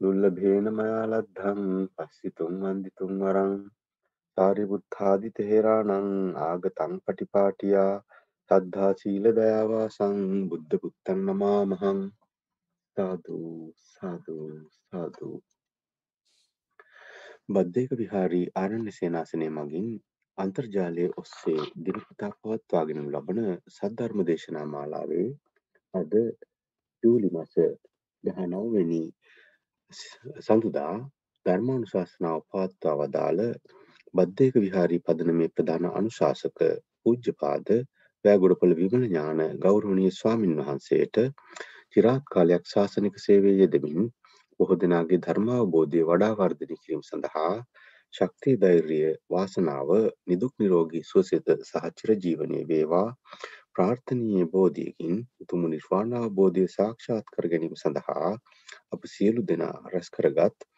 දුර්ලභේන 0.00 0.66
මයා 0.76 1.04
ලද්ධං 1.06 1.62
පස්සිතුං 1.94 2.56
වන්දිතුං 2.62 3.14
වරං 3.22 3.54
සාරිපුත්තාදි 4.36 5.30
තෙරාණං 5.36 6.10
ආගතං 6.42 6.98
පටිපාටියා 7.04 7.92
සද්ධා 8.50 8.92
සීල 9.00 9.30
දයාවාසං 9.32 10.18
බුද්ධ 10.48 10.76
පුත්තං 10.82 11.24
නමාමහං 11.28 12.00
සාදු 12.96 13.38
සාදු 13.84 14.34
සාදු 14.74 15.28
බද්දේක 17.48 17.90
විහාරී 17.94 18.46
ආරණ්‍ය 18.56 18.92
සේනාසනය 18.92 19.48
මගින් 19.52 19.88
අන්තර්ජාලය 20.38 21.06
ඔස්සේ 21.16 21.64
දිනපතා 21.80 22.30
පවත්වාගෙන 22.36 23.02
ලබන 23.06 23.40
සද්ධර්ම 23.70 24.22
දේශනා 24.24 24.66
මාලාවේ 24.66 25.26
අද 25.94 26.14
ජූලි 27.02 27.32
මස 27.32 27.52
19 28.24 28.62
වෙනි 28.72 29.02
සඳුදා 30.42 30.94
ධර්මානුශාසනාව 31.46 32.40
පවත්වා 32.48 32.96
වදාළ 33.00 33.44
බද්දේක 34.14 34.54
විහාරී 34.58 35.04
පදනමේ 35.04 35.52
ප්‍රධාන 35.52 35.92
අනුශාසක 35.92 36.58
පූජ්‍යපාද 37.00 37.68
වැෑගොඩපොළ 38.24 38.74
විමල 38.76 39.04
ඥාන 39.04 39.46
ගෞරවනීය 39.60 40.12
ස්වාමින් 40.12 40.58
වහන්සේට 40.58 41.24
චිරාත් 41.94 42.24
කාලයක් 42.30 42.64
ශාසනික 42.66 43.16
සේවයේ 43.20 43.58
යෙදමින් 43.58 44.06
බොහෝ 44.60 44.78
දෙනාගේ 44.78 45.20
ධර්මාවබෝධය 45.24 46.00
වඩා 46.08 46.32
වර්ධනය 46.36 46.76
කිරීම 46.76 47.02
සඳහා 47.04 47.52
ශක්තිය 48.14 48.56
ධෛර්යය 48.56 49.06
වාසනාව 49.30 49.88
නිදුක් 50.26 50.52
නිරෝගී 50.58 51.04
සුවසිත 51.04 51.48
සහ 51.60 51.86
චිරජීවනයේ 51.98 52.64
වේවා. 52.68 53.08
ප්‍රාර්ථනීය 53.74 54.44
බෝධියකින් 54.52 55.16
උතුම් 55.42 55.62
නිර්වාණ 55.70 56.12
අවබෝධය 56.18 56.66
සාක්ෂාත් 56.74 57.32
කර 57.34 57.48
ගැනීම 57.52 57.74
සඳහා 57.76 58.30
අප 58.92 59.02
සියලු 59.14 59.42
දෙනා 59.48 59.76
රැස් 59.92 60.08
කරගත් 60.16 60.68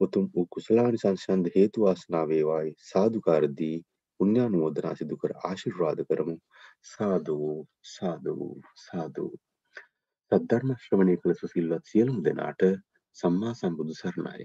උතුම් 0.00 0.24
වූ 0.32 0.46
කුසලානිසංසන්ද 0.54 1.52
හේතු 1.56 1.84
වාසනා 1.84 2.24
වේවායි. 2.28 2.72
සාදුකාර 2.90 3.44
දී 3.58 3.76
පුණ්‍යානුමෝදනා 4.20 4.94
සිදු 4.96 5.20
කර 5.22 5.32
ආශිර්වාද 5.40 6.00
කරමු. 6.08 6.36
සාදු 6.92 7.38
සාදු 7.88 8.36
සාදු. 8.84 9.26
සද්ධර්ම 10.32 10.70
ශ්‍රවණය 10.76 11.14
කළ 11.16 11.34
සුසිල්වත් 11.34 11.84
සියලුම 11.86 12.18
දෙනාට 12.22 12.62
සම්මා 13.16 13.54
සම්බුදු 13.54 13.94
සරණයි. 13.94 14.44